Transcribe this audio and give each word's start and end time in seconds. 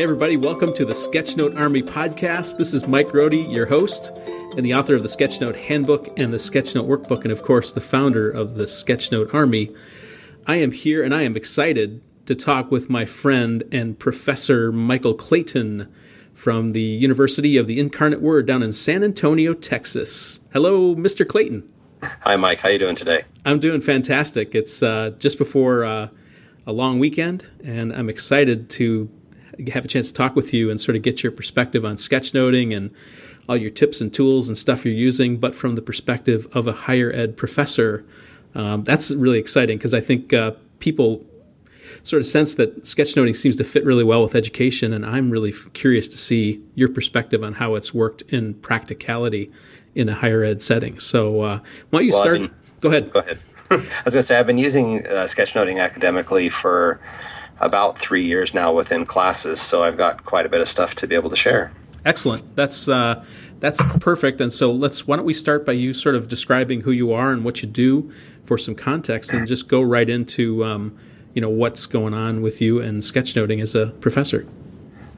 Hey, 0.00 0.04
everybody, 0.04 0.38
welcome 0.38 0.72
to 0.76 0.86
the 0.86 0.94
Sketchnote 0.94 1.60
Army 1.60 1.82
podcast. 1.82 2.56
This 2.56 2.72
is 2.72 2.88
Mike 2.88 3.08
Rohde, 3.08 3.54
your 3.54 3.66
host, 3.66 4.18
and 4.56 4.64
the 4.64 4.72
author 4.72 4.94
of 4.94 5.02
the 5.02 5.10
Sketchnote 5.10 5.56
Handbook 5.56 6.18
and 6.18 6.32
the 6.32 6.38
Sketchnote 6.38 6.88
Workbook, 6.88 7.24
and 7.24 7.30
of 7.30 7.42
course, 7.42 7.70
the 7.70 7.82
founder 7.82 8.30
of 8.30 8.54
the 8.54 8.64
Sketchnote 8.64 9.34
Army. 9.34 9.70
I 10.46 10.56
am 10.56 10.72
here 10.72 11.04
and 11.04 11.14
I 11.14 11.20
am 11.20 11.36
excited 11.36 12.00
to 12.24 12.34
talk 12.34 12.70
with 12.70 12.88
my 12.88 13.04
friend 13.04 13.62
and 13.70 13.98
Professor 13.98 14.72
Michael 14.72 15.12
Clayton 15.12 15.92
from 16.32 16.72
the 16.72 16.80
University 16.80 17.58
of 17.58 17.66
the 17.66 17.78
Incarnate 17.78 18.22
Word 18.22 18.46
down 18.46 18.62
in 18.62 18.72
San 18.72 19.04
Antonio, 19.04 19.52
Texas. 19.52 20.40
Hello, 20.54 20.96
Mr. 20.96 21.28
Clayton. 21.28 21.70
Hi, 22.22 22.36
Mike. 22.36 22.60
How 22.60 22.70
are 22.70 22.72
you 22.72 22.78
doing 22.78 22.96
today? 22.96 23.24
I'm 23.44 23.60
doing 23.60 23.82
fantastic. 23.82 24.54
It's 24.54 24.82
uh, 24.82 25.10
just 25.18 25.36
before 25.36 25.84
uh, 25.84 26.08
a 26.66 26.72
long 26.72 26.98
weekend, 26.98 27.50
and 27.62 27.92
I'm 27.92 28.08
excited 28.08 28.70
to 28.70 29.10
have 29.68 29.84
a 29.84 29.88
chance 29.88 30.08
to 30.08 30.14
talk 30.14 30.36
with 30.36 30.52
you 30.52 30.70
and 30.70 30.80
sort 30.80 30.96
of 30.96 31.02
get 31.02 31.22
your 31.22 31.32
perspective 31.32 31.84
on 31.84 31.96
sketchnoting 31.96 32.76
and 32.76 32.90
all 33.48 33.56
your 33.56 33.70
tips 33.70 34.00
and 34.00 34.12
tools 34.12 34.48
and 34.48 34.56
stuff 34.56 34.84
you're 34.84 34.94
using, 34.94 35.36
but 35.36 35.54
from 35.54 35.74
the 35.74 35.82
perspective 35.82 36.46
of 36.52 36.66
a 36.66 36.72
higher 36.72 37.12
ed 37.12 37.36
professor. 37.36 38.04
Um, 38.54 38.84
that's 38.84 39.10
really 39.10 39.38
exciting 39.38 39.78
because 39.78 39.94
I 39.94 40.00
think 40.00 40.32
uh, 40.32 40.52
people 40.78 41.24
sort 42.02 42.20
of 42.20 42.26
sense 42.26 42.54
that 42.56 42.84
sketchnoting 42.84 43.36
seems 43.36 43.56
to 43.56 43.64
fit 43.64 43.84
really 43.84 44.04
well 44.04 44.22
with 44.22 44.34
education, 44.34 44.92
and 44.92 45.04
I'm 45.04 45.30
really 45.30 45.52
curious 45.72 46.08
to 46.08 46.18
see 46.18 46.62
your 46.74 46.88
perspective 46.88 47.42
on 47.42 47.54
how 47.54 47.74
it's 47.74 47.92
worked 47.92 48.22
in 48.28 48.54
practicality 48.54 49.50
in 49.94 50.08
a 50.08 50.14
higher 50.14 50.44
ed 50.44 50.62
setting. 50.62 50.98
So, 50.98 51.42
uh, 51.42 51.58
why 51.90 52.00
don't 52.00 52.06
you 52.06 52.12
well, 52.12 52.22
start? 52.22 52.38
Been, 52.38 52.54
go 52.80 52.88
ahead. 52.90 53.12
Go 53.12 53.20
ahead. 53.20 53.38
I 53.70 53.76
was 53.76 53.84
going 53.86 54.12
to 54.12 54.22
say 54.22 54.38
I've 54.38 54.46
been 54.46 54.58
using 54.58 55.06
uh, 55.06 55.26
sketchnoting 55.26 55.80
academically 55.80 56.48
for 56.48 57.00
about 57.60 57.98
three 57.98 58.24
years 58.24 58.54
now 58.54 58.72
within 58.72 59.04
classes, 59.04 59.60
so 59.60 59.82
I've 59.82 59.96
got 59.96 60.24
quite 60.24 60.46
a 60.46 60.48
bit 60.48 60.60
of 60.60 60.68
stuff 60.68 60.94
to 60.96 61.06
be 61.06 61.14
able 61.14 61.30
to 61.30 61.36
share. 61.36 61.72
Excellent. 62.04 62.56
That's 62.56 62.88
uh, 62.88 63.24
that's 63.60 63.82
perfect. 64.00 64.40
And 64.40 64.52
so 64.52 64.72
let's 64.72 65.06
why 65.06 65.16
don't 65.16 65.26
we 65.26 65.34
start 65.34 65.66
by 65.66 65.72
you 65.72 65.92
sort 65.92 66.14
of 66.14 66.28
describing 66.28 66.80
who 66.80 66.90
you 66.90 67.12
are 67.12 67.30
and 67.30 67.44
what 67.44 67.62
you 67.62 67.68
do 67.68 68.10
for 68.44 68.58
some 68.58 68.74
context, 68.74 69.32
and 69.32 69.46
just 69.46 69.68
go 69.68 69.82
right 69.82 70.08
into 70.08 70.64
um, 70.64 70.96
you 71.34 71.42
know 71.42 71.50
what's 71.50 71.86
going 71.86 72.14
on 72.14 72.42
with 72.42 72.60
you 72.60 72.80
and 72.80 73.02
sketchnoting 73.02 73.62
as 73.62 73.74
a 73.74 73.88
professor. 74.00 74.46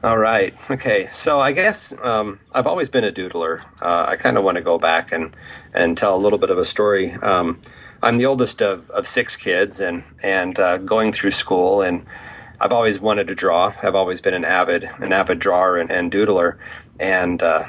All 0.03 0.17
right. 0.17 0.53
Okay. 0.69 1.05
So 1.05 1.39
I 1.39 1.53
guess 1.53 1.93
um, 2.03 2.41
I've 2.51 2.67
always 2.67 2.89
been 2.89 3.05
a 3.05 3.11
doodler. 3.11 3.63
Uh, 3.81 4.05
I 4.09 4.17
kind 4.17 4.37
of 4.37 4.43
want 4.43 4.57
to 4.57 4.61
go 4.61 4.77
back 4.77 5.13
and 5.13 5.33
and 5.73 5.97
tell 5.97 6.13
a 6.13 6.19
little 6.19 6.39
bit 6.39 6.49
of 6.49 6.57
a 6.57 6.65
story. 6.65 7.13
Um, 7.13 7.61
I'm 8.01 8.17
the 8.17 8.25
oldest 8.25 8.61
of, 8.61 8.89
of 8.89 9.07
six 9.07 9.37
kids, 9.37 9.79
and 9.79 10.03
and 10.21 10.59
uh, 10.59 10.77
going 10.79 11.13
through 11.13 11.31
school 11.31 11.81
and 11.81 12.05
I've 12.63 12.71
always 12.71 12.97
wanted 12.97 13.27
to 13.27 13.35
draw. 13.35 13.73
I've 13.83 13.93
always 13.93 14.21
been 14.21 14.33
an 14.33 14.45
avid 14.45 14.89
an 14.99 15.11
avid 15.11 15.39
drawer 15.39 15.75
and, 15.75 15.91
and 15.91 16.09
doodler, 16.09 16.57
and 16.97 17.43
uh, 17.43 17.65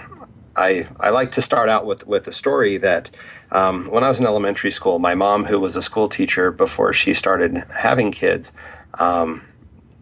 I 0.54 0.86
I 1.00 1.10
like 1.10 1.32
to 1.32 1.42
start 1.42 1.68
out 1.68 1.84
with 1.84 2.06
with 2.06 2.28
a 2.28 2.32
story 2.32 2.76
that 2.76 3.10
um, 3.50 3.90
when 3.90 4.04
I 4.04 4.08
was 4.08 4.20
in 4.20 4.26
elementary 4.26 4.70
school, 4.70 5.00
my 5.00 5.16
mom, 5.16 5.46
who 5.46 5.58
was 5.58 5.74
a 5.74 5.82
school 5.82 6.08
teacher 6.08 6.52
before 6.52 6.92
she 6.92 7.12
started 7.12 7.64
having 7.76 8.12
kids. 8.12 8.52
Um, 9.00 9.42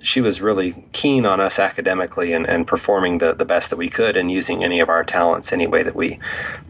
she 0.03 0.21
was 0.21 0.41
really 0.43 0.85
keen 0.93 1.25
on 1.25 1.41
us 1.41 1.61
academically 1.61 2.33
and, 2.33 2.45
and 2.45 2.67
performing 2.67 3.19
the, 3.19 3.35
the 3.35 3.45
best 3.45 3.71
that 3.71 3.77
we 3.77 3.89
could 3.89 4.17
and 4.17 4.33
using 4.33 4.65
any 4.65 4.81
of 4.81 4.89
our 4.89 5.05
talents 5.05 5.53
any 5.53 5.67
way 5.67 5.85
that 5.85 5.95
we 5.95 6.19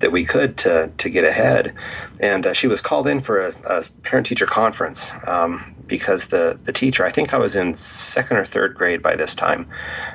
that 0.00 0.12
we 0.12 0.24
could 0.24 0.56
to 0.58 0.92
to 0.98 1.10
get 1.10 1.24
ahead. 1.24 1.74
And 2.20 2.46
uh, 2.46 2.52
she 2.52 2.68
was 2.68 2.80
called 2.80 3.08
in 3.08 3.20
for 3.20 3.40
a, 3.40 3.54
a 3.66 3.84
parent 4.02 4.26
teacher 4.26 4.46
conference 4.46 5.10
um, 5.26 5.71
because 5.86 6.28
the 6.28 6.58
the 6.64 6.72
teacher 6.72 7.04
I 7.04 7.10
think 7.10 7.34
I 7.34 7.38
was 7.38 7.54
in 7.56 7.74
second 7.74 8.36
or 8.36 8.44
third 8.44 8.74
grade 8.74 9.02
by 9.02 9.16
this 9.16 9.34
time. 9.34 9.68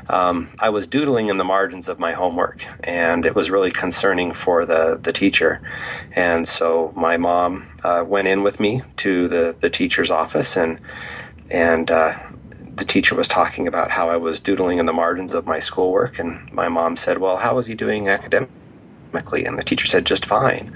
Um, 0.10 0.50
I 0.60 0.70
was 0.70 0.88
doodling 0.88 1.28
in 1.30 1.38
the 1.38 1.44
margins 1.44 1.88
of 1.88 2.00
my 2.00 2.14
homework, 2.14 2.66
and 2.84 3.26
it 3.26 3.36
was 3.36 3.50
really 3.50 3.72
concerning 3.72 4.34
for 4.34 4.66
the 4.66 5.00
the 5.02 5.14
teacher. 5.14 5.62
And 6.14 6.48
so 6.48 6.94
my 6.96 7.18
mom 7.18 7.68
uh, 7.84 8.04
went 8.08 8.28
in 8.28 8.44
with 8.44 8.60
me 8.60 8.82
to 8.98 9.28
the 9.28 9.56
the 9.60 9.70
teacher's 9.70 10.12
office 10.12 10.56
and 10.58 10.80
and 11.50 11.90
uh, 11.90 12.18
the 12.76 12.86
teacher 12.86 13.16
was 13.16 13.28
talking 13.28 13.68
about 13.68 13.92
how 13.92 14.10
I 14.10 14.18
was 14.18 14.40
doodling 14.40 14.80
in 14.80 14.86
the 14.86 14.94
margins 14.94 15.34
of 15.34 15.46
my 15.46 15.60
schoolwork, 15.60 16.20
and 16.20 16.52
my 16.52 16.70
mom 16.70 16.98
said, 16.98 17.18
"Well, 17.18 17.38
how 17.38 17.58
is 17.58 17.66
he 17.66 17.76
doing 17.76 18.08
academically?" 18.08 18.54
And 19.14 19.58
the 19.58 19.64
teacher 19.64 19.88
said, 19.88 20.06
"Just 20.06 20.26
fine." 20.26 20.74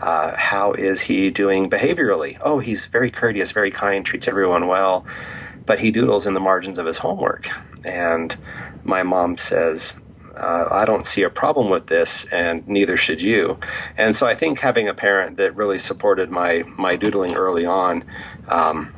Uh, 0.00 0.36
how 0.36 0.72
is 0.72 1.02
he 1.02 1.30
doing 1.30 1.70
behaviorally? 1.70 2.38
Oh, 2.42 2.58
he's 2.58 2.86
very 2.86 3.10
courteous, 3.10 3.52
very 3.52 3.70
kind, 3.70 4.04
treats 4.04 4.28
everyone 4.28 4.66
well, 4.66 5.04
but 5.66 5.80
he 5.80 5.90
doodles 5.90 6.26
in 6.26 6.34
the 6.34 6.40
margins 6.40 6.78
of 6.78 6.86
his 6.86 6.98
homework. 6.98 7.48
And 7.84 8.36
my 8.84 9.02
mom 9.02 9.36
says, 9.36 10.00
uh, 10.36 10.66
I 10.70 10.84
don't 10.84 11.04
see 11.06 11.22
a 11.22 11.30
problem 11.30 11.68
with 11.68 11.86
this, 11.86 12.24
and 12.32 12.66
neither 12.66 12.96
should 12.96 13.20
you. 13.20 13.58
And 13.96 14.16
so 14.16 14.26
I 14.26 14.34
think 14.34 14.60
having 14.60 14.88
a 14.88 14.94
parent 14.94 15.36
that 15.36 15.54
really 15.54 15.78
supported 15.78 16.30
my 16.30 16.64
my 16.76 16.96
doodling 16.96 17.34
early 17.34 17.66
on 17.66 18.04
um, 18.48 18.94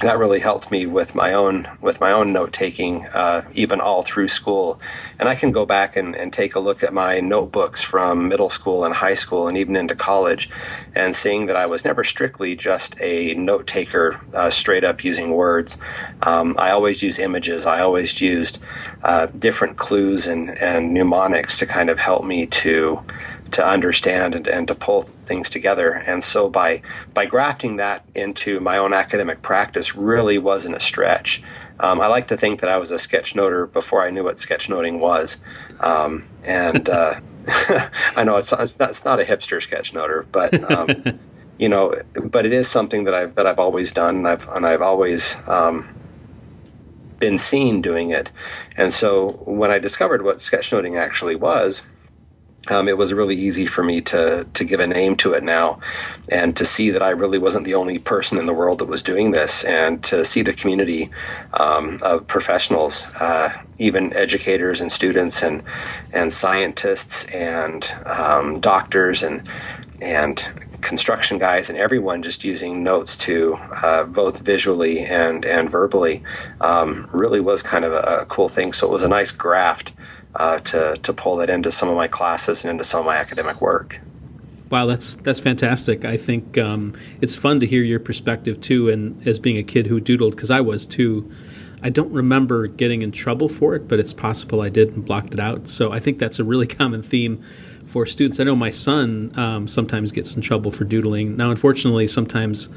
that 0.00 0.16
really 0.16 0.38
helped 0.38 0.70
me 0.70 0.86
with 0.86 1.14
my 1.14 1.32
own 1.32 1.68
with 1.80 2.00
my 2.00 2.12
own 2.12 2.32
note 2.32 2.52
taking 2.52 3.06
uh, 3.08 3.42
even 3.52 3.80
all 3.80 4.02
through 4.02 4.28
school. 4.28 4.80
And 5.18 5.28
i 5.28 5.34
can 5.34 5.50
go 5.50 5.66
back 5.66 5.96
and, 5.96 6.14
and 6.14 6.32
take 6.32 6.54
a 6.54 6.60
look 6.60 6.82
at 6.82 6.92
my 6.92 7.20
notebooks 7.20 7.82
from 7.82 8.28
middle 8.28 8.50
school 8.50 8.84
and 8.84 8.94
high 8.94 9.14
school 9.14 9.48
and 9.48 9.58
even 9.58 9.74
into 9.74 9.96
college 9.96 10.48
and 10.94 11.14
seeing 11.14 11.46
that 11.46 11.56
i 11.56 11.66
was 11.66 11.84
never 11.84 12.04
strictly 12.04 12.54
just 12.54 12.94
a 13.00 13.34
note 13.34 13.66
taker 13.66 14.20
uh, 14.34 14.50
straight 14.50 14.84
up 14.84 15.02
using 15.02 15.30
words. 15.30 15.78
Um, 16.22 16.54
i 16.58 16.70
always 16.70 17.02
use 17.02 17.18
images. 17.18 17.66
I 17.66 17.80
always 17.80 18.20
used 18.20 18.58
uh, 19.02 19.26
different 19.26 19.76
clues 19.76 20.26
and, 20.26 20.50
and 20.58 20.94
mnemonics 20.94 21.58
to 21.58 21.66
kind 21.66 21.90
of 21.90 21.98
help 21.98 22.24
me 22.24 22.46
to 22.46 23.02
to 23.52 23.66
understand 23.66 24.34
and, 24.34 24.46
and 24.46 24.68
to 24.68 24.74
pull 24.74 25.02
things 25.02 25.48
together. 25.50 25.92
And 25.92 26.22
so 26.22 26.48
by 26.48 26.82
by 27.14 27.26
grafting 27.26 27.76
that 27.76 28.04
into 28.14 28.60
my 28.60 28.78
own 28.78 28.92
academic 28.92 29.42
practice 29.42 29.94
really 29.94 30.38
wasn't 30.38 30.76
a 30.76 30.80
stretch. 30.80 31.42
Um, 31.80 32.00
I 32.00 32.08
like 32.08 32.28
to 32.28 32.36
think 32.36 32.60
that 32.60 32.70
I 32.70 32.76
was 32.76 32.90
a 32.90 32.96
sketchnoter 32.96 33.72
before 33.72 34.02
I 34.02 34.10
knew 34.10 34.24
what 34.24 34.36
sketchnoting 34.36 34.98
was. 34.98 35.38
Um, 35.80 36.26
and 36.44 36.88
uh, 36.88 37.14
I 38.16 38.24
know 38.24 38.36
it's, 38.36 38.52
it's 38.52 38.78
not, 38.78 38.90
it's, 38.90 39.04
not, 39.04 39.20
a 39.20 39.24
hipster 39.24 39.58
sketchnoter, 39.60 40.26
but 40.32 40.70
um, 40.72 41.18
you 41.58 41.68
know, 41.68 41.94
but 42.22 42.44
it 42.46 42.52
is 42.52 42.68
something 42.68 43.04
that 43.04 43.14
I've 43.14 43.34
that 43.36 43.46
I've 43.46 43.60
always 43.60 43.92
done, 43.92 44.16
and 44.16 44.28
I've 44.28 44.48
and 44.48 44.66
I've 44.66 44.82
always 44.82 45.36
um, 45.48 45.88
been 47.18 47.38
seen 47.38 47.80
doing 47.80 48.10
it. 48.10 48.30
And 48.76 48.92
so 48.92 49.32
when 49.44 49.70
I 49.70 49.78
discovered 49.78 50.22
what 50.22 50.38
sketchnoting 50.38 50.98
actually 50.98 51.36
was 51.36 51.82
um, 52.70 52.88
it 52.88 52.96
was 52.96 53.12
really 53.12 53.36
easy 53.36 53.66
for 53.66 53.82
me 53.82 54.00
to 54.02 54.46
to 54.54 54.64
give 54.64 54.80
a 54.80 54.86
name 54.86 55.16
to 55.16 55.32
it 55.32 55.42
now, 55.42 55.80
and 56.28 56.56
to 56.56 56.64
see 56.64 56.90
that 56.90 57.02
I 57.02 57.10
really 57.10 57.38
wasn't 57.38 57.64
the 57.64 57.74
only 57.74 57.98
person 57.98 58.38
in 58.38 58.46
the 58.46 58.54
world 58.54 58.78
that 58.78 58.86
was 58.86 59.02
doing 59.02 59.32
this, 59.32 59.64
and 59.64 60.02
to 60.04 60.24
see 60.24 60.42
the 60.42 60.52
community 60.52 61.10
um, 61.54 61.98
of 62.02 62.26
professionals, 62.26 63.06
uh, 63.20 63.52
even 63.78 64.14
educators 64.16 64.80
and 64.80 64.90
students, 64.90 65.42
and 65.42 65.62
and 66.12 66.32
scientists 66.32 67.24
and 67.26 67.90
um, 68.06 68.60
doctors 68.60 69.22
and 69.22 69.48
and 70.00 70.46
construction 70.80 71.38
guys 71.38 71.68
and 71.68 71.78
everyone 71.78 72.22
just 72.22 72.44
using 72.44 72.82
notes 72.82 73.16
to 73.16 73.54
uh, 73.82 74.04
both 74.04 74.38
visually 74.40 75.00
and 75.00 75.44
and 75.44 75.70
verbally 75.70 76.22
um, 76.60 77.08
really 77.12 77.40
was 77.40 77.62
kind 77.62 77.84
of 77.84 77.92
a, 77.92 78.20
a 78.22 78.26
cool 78.26 78.48
thing. 78.48 78.72
So 78.72 78.86
it 78.86 78.92
was 78.92 79.02
a 79.02 79.08
nice 79.08 79.30
graft 79.30 79.92
uh, 80.38 80.60
to 80.60 80.96
to 81.02 81.12
pull 81.12 81.36
that 81.36 81.50
into 81.50 81.70
some 81.70 81.88
of 81.88 81.96
my 81.96 82.08
classes 82.08 82.64
and 82.64 82.70
into 82.70 82.84
some 82.84 83.00
of 83.00 83.06
my 83.06 83.16
academic 83.16 83.60
work. 83.60 84.00
Wow, 84.70 84.86
that's 84.86 85.16
that's 85.16 85.40
fantastic. 85.40 86.04
I 86.04 86.16
think 86.16 86.56
um, 86.56 86.96
it's 87.20 87.36
fun 87.36 87.60
to 87.60 87.66
hear 87.66 87.82
your 87.82 88.00
perspective 88.00 88.60
too, 88.60 88.88
and 88.88 89.26
as 89.26 89.38
being 89.38 89.56
a 89.56 89.62
kid 89.62 89.86
who 89.86 90.00
doodled, 90.00 90.30
because 90.30 90.50
I 90.50 90.60
was 90.60 90.86
too. 90.86 91.30
I 91.80 91.90
don't 91.90 92.12
remember 92.12 92.66
getting 92.66 93.02
in 93.02 93.12
trouble 93.12 93.48
for 93.48 93.76
it, 93.76 93.86
but 93.86 94.00
it's 94.00 94.12
possible 94.12 94.60
I 94.60 94.68
did 94.68 94.96
and 94.96 95.04
blocked 95.04 95.32
it 95.32 95.38
out. 95.38 95.68
So 95.68 95.92
I 95.92 96.00
think 96.00 96.18
that's 96.18 96.40
a 96.40 96.44
really 96.44 96.66
common 96.80 97.02
theme 97.02 97.42
for 97.86 98.04
students. 98.04 98.40
I 98.40 98.44
know 98.44 98.56
my 98.56 98.70
son 98.70 99.32
um, 99.36 99.68
sometimes 99.68 100.10
gets 100.10 100.34
in 100.34 100.42
trouble 100.42 100.72
for 100.72 100.84
doodling. 100.84 101.36
Now, 101.36 101.50
unfortunately, 101.50 102.08
sometimes 102.08 102.68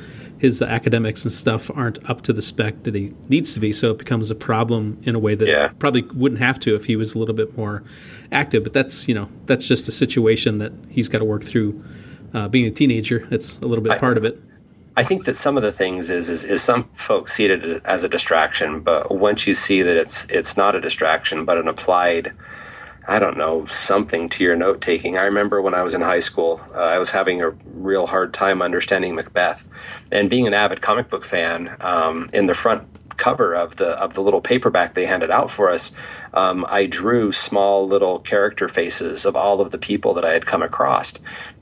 his 0.41 0.59
academics 0.59 1.21
and 1.23 1.31
stuff 1.31 1.69
aren't 1.75 2.09
up 2.09 2.23
to 2.23 2.33
the 2.33 2.41
spec 2.41 2.81
that 2.81 2.95
he 2.95 3.13
needs 3.29 3.53
to 3.53 3.59
be, 3.59 3.71
so 3.71 3.91
it 3.91 3.99
becomes 3.99 4.31
a 4.31 4.35
problem 4.35 4.99
in 5.03 5.13
a 5.13 5.19
way 5.19 5.35
that 5.35 5.47
yeah. 5.47 5.67
probably 5.77 6.01
wouldn't 6.15 6.41
have 6.41 6.59
to 6.61 6.73
if 6.73 6.85
he 6.85 6.95
was 6.95 7.13
a 7.13 7.19
little 7.19 7.35
bit 7.35 7.55
more 7.55 7.83
active. 8.31 8.63
But 8.63 8.73
that's 8.73 9.07
you 9.07 9.13
know 9.13 9.29
that's 9.45 9.67
just 9.67 9.87
a 9.87 9.91
situation 9.91 10.57
that 10.57 10.73
he's 10.89 11.07
got 11.07 11.19
to 11.19 11.25
work 11.25 11.43
through. 11.43 11.83
Uh, 12.33 12.47
being 12.47 12.65
a 12.65 12.71
teenager, 12.71 13.19
that's 13.29 13.59
a 13.59 13.67
little 13.67 13.83
bit 13.83 13.91
I, 13.93 13.97
part 13.99 14.17
of 14.17 14.25
it. 14.25 14.41
I 14.97 15.03
think 15.03 15.25
that 15.25 15.35
some 15.35 15.57
of 15.57 15.63
the 15.63 15.71
things 15.71 16.09
is, 16.09 16.27
is, 16.27 16.43
is 16.43 16.63
some 16.63 16.85
folks 16.95 17.33
see 17.33 17.45
it 17.45 17.83
as 17.85 18.03
a 18.03 18.09
distraction, 18.09 18.79
but 18.79 19.11
once 19.11 19.45
you 19.45 19.53
see 19.53 19.83
that 19.83 19.95
it's 19.95 20.25
it's 20.25 20.57
not 20.57 20.73
a 20.73 20.81
distraction 20.81 21.45
but 21.45 21.59
an 21.59 21.67
applied 21.67 22.33
I 23.11 23.19
don't 23.19 23.35
know, 23.35 23.65
something 23.65 24.29
to 24.29 24.43
your 24.45 24.55
note 24.55 24.79
taking. 24.79 25.17
I 25.17 25.23
remember 25.23 25.61
when 25.61 25.73
I 25.73 25.81
was 25.83 25.93
in 25.93 25.99
high 25.99 26.21
school, 26.21 26.61
uh, 26.73 26.77
I 26.77 26.97
was 26.97 27.09
having 27.09 27.41
a 27.41 27.49
real 27.49 28.07
hard 28.07 28.33
time 28.33 28.61
understanding 28.61 29.15
Macbeth. 29.15 29.67
And 30.13 30.29
being 30.29 30.47
an 30.47 30.53
avid 30.53 30.81
comic 30.81 31.09
book 31.09 31.25
fan, 31.25 31.75
um, 31.81 32.29
in 32.33 32.45
the 32.45 32.53
front 32.53 32.87
cover 33.17 33.53
of 33.53 33.75
the 33.75 33.89
of 34.01 34.13
the 34.13 34.21
little 34.21 34.39
paperback 34.39 34.93
they 34.93 35.05
handed 35.05 35.29
out 35.29 35.51
for 35.51 35.69
us, 35.69 35.91
um, 36.33 36.65
I 36.69 36.85
drew 36.85 37.33
small 37.33 37.85
little 37.85 38.19
character 38.19 38.69
faces 38.69 39.25
of 39.25 39.35
all 39.35 39.59
of 39.59 39.71
the 39.71 39.77
people 39.77 40.13
that 40.13 40.23
I 40.23 40.31
had 40.31 40.45
come 40.45 40.63
across. 40.63 41.13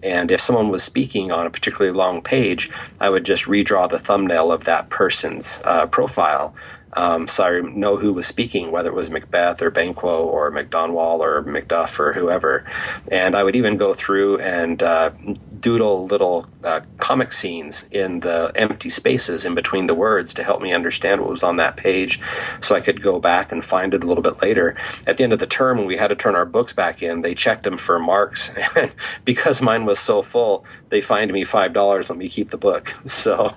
And 0.04 0.30
if 0.30 0.40
someone 0.40 0.70
was 0.70 0.84
speaking 0.84 1.32
on 1.32 1.48
a 1.48 1.50
particularly 1.50 1.98
long 1.98 2.22
page, 2.22 2.70
I 3.00 3.10
would 3.10 3.26
just 3.26 3.46
redraw 3.46 3.90
the 3.90 3.98
thumbnail 3.98 4.52
of 4.52 4.66
that 4.66 4.92
person's 4.92 5.62
uh, 5.66 5.88
profile 5.88 6.54
um, 6.94 7.28
so 7.28 7.44
I 7.44 7.62
know 7.62 7.98
who 7.98 8.14
was 8.14 8.28
speaking, 8.28 8.72
whether 8.72 8.90
it 8.90 8.96
was 8.96 9.10
Macbeth 9.10 9.62
or 9.62 9.70
Banquo 9.70 10.26
or 10.26 10.52
Macdonwald 10.52 11.22
or 11.22 11.44
Macduff 11.44 12.00
or 12.00 12.14
whoever. 12.14 12.66
And 13.12 13.36
I 13.36 13.44
would 13.44 13.56
even 13.56 13.78
go 13.78 13.94
through 13.94 14.40
and 14.40 14.82
uh, 14.82 15.12
doodle 15.60 16.06
little 16.06 16.46
uh, 16.64 16.82
comic 16.98 17.32
scenes 17.32 17.86
in 17.92 18.22
the 18.22 18.52
empty 18.56 18.90
spaces 18.90 19.46
in 19.46 19.56
between 19.56 19.88
the 19.88 19.96
words 19.96 20.34
to 20.34 20.44
help 20.44 20.62
me 20.62 20.74
understand 20.74 21.22
what 21.22 21.30
was 21.30 21.44
on 21.44 21.56
that 21.58 21.78
page 21.78 22.20
so 22.62 22.76
I 22.76 22.82
could 22.82 23.02
go 23.02 23.20
back 23.20 23.52
and 23.52 23.64
find 23.64 23.94
it 23.94 24.04
a 24.04 24.08
little 24.08 24.24
bit 24.24 24.42
later. 24.42 24.76
At 25.08 25.18
the 25.18 25.24
end 25.24 25.34
of 25.34 25.40
the 25.40 25.48
term, 25.48 25.78
when 25.78 25.88
we 25.88 25.98
had 25.98 26.08
to 26.08 26.16
turn 26.16 26.36
our 26.36 26.46
books 26.46 26.74
back 26.74 27.02
in, 27.02 27.22
they 27.22 27.36
checked 27.36 27.64
them 27.64 27.78
for 27.78 28.00
marks. 28.00 28.52
And 28.76 28.92
because 29.26 29.62
mine 29.62 29.86
was 29.86 30.00
so 30.00 30.22
full, 30.22 30.66
they 30.90 31.02
fined 31.02 31.32
me 31.34 31.44
$5, 31.44 32.10
let 32.10 32.18
me 32.18 32.28
keep 32.28 32.52
the 32.52 32.58
book. 32.58 32.96
So 33.10 33.52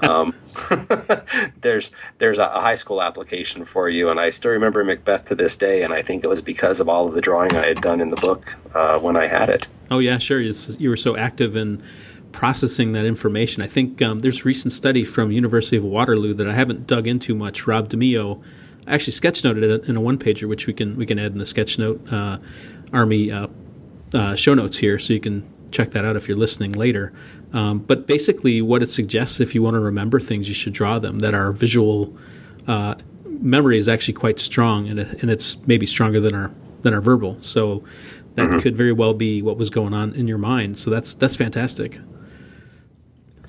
um, 0.00 0.34
there's 1.60 1.90
there's 2.18 2.38
a, 2.38 2.48
high 2.48 2.74
school 2.74 3.02
application 3.02 3.64
for 3.64 3.88
you, 3.88 4.08
and 4.08 4.18
I 4.18 4.30
still 4.30 4.52
remember 4.52 4.84
Macbeth 4.84 5.26
to 5.26 5.34
this 5.34 5.56
day, 5.56 5.82
and 5.82 5.92
I 5.92 6.02
think 6.02 6.24
it 6.24 6.28
was 6.28 6.40
because 6.40 6.80
of 6.80 6.88
all 6.88 7.08
of 7.08 7.14
the 7.14 7.20
drawing 7.20 7.54
I 7.54 7.66
had 7.66 7.80
done 7.80 8.00
in 8.00 8.10
the 8.10 8.16
book 8.16 8.54
uh, 8.74 8.98
when 8.98 9.16
I 9.16 9.26
had 9.26 9.48
it. 9.48 9.68
Oh 9.90 9.98
yeah, 9.98 10.18
sure. 10.18 10.40
You 10.40 10.88
were 10.88 10.96
so 10.96 11.16
active 11.16 11.56
in 11.56 11.82
processing 12.32 12.92
that 12.92 13.04
information. 13.04 13.62
I 13.62 13.66
think 13.66 14.00
um, 14.02 14.20
there's 14.20 14.40
a 14.40 14.44
recent 14.44 14.72
study 14.72 15.04
from 15.04 15.30
University 15.30 15.76
of 15.76 15.84
Waterloo 15.84 16.34
that 16.34 16.48
I 16.48 16.54
haven't 16.54 16.86
dug 16.86 17.06
into 17.06 17.34
much. 17.34 17.66
Rob 17.66 17.88
Dimeo 17.90 18.42
actually 18.86 19.12
sketchnoted 19.12 19.62
it 19.62 19.88
in 19.88 19.96
a 19.96 20.00
one 20.00 20.18
pager, 20.18 20.48
which 20.48 20.66
we 20.66 20.72
can 20.72 20.96
we 20.96 21.06
can 21.06 21.18
add 21.18 21.32
in 21.32 21.38
the 21.38 21.44
sketchnote 21.44 22.12
uh, 22.12 22.38
army 22.92 23.30
uh, 23.30 23.48
uh, 24.14 24.34
show 24.34 24.54
notes 24.54 24.78
here, 24.78 24.98
so 24.98 25.12
you 25.12 25.20
can 25.20 25.48
check 25.70 25.90
that 25.92 26.04
out 26.04 26.16
if 26.16 26.28
you're 26.28 26.36
listening 26.36 26.72
later. 26.72 27.12
Um, 27.52 27.80
but 27.80 28.06
basically, 28.06 28.62
what 28.62 28.82
it 28.82 28.90
suggests 28.90 29.40
if 29.40 29.54
you 29.54 29.62
want 29.62 29.74
to 29.74 29.80
remember 29.80 30.20
things, 30.20 30.48
you 30.48 30.54
should 30.54 30.72
draw 30.72 30.98
them. 30.98 31.18
That 31.20 31.34
our 31.34 31.52
visual 31.52 32.16
uh, 32.66 32.94
memory 33.26 33.78
is 33.78 33.88
actually 33.88 34.14
quite 34.14 34.38
strong, 34.40 34.88
and, 34.88 35.00
it, 35.00 35.22
and 35.22 35.30
it's 35.30 35.58
maybe 35.66 35.86
stronger 35.86 36.20
than 36.20 36.34
our 36.34 36.50
than 36.82 36.94
our 36.94 37.00
verbal. 37.00 37.36
So 37.40 37.84
that 38.34 38.42
mm-hmm. 38.42 38.58
could 38.60 38.76
very 38.76 38.92
well 38.92 39.14
be 39.14 39.42
what 39.42 39.56
was 39.56 39.70
going 39.70 39.94
on 39.94 40.14
in 40.14 40.26
your 40.26 40.38
mind. 40.38 40.78
So 40.78 40.90
that's 40.90 41.14
that's 41.14 41.36
fantastic. 41.36 41.98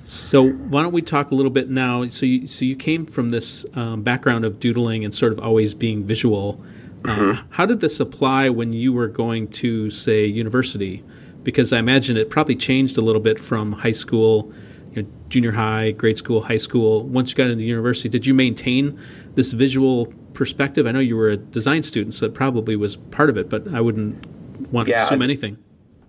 So 0.04 0.46
why 0.48 0.82
don't 0.82 0.92
we 0.92 1.02
talk 1.02 1.30
a 1.30 1.34
little 1.34 1.50
bit 1.50 1.70
now? 1.70 2.06
So 2.08 2.26
you, 2.26 2.46
so 2.46 2.64
you 2.64 2.76
came 2.76 3.06
from 3.06 3.30
this 3.30 3.64
um, 3.74 4.02
background 4.02 4.44
of 4.44 4.60
doodling 4.60 5.04
and 5.04 5.14
sort 5.14 5.32
of 5.32 5.38
always 5.38 5.72
being 5.74 6.04
visual. 6.04 6.62
Uh, 7.04 7.08
mm-hmm. 7.08 7.46
how 7.50 7.66
did 7.66 7.80
this 7.80 8.00
apply 8.00 8.48
when 8.50 8.72
you 8.72 8.92
were 8.92 9.08
going 9.08 9.48
to 9.48 9.90
say 9.90 10.26
university? 10.26 11.02
because 11.44 11.72
I 11.72 11.78
imagine 11.78 12.16
it 12.16 12.30
probably 12.30 12.56
changed 12.56 12.98
a 12.98 13.02
little 13.02 13.20
bit 13.20 13.38
from 13.38 13.72
high 13.72 13.92
school, 13.92 14.52
you 14.92 15.02
know, 15.02 15.08
junior 15.28 15.52
high, 15.52 15.92
grade 15.92 16.18
school, 16.18 16.40
high 16.40 16.56
school. 16.56 17.04
Once 17.04 17.30
you 17.30 17.36
got 17.36 17.48
into 17.48 17.62
university, 17.62 18.08
did 18.08 18.26
you 18.26 18.34
maintain 18.34 18.98
this 19.34 19.52
visual 19.52 20.06
perspective? 20.32 20.86
I 20.86 20.92
know 20.92 21.00
you 21.00 21.16
were 21.16 21.28
a 21.28 21.36
design 21.36 21.82
student, 21.82 22.14
so 22.14 22.26
it 22.26 22.34
probably 22.34 22.74
was 22.74 22.96
part 22.96 23.30
of 23.30 23.36
it, 23.36 23.48
but 23.48 23.72
I 23.72 23.80
wouldn't 23.80 24.33
want 24.70 24.88
yeah, 24.88 24.98
to 24.98 25.04
assume 25.04 25.22
anything. 25.22 25.58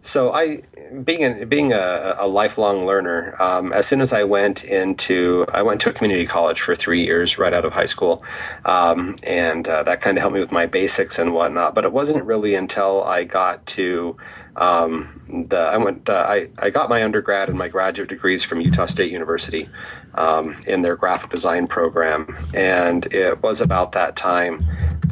So 0.06 0.34
I, 0.34 0.62
being 1.04 1.24
a, 1.24 1.46
being 1.48 1.74
a, 1.74 2.16
a 2.20 2.28
lifelong 2.28 2.86
learner, 2.86 3.36
um, 3.42 3.74
as 3.74 3.88
soon 3.88 4.02
as 4.02 4.14
I 4.14 4.24
went 4.24 4.64
into, 4.64 5.48
I 5.52 5.64
went 5.64 5.82
to 5.82 5.90
a 5.90 5.94
community 5.94 6.28
college 6.28 6.62
for 6.62 6.76
three 6.76 7.04
years 7.04 7.40
right 7.40 7.52
out 7.52 7.66
of 7.66 7.74
high 7.74 7.88
school, 7.88 8.24
um, 8.66 9.16
and 9.26 9.68
uh, 9.68 9.82
that 9.82 10.02
kind 10.02 10.16
of 10.16 10.22
helped 10.22 10.36
me 10.36 10.42
with 10.42 10.52
my 10.52 10.68
basics 10.68 11.18
and 11.18 11.34
whatnot. 11.34 11.74
But 11.74 11.86
it 11.86 11.92
wasn't 11.92 12.24
really 12.24 12.54
until 12.54 13.04
I 13.04 13.24
got 13.24 13.66
to 13.66 14.16
um, 14.56 15.46
the, 15.50 15.58
I 15.58 15.78
went. 15.78 16.08
Uh, 16.08 16.24
I 16.28 16.50
I 16.60 16.70
got 16.70 16.88
my 16.88 17.04
undergrad 17.04 17.50
and 17.50 17.58
my 17.58 17.68
graduate 17.68 18.08
degrees 18.08 18.44
from 18.44 18.62
Utah 18.62 18.86
State 18.86 19.12
University 19.12 19.68
um, 20.14 20.56
in 20.68 20.84
their 20.84 20.96
graphic 20.96 21.32
design 21.32 21.66
program, 21.66 22.38
and 22.54 23.12
it 23.12 23.42
was 23.42 23.60
about 23.60 23.94
that 23.94 24.16
time 24.16 24.64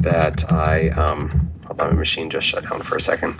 that 0.02 0.52
I. 0.52 0.90
Um, 0.90 1.30
hold 1.66 1.80
on, 1.80 1.90
my 1.90 1.96
machine 1.96 2.30
just 2.30 2.46
shut 2.46 2.62
down 2.62 2.82
for 2.82 2.94
a 2.94 3.00
second. 3.00 3.34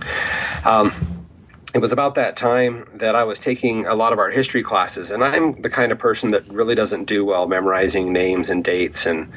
It 1.75 1.81
was 1.81 1.91
about 1.91 2.15
that 2.15 2.37
time 2.37 2.89
that 2.95 3.17
I 3.17 3.25
was 3.25 3.41
taking 3.41 3.85
a 3.85 3.97
lot 3.97 4.13
of 4.13 4.21
art 4.21 4.33
history 4.33 4.63
classes, 4.63 5.11
and 5.11 5.25
I'm 5.25 5.61
the 5.61 5.69
kind 5.69 5.91
of 5.91 5.99
person 5.99 6.31
that 6.31 6.47
really 6.47 6.77
doesn't 6.77 7.07
do 7.07 7.25
well 7.25 7.49
memorizing 7.49 8.13
names 8.13 8.49
and 8.49 8.63
dates 8.63 9.05
and 9.05 9.33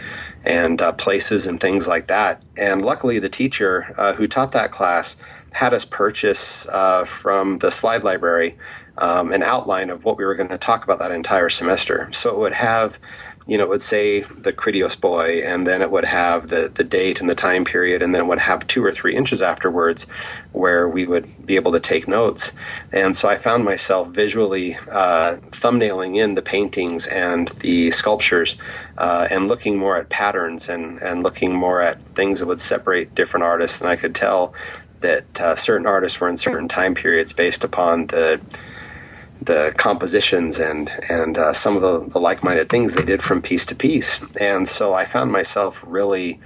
and 0.45 0.79
uh, 0.79 0.91
places 0.91 1.47
and 1.47 1.59
things 1.59 1.87
like 1.87 2.05
that. 2.07 2.43
And 2.55 2.85
luckily, 2.85 3.17
the 3.17 3.27
teacher 3.27 3.95
uh, 3.97 4.13
who 4.13 4.27
taught 4.27 4.51
that 4.51 4.71
class 4.71 5.17
had 5.53 5.73
us 5.73 5.83
purchase 5.83 6.67
uh, 6.67 7.05
from 7.05 7.57
the 7.57 7.71
slide 7.71 8.03
library 8.03 8.55
um, 8.99 9.31
an 9.31 9.43
outline 9.43 9.89
of 9.89 10.03
what 10.03 10.17
we 10.17 10.25
were 10.25 10.35
going 10.35 10.49
to 10.49 10.57
talk 10.57 10.83
about 10.83 10.99
that 10.99 11.11
entire 11.11 11.49
semester. 11.49 12.09
So 12.13 12.31
it 12.31 12.37
would 12.37 12.53
have, 12.53 12.99
you 13.47 13.57
know, 13.57 13.63
it 13.63 13.69
would 13.69 13.81
say 13.81 14.21
the 14.21 14.51
Critios 14.51 14.99
boy, 14.99 15.41
and 15.41 15.65
then 15.65 15.81
it 15.81 15.89
would 15.89 16.03
have 16.03 16.49
the, 16.49 16.69
the 16.73 16.83
date 16.83 17.21
and 17.21 17.29
the 17.29 17.35
time 17.35 17.63
period, 17.63 18.01
and 18.01 18.13
then 18.13 18.21
it 18.21 18.27
would 18.27 18.39
have 18.39 18.67
two 18.67 18.83
or 18.83 18.91
three 18.91 19.15
inches 19.15 19.41
afterwards 19.41 20.05
where 20.51 20.87
we 20.87 21.05
would 21.05 21.45
be 21.45 21.55
able 21.55 21.71
to 21.71 21.79
take 21.79 22.09
notes. 22.09 22.51
And 22.91 23.15
so 23.15 23.29
I 23.29 23.37
found 23.37 23.63
myself 23.63 24.09
visually 24.09 24.75
uh, 24.91 25.37
thumbnailing 25.51 26.17
in 26.17 26.35
the 26.35 26.41
paintings 26.41 27.07
and 27.07 27.47
the 27.59 27.91
sculptures 27.91 28.57
uh, 28.97 29.27
and 29.31 29.47
looking 29.47 29.77
more 29.77 29.95
at 29.95 30.09
patterns 30.09 30.67
and, 30.67 31.01
and 31.01 31.23
looking 31.23 31.55
more 31.55 31.81
at 31.81 32.03
things 32.03 32.41
that 32.41 32.47
would 32.47 32.61
separate 32.61 33.15
different 33.15 33.45
artists. 33.45 33.79
And 33.79 33.89
I 33.89 33.95
could 33.95 34.13
tell 34.13 34.53
that 34.99 35.39
uh, 35.39 35.55
certain 35.55 35.87
artists 35.87 36.19
were 36.19 36.27
in 36.27 36.37
certain 36.37 36.67
time 36.67 36.95
periods 36.95 37.31
based 37.31 37.63
upon 37.63 38.07
the 38.07 38.41
the 39.41 39.73
compositions 39.77 40.59
and 40.59 40.89
and 41.09 41.37
uh, 41.37 41.53
some 41.53 41.75
of 41.75 41.81
the, 41.81 42.11
the, 42.11 42.19
like-minded 42.19 42.69
things 42.69 42.93
they 42.93 43.05
did 43.05 43.21
from 43.21 43.41
piece 43.41 43.65
to 43.65 43.75
piece. 43.75 44.23
And 44.39 44.67
so 44.67 44.93
I 44.93 45.05
found 45.05 45.31
myself 45.31 45.83
really 45.85 46.39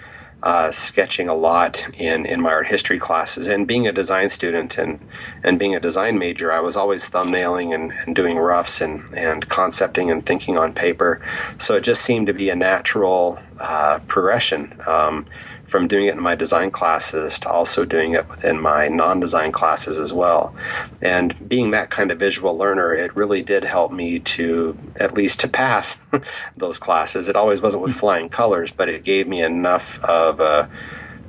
uh, 0.44 0.72
sketching 0.72 1.30
a 1.30 1.36
lot 1.36 1.88
in, 1.94 2.26
in 2.26 2.42
my 2.42 2.50
art 2.50 2.68
history 2.68 2.98
classes. 2.98 3.48
And 3.48 3.68
being 3.68 3.88
a 3.88 3.92
design 3.92 4.30
student 4.30 4.78
and, 4.78 5.00
and 5.44 5.60
being 5.60 5.76
a 5.76 5.80
design 5.80 6.18
major, 6.18 6.52
I 6.52 6.60
was 6.60 6.76
always 6.76 7.10
thumbnailing 7.10 7.74
and, 7.76 7.92
and 8.06 8.16
doing 8.16 8.38
roughs 8.38 8.82
and, 8.82 9.04
and 9.16 9.48
concepting 9.50 10.10
and 10.10 10.26
thinking 10.26 10.58
on 10.58 10.74
paper. 10.74 11.22
So 11.60 11.76
it 11.76 11.82
just 11.82 12.02
seemed 12.02 12.28
to 12.28 12.34
be 12.34 12.50
a 12.50 12.56
natural 12.56 13.40
uh, 13.60 14.00
progression. 14.08 14.80
Um, 14.88 15.26
from 15.72 15.88
doing 15.88 16.06
it 16.06 16.16
in 16.16 16.22
my 16.22 16.36
design 16.36 16.70
classes 16.70 17.40
to 17.40 17.50
also 17.50 17.86
doing 17.86 18.12
it 18.12 18.28
within 18.28 18.60
my 18.60 18.90
non-design 18.90 19.54
classes 19.54 19.98
as 19.98 20.12
well. 20.12 20.54
And 21.02 21.48
being 21.48 21.72
that 21.72 21.90
kind 21.90 22.12
of 22.12 22.20
visual 22.20 22.58
learner, 22.58 22.94
it 22.94 23.16
really 23.16 23.42
did 23.42 23.64
help 23.64 23.94
me 23.94 24.20
to 24.20 24.78
at 25.00 25.14
least 25.14 25.40
to 25.40 25.48
pass 25.48 26.06
those 26.58 26.78
classes. 26.78 27.30
It 27.30 27.38
always 27.38 27.62
wasn't 27.62 27.84
with 27.84 27.94
flying 27.94 28.28
colors, 28.28 28.70
but 28.70 28.90
it 28.90 29.06
gave 29.06 29.30
me 29.30 29.42
enough 29.42 30.04
of 30.04 30.42
uh, 30.42 30.68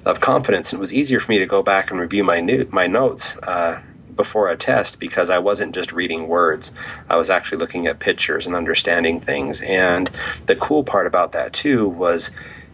of 0.04 0.18
confidence, 0.18 0.72
and 0.72 0.78
it 0.78 0.80
was 0.80 0.92
easier 0.92 1.20
for 1.20 1.30
me 1.30 1.38
to 1.38 1.46
go 1.46 1.62
back 1.62 1.92
and 1.92 2.00
review 2.00 2.25
my 2.25 2.40
new, 2.40 2.68
my 2.72 2.88
notes. 2.88 3.38
Uh, 3.38 3.80
before 4.14 4.50
a 4.50 4.56
test 4.56 5.00
because 5.00 5.30
I 5.30 5.38
wasn't 5.38 5.75
just 5.75 5.90
reading 5.90 6.28
words. 6.28 6.72
I 7.08 7.16
was 7.16 7.30
actually 7.30 7.56
looking 7.56 7.87
at 7.87 7.99
pictures 7.99 8.46
and 8.46 8.54
understanding 8.54 9.20
things. 9.20 9.62
And 9.62 10.11
the 10.46 10.54
cool 10.54 10.84
part 10.84 11.06
about 11.06 11.32
that 11.32 11.54
too 11.54 11.88
was 11.88 12.30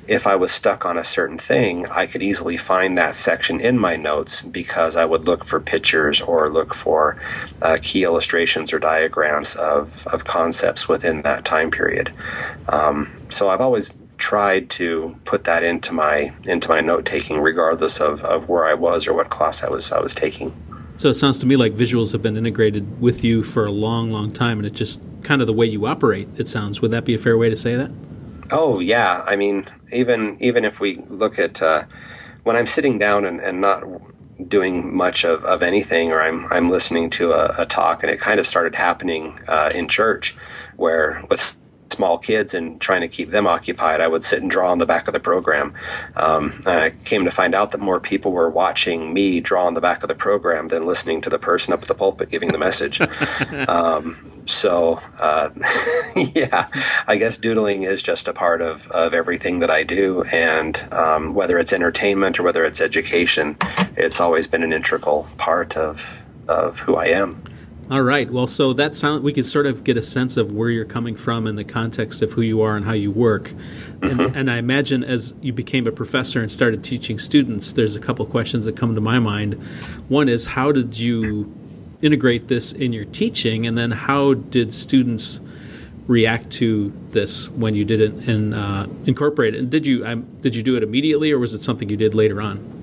if 0.09 0.27
I 0.27 0.35
was 0.37 0.51
stuck 0.51 0.87
on 0.87 0.97
a 0.97 1.05
certain 1.05 1.39
thing, 1.39 1.87
I 1.89 2.07
could 2.07 2.23
easily 2.23 2.57
find 2.57 2.97
that 2.97 3.15
section 3.15 3.61
in 3.61 3.79
my 3.79 3.95
notes 3.97 4.41
because 4.41 4.97
I 4.97 5.05
would 5.05 5.27
look 5.27 5.45
for 5.45 5.61
pictures 5.61 6.21
or 6.21 6.49
look 6.49 6.75
for 6.75 7.19
uh, 7.61 7.77
key 7.81 8.05
illustrations 8.05 8.73
or 8.73 8.79
diagrams 8.79 9.55
of, 9.55 10.07
of 10.07 10.25
concepts 10.25 10.89
within 10.89 11.23
that 11.23 11.45
time 11.45 11.71
period. 11.71 12.13
Um, 12.69 13.11
so 13.29 13.51
I've 13.51 13.61
always 13.61 13.91
tried 14.17 14.69
to 14.71 15.17
put 15.25 15.45
that 15.45 15.63
into 15.63 15.93
my 15.93 16.33
into 16.45 16.69
my 16.69 16.81
note 16.81 17.05
taking 17.05 17.39
regardless 17.39 18.01
of, 18.01 18.21
of 18.25 18.49
where 18.49 18.67
I 18.67 18.75
was 18.75 19.07
or 19.07 19.15
what 19.15 19.31
class 19.31 19.63
I 19.63 19.71
was 19.71 19.93
I 19.93 20.01
was 20.01 20.15
taking. 20.15 20.53
So 20.97 21.09
it 21.09 21.15
sounds 21.15 21.39
to 21.39 21.47
me 21.47 21.55
like 21.55 21.75
visuals 21.75 22.11
have 22.13 22.23
been 22.23 22.37
integrated 22.37 23.01
with 23.01 23.23
you 23.23 23.45
for 23.45 23.67
a 23.67 23.71
long, 23.71 24.11
long 24.11 24.33
time, 24.33 24.59
and 24.59 24.67
it's 24.67 24.77
just 24.77 25.01
kind 25.23 25.41
of 25.41 25.47
the 25.47 25.53
way 25.53 25.67
you 25.67 25.87
operate. 25.87 26.27
It 26.37 26.49
sounds. 26.49 26.81
Would 26.81 26.91
that 26.91 27.05
be 27.05 27.15
a 27.15 27.19
fair 27.19 27.39
way 27.39 27.49
to 27.51 27.57
say 27.57 27.77
that? 27.77 27.93
Oh 28.51 28.81
yeah, 28.81 29.23
I 29.27 29.37
mean, 29.37 29.67
even 29.93 30.37
even 30.41 30.65
if 30.65 30.81
we 30.81 30.97
look 31.09 31.39
at 31.39 31.61
uh, 31.63 31.85
when 32.45 32.57
I'm 32.57 32.67
sitting 32.67 32.99
down 32.99 33.25
and, 33.25 33.41
and 33.41 33.61
not 33.61 33.85
doing 34.49 34.95
much 34.97 35.25
of, 35.25 35.45
of 35.45 35.63
anything, 35.63 36.13
or 36.13 36.21
I'm 36.21 36.47
I'm 36.53 36.71
listening 36.71 37.11
to 37.11 37.33
a, 37.33 37.63
a 37.63 37.67
talk, 37.67 38.03
and 38.03 38.11
it 38.11 38.21
kind 38.21 38.41
of 38.41 38.47
started 38.47 38.75
happening 38.75 39.39
uh, 39.49 39.71
in 39.75 39.89
church, 39.89 40.37
where 40.77 41.25
with 41.31 41.57
small 41.99 42.17
kids 42.17 42.55
and 42.55 42.81
trying 42.81 43.01
to 43.01 43.09
keep 43.09 43.31
them 43.31 43.47
occupied, 43.47 44.01
I 44.01 44.07
would 44.07 44.23
sit 44.23 44.41
and 44.41 44.49
draw 44.49 44.71
on 44.71 44.79
the 44.79 44.87
back 44.87 45.09
of 45.09 45.13
the 45.13 45.21
program. 45.21 45.75
Um, 46.15 46.61
I 46.65 46.91
came 47.05 47.25
to 47.25 47.31
find 47.33 47.57
out 47.57 47.73
that 47.73 47.81
more 47.81 47.99
people 47.99 48.31
were 48.31 48.49
watching 48.49 49.13
me 49.13 49.41
draw 49.41 49.67
on 49.67 49.75
the 49.75 49.81
back 49.81 50.05
of 50.05 50.09
the 50.09 50.15
program 50.15 50.69
than 50.69 50.87
listening 50.87 51.21
to 51.23 51.31
the 51.31 51.41
person 51.41 51.73
up 51.73 51.83
at 51.83 51.89
the 51.89 51.97
pulpit 51.97 52.31
giving 52.31 52.53
the 52.53 52.59
message. 52.59 53.01
um, 53.69 54.38
so 54.49 55.01
uh, 55.19 55.51
yeah, 56.17 56.69
I 57.07 57.17
guess 57.17 57.37
doodling 57.37 57.83
is 57.83 58.03
just 58.03 58.29
a 58.29 58.33
part 58.33 58.63
of, 58.63 58.89
of 58.89 59.15
everything 59.15 59.61
that 59.61 59.71
I 59.71 59.83
do, 59.83 60.23
and 60.25 60.81
um, 60.93 61.35
whether 61.35 61.59
it's 61.59 61.73
entertainment 61.73 62.39
or 62.39 62.43
whether 62.43 62.65
it's 62.65 62.81
education, 62.81 63.57
it's 63.97 64.21
always 64.21 64.47
been 64.47 64.63
an 64.63 64.73
integral 64.73 65.29
part 65.37 65.77
of 65.77 66.23
of 66.49 66.81
who 66.81 66.97
I 66.97 67.07
am. 67.07 67.43
All 67.91 68.03
right. 68.03 68.31
Well, 68.31 68.47
so 68.47 68.75
that 68.75 68.95
sound 68.95 69.25
we 69.25 69.33
can 69.33 69.45
sort 69.45 69.65
of 69.65 69.83
get 69.83 69.97
a 69.97 70.03
sense 70.03 70.37
of 70.37 70.53
where 70.53 70.69
you're 70.69 70.85
coming 70.85 71.17
from 71.17 71.47
in 71.47 71.57
the 71.57 71.65
context 71.65 72.21
of 72.21 72.33
who 72.33 72.43
you 72.43 72.61
are 72.61 72.77
and 72.77 72.85
how 72.85 72.93
you 72.93 73.11
work. 73.11 73.55
Mm-hmm. 74.01 74.21
And, 74.21 74.37
and, 74.37 74.51
I 74.51 74.59
imagine 74.59 75.03
as 75.03 75.33
you 75.41 75.55
became 75.55 75.87
a 75.87 75.93
professor 75.93 76.41
and 76.41 76.53
started 76.53 76.85
teaching 76.85 77.19
students, 77.19 77.73
there's 77.73 77.97
a 77.97 78.01
couple 78.01 78.27
questions 78.27 78.67
that 78.67 78.77
come 78.77 78.95
to 78.95 79.01
my 79.01 79.19
mind. 79.19 79.55
One 80.09 80.29
is 80.29 80.45
how 80.47 80.71
did 80.71 80.99
you 80.99 81.53
integrate 82.03 82.49
this 82.49 82.73
in 82.73 82.93
your 82.93 83.05
teaching, 83.05 83.67
and 83.67 83.77
then 83.77 83.91
how 83.91 84.35
did 84.35 84.75
students 84.75 85.41
react 86.07 86.51
to 86.51 86.93
this 87.11 87.49
when 87.51 87.75
you 87.75 87.85
did 87.85 88.01
it 88.01 88.13
and 88.29 88.55
uh, 88.55 88.87
incorporate 89.05 89.55
it? 89.55 89.59
And 89.59 89.71
did 89.71 89.87
you 89.87 90.07
um, 90.07 90.27
did 90.41 90.55
you 90.55 90.63
do 90.63 90.75
it 90.77 90.83
immediately, 90.83 91.33
or 91.33 91.39
was 91.39 91.55
it 91.55 91.63
something 91.63 91.89
you 91.89 91.97
did 91.97 92.15
later 92.15 92.41
on? 92.41 92.75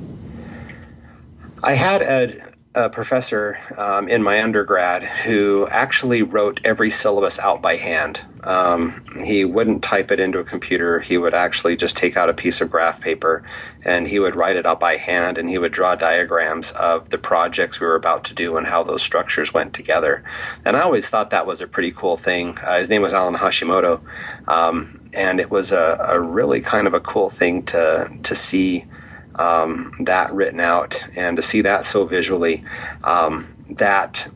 I 1.63 1.73
had 1.73 2.01
a 2.01 2.54
a 2.75 2.89
professor 2.89 3.57
um, 3.77 4.09
in 4.09 4.21
my 4.21 4.43
undergrad 4.43 5.03
who 5.03 5.65
actually 5.71 6.21
wrote 6.21 6.59
every 6.63 6.89
syllabus 6.89 7.39
out 7.39 7.61
by 7.61 7.77
hand. 7.77 8.21
Um, 8.43 9.03
he 9.23 9.45
wouldn't 9.45 9.81
type 9.81 10.11
it 10.11 10.19
into 10.19 10.39
a 10.39 10.43
computer. 10.43 10.99
He 10.99 11.17
would 11.17 11.33
actually 11.33 11.77
just 11.77 11.95
take 11.95 12.17
out 12.17 12.29
a 12.29 12.33
piece 12.33 12.59
of 12.59 12.69
graph 12.69 12.99
paper 12.99 13.43
and 13.85 14.07
he 14.07 14.19
would 14.19 14.35
write 14.35 14.57
it 14.57 14.65
out 14.65 14.79
by 14.79 14.97
hand 14.97 15.37
and 15.37 15.49
he 15.49 15.57
would 15.57 15.71
draw 15.71 15.95
diagrams 15.95 16.73
of 16.73 17.09
the 17.09 17.17
projects 17.17 17.79
we 17.79 17.87
were 17.87 17.95
about 17.95 18.25
to 18.25 18.33
do 18.33 18.57
and 18.57 18.67
how 18.67 18.83
those 18.83 19.01
structures 19.01 19.53
went 19.53 19.73
together. 19.73 20.23
And 20.65 20.75
I 20.75 20.81
always 20.81 21.09
thought 21.09 21.29
that 21.29 21.47
was 21.47 21.61
a 21.61 21.67
pretty 21.67 21.91
cool 21.91 22.17
thing. 22.17 22.57
Uh, 22.59 22.77
his 22.77 22.89
name 22.89 23.01
was 23.01 23.13
Alan 23.13 23.35
Hashimoto. 23.35 24.01
Um, 24.47 24.99
and 25.13 25.39
it 25.39 25.49
was 25.49 25.71
a, 25.71 25.97
a 26.09 26.19
really 26.19 26.59
kind 26.59 26.87
of 26.87 26.93
a 26.93 26.99
cool 26.99 27.29
thing 27.29 27.63
to, 27.63 28.11
to 28.21 28.35
see 28.35 28.85
um, 29.37 29.93
that 30.01 30.33
written 30.33 30.59
out 30.59 31.03
and 31.15 31.37
to 31.37 31.43
see 31.43 31.61
that 31.61 31.85
so 31.85 32.05
visually 32.05 32.63
um, 33.03 33.53
that 33.69 34.29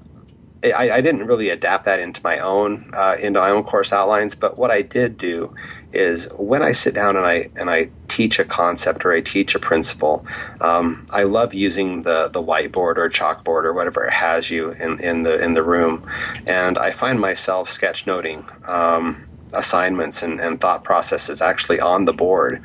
I, 0.63 0.91
I, 0.91 1.01
didn't 1.01 1.25
really 1.25 1.49
adapt 1.49 1.85
that 1.85 2.01
into 2.01 2.19
my 2.21 2.39
own 2.39 2.91
uh, 2.93 3.15
into 3.19 3.39
my 3.39 3.49
own 3.49 3.63
course 3.63 3.93
outlines 3.93 4.35
but 4.35 4.57
what 4.57 4.71
I 4.71 4.81
did 4.81 5.17
do 5.17 5.55
is 5.93 6.27
when 6.33 6.61
I 6.61 6.73
sit 6.73 6.93
down 6.93 7.15
and 7.15 7.25
I 7.25 7.49
and 7.55 7.69
I 7.69 7.91
teach 8.09 8.39
a 8.39 8.45
concept 8.45 9.05
or 9.05 9.13
I 9.13 9.21
teach 9.21 9.55
a 9.55 9.59
principle 9.59 10.25
um, 10.59 11.05
I 11.11 11.23
love 11.23 11.53
using 11.53 12.03
the 12.03 12.27
the 12.27 12.43
whiteboard 12.43 12.97
or 12.97 13.09
chalkboard 13.09 13.63
or 13.63 13.73
whatever 13.73 14.03
it 14.03 14.11
has 14.11 14.51
you 14.51 14.71
in, 14.71 14.99
in 14.99 15.23
the 15.23 15.41
in 15.41 15.53
the 15.53 15.63
room 15.63 16.05
and 16.45 16.77
I 16.77 16.91
find 16.91 17.21
myself 17.21 17.69
sketchnoting 17.69 18.67
um, 18.67 19.28
assignments 19.53 20.21
and, 20.21 20.39
and 20.39 20.59
thought 20.59 20.83
processes 20.83 21.41
actually 21.41 21.79
on 21.79 22.05
the 22.05 22.13
board. 22.13 22.61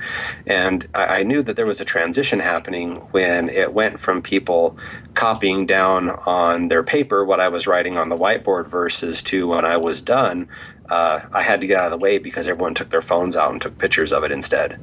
And 0.47 0.87
I, 0.95 1.21
I, 1.21 1.23
knew 1.23 1.43
that 1.43 1.57
there 1.57 1.67
was 1.67 1.81
a 1.81 1.85
transition 1.85 2.41
happening 2.41 2.97
when 3.13 3.49
it 3.49 3.73
went 3.73 4.01
from 4.01 4.23
people 4.23 4.77
copying 5.15 5.67
down 5.67 6.11
on 6.11 6.69
their 6.69 6.83
paper 6.83 7.25
what 7.25 7.41
I 7.41 7.49
was 7.49 7.67
writing 7.67 7.97
on 7.97 8.09
the 8.09 8.19
whiteboard 8.19 8.69
versus 8.69 9.23
to 9.25 9.49
when 9.49 9.65
I 9.65 9.77
was 9.77 10.03
done. 10.03 10.49
Uh, 10.89 11.21
I 11.33 11.43
had 11.43 11.61
to 11.63 11.67
get 11.67 11.79
out 11.79 11.87
of 11.87 11.93
the 11.93 12.03
way 12.03 12.19
because 12.19 12.47
everyone 12.47 12.75
took 12.75 12.91
their 12.91 13.03
phones 13.03 13.37
out 13.37 13.53
and 13.53 13.61
took 13.61 13.79
pictures 13.79 14.13
of 14.13 14.23
it 14.23 14.33
instead. 14.33 14.79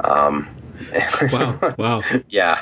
Um, 0.00 0.48
wow! 1.32 1.74
Wow! 1.78 2.02
yeah, 2.28 2.58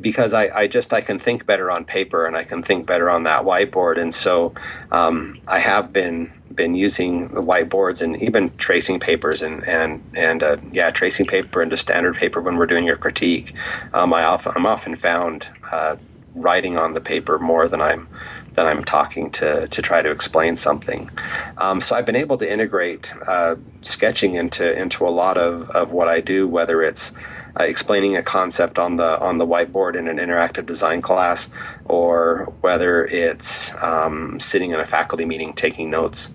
because 0.00 0.32
I, 0.32 0.48
I 0.48 0.66
just 0.66 0.92
I 0.92 1.00
can 1.00 1.18
think 1.18 1.46
better 1.46 1.70
on 1.70 1.84
paper 1.84 2.26
and 2.26 2.36
I 2.36 2.44
can 2.44 2.62
think 2.62 2.86
better 2.86 3.08
on 3.08 3.22
that 3.24 3.44
whiteboard, 3.44 3.96
and 3.96 4.12
so 4.12 4.54
um, 4.90 5.38
I 5.46 5.60
have 5.60 5.92
been 5.92 6.32
been 6.54 6.74
using 6.74 7.28
whiteboards 7.30 8.02
and 8.02 8.20
even 8.22 8.50
tracing 8.50 9.00
papers 9.00 9.42
and 9.42 9.66
and 9.68 10.02
and 10.14 10.42
uh, 10.42 10.56
yeah, 10.72 10.90
tracing 10.90 11.26
paper 11.26 11.62
into 11.62 11.76
standard 11.76 12.16
paper 12.16 12.40
when 12.40 12.56
we're 12.56 12.66
doing 12.66 12.84
your 12.84 12.96
critique. 12.96 13.52
Um, 13.92 14.12
I 14.12 14.24
often 14.24 14.52
I'm 14.56 14.66
often 14.66 14.96
found 14.96 15.48
uh, 15.70 15.96
writing 16.34 16.76
on 16.78 16.94
the 16.94 17.00
paper 17.00 17.38
more 17.38 17.68
than 17.68 17.80
I'm 17.80 18.08
than 18.54 18.66
I'm 18.66 18.84
talking 18.84 19.30
to 19.32 19.68
to 19.68 19.82
try 19.82 20.02
to 20.02 20.10
explain 20.10 20.56
something. 20.56 21.10
Um, 21.58 21.80
so 21.80 21.96
I've 21.96 22.06
been 22.06 22.16
able 22.16 22.38
to 22.38 22.52
integrate 22.52 23.12
uh, 23.26 23.56
sketching 23.82 24.34
into 24.34 24.76
into 24.76 25.06
a 25.06 25.10
lot 25.10 25.36
of, 25.36 25.70
of 25.70 25.92
what 25.92 26.08
I 26.08 26.20
do, 26.20 26.48
whether 26.48 26.82
it's 26.82 27.14
uh, 27.58 27.62
explaining 27.64 28.16
a 28.16 28.22
concept 28.22 28.78
on 28.78 28.96
the 28.96 29.18
on 29.20 29.38
the 29.38 29.46
whiteboard 29.46 29.94
in 29.96 30.08
an 30.08 30.18
interactive 30.18 30.66
design 30.66 31.00
class, 31.02 31.48
or 31.88 32.52
whether 32.60 33.04
it's 33.06 33.74
um, 33.82 34.38
sitting 34.38 34.70
in 34.72 34.80
a 34.80 34.86
faculty 34.86 35.24
meeting 35.24 35.52
taking 35.52 35.90
notes. 35.90 36.28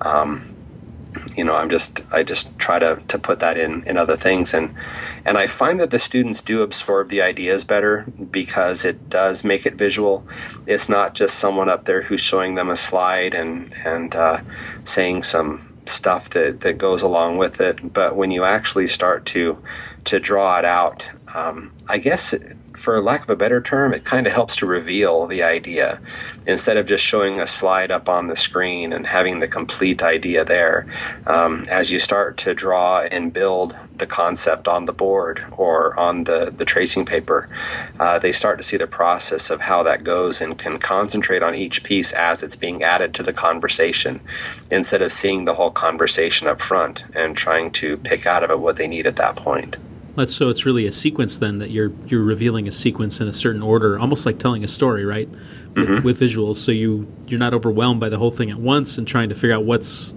Um, 0.00 0.54
you 1.36 1.44
know, 1.44 1.54
I'm 1.54 1.68
just 1.68 2.00
I 2.12 2.22
just 2.22 2.58
try 2.58 2.78
to 2.78 3.02
to 3.08 3.18
put 3.18 3.40
that 3.40 3.58
in 3.58 3.82
in 3.84 3.96
other 3.96 4.16
things 4.16 4.54
and 4.54 4.74
and 5.24 5.36
I 5.36 5.46
find 5.46 5.80
that 5.80 5.90
the 5.90 5.98
students 5.98 6.40
do 6.40 6.62
absorb 6.62 7.08
the 7.08 7.20
ideas 7.20 7.64
better 7.64 8.06
because 8.30 8.84
it 8.84 9.10
does 9.10 9.44
make 9.44 9.66
it 9.66 9.74
visual. 9.74 10.26
It's 10.66 10.88
not 10.88 11.14
just 11.14 11.38
someone 11.38 11.68
up 11.68 11.84
there 11.84 12.02
who's 12.02 12.20
showing 12.20 12.54
them 12.54 12.70
a 12.70 12.76
slide 12.76 13.34
and 13.34 13.74
and 13.84 14.14
uh, 14.14 14.40
saying 14.84 15.24
some 15.24 15.66
stuff 15.86 16.30
that 16.30 16.60
that 16.60 16.78
goes 16.78 17.02
along 17.02 17.38
with 17.38 17.60
it, 17.60 17.92
but 17.92 18.16
when 18.16 18.30
you 18.30 18.44
actually 18.44 18.88
start 18.88 19.26
to 19.26 19.58
to 20.04 20.20
draw 20.20 20.58
it 20.58 20.64
out. 20.64 21.10
Um, 21.34 21.72
I 21.88 21.98
guess, 21.98 22.34
for 22.80 22.98
lack 23.02 23.22
of 23.22 23.30
a 23.30 23.36
better 23.36 23.60
term, 23.60 23.92
it 23.92 24.04
kind 24.04 24.26
of 24.26 24.32
helps 24.32 24.56
to 24.56 24.66
reveal 24.66 25.26
the 25.26 25.42
idea 25.42 26.00
instead 26.46 26.78
of 26.78 26.86
just 26.86 27.04
showing 27.04 27.38
a 27.38 27.46
slide 27.46 27.90
up 27.90 28.08
on 28.08 28.28
the 28.28 28.36
screen 28.36 28.94
and 28.94 29.06
having 29.06 29.40
the 29.40 29.46
complete 29.46 30.02
idea 30.02 30.46
there. 30.46 30.86
Um, 31.26 31.66
as 31.70 31.90
you 31.90 31.98
start 31.98 32.38
to 32.38 32.54
draw 32.54 33.00
and 33.00 33.34
build 33.34 33.78
the 33.98 34.06
concept 34.06 34.66
on 34.66 34.86
the 34.86 34.94
board 34.94 35.44
or 35.58 35.98
on 36.00 36.24
the, 36.24 36.52
the 36.56 36.64
tracing 36.64 37.04
paper, 37.04 37.50
uh, 37.98 38.18
they 38.18 38.32
start 38.32 38.56
to 38.56 38.64
see 38.64 38.78
the 38.78 38.86
process 38.86 39.50
of 39.50 39.60
how 39.60 39.82
that 39.82 40.02
goes 40.02 40.40
and 40.40 40.58
can 40.58 40.78
concentrate 40.78 41.42
on 41.42 41.54
each 41.54 41.84
piece 41.84 42.12
as 42.12 42.42
it's 42.42 42.56
being 42.56 42.82
added 42.82 43.12
to 43.12 43.22
the 43.22 43.32
conversation 43.32 44.20
instead 44.70 45.02
of 45.02 45.12
seeing 45.12 45.44
the 45.44 45.54
whole 45.54 45.70
conversation 45.70 46.48
up 46.48 46.62
front 46.62 47.04
and 47.14 47.36
trying 47.36 47.70
to 47.70 47.98
pick 47.98 48.24
out 48.24 48.42
of 48.42 48.50
it 48.50 48.58
what 48.58 48.76
they 48.76 48.88
need 48.88 49.06
at 49.06 49.16
that 49.16 49.36
point. 49.36 49.76
So 50.26 50.48
it's 50.48 50.66
really 50.66 50.86
a 50.86 50.92
sequence 50.92 51.38
then 51.38 51.58
that 51.58 51.70
you're 51.70 51.90
you're 52.06 52.22
revealing 52.22 52.68
a 52.68 52.72
sequence 52.72 53.20
in 53.20 53.28
a 53.28 53.32
certain 53.32 53.62
order, 53.62 53.98
almost 53.98 54.26
like 54.26 54.38
telling 54.38 54.64
a 54.64 54.68
story, 54.68 55.04
right? 55.04 55.28
Mm-hmm. 55.28 55.94
With, 56.04 56.04
with, 56.04 56.20
visuals, 56.20 56.56
so 56.56 56.72
you 56.72 57.06
you're 57.28 57.38
not 57.38 57.54
overwhelmed 57.54 58.00
by 58.00 58.08
the 58.08 58.18
whole 58.18 58.32
thing 58.32 58.50
at 58.50 58.56
once 58.56 58.98
and 58.98 59.06
trying 59.06 59.28
to 59.28 59.34
figure 59.34 59.54
out 59.54 59.64
what's 59.64 60.12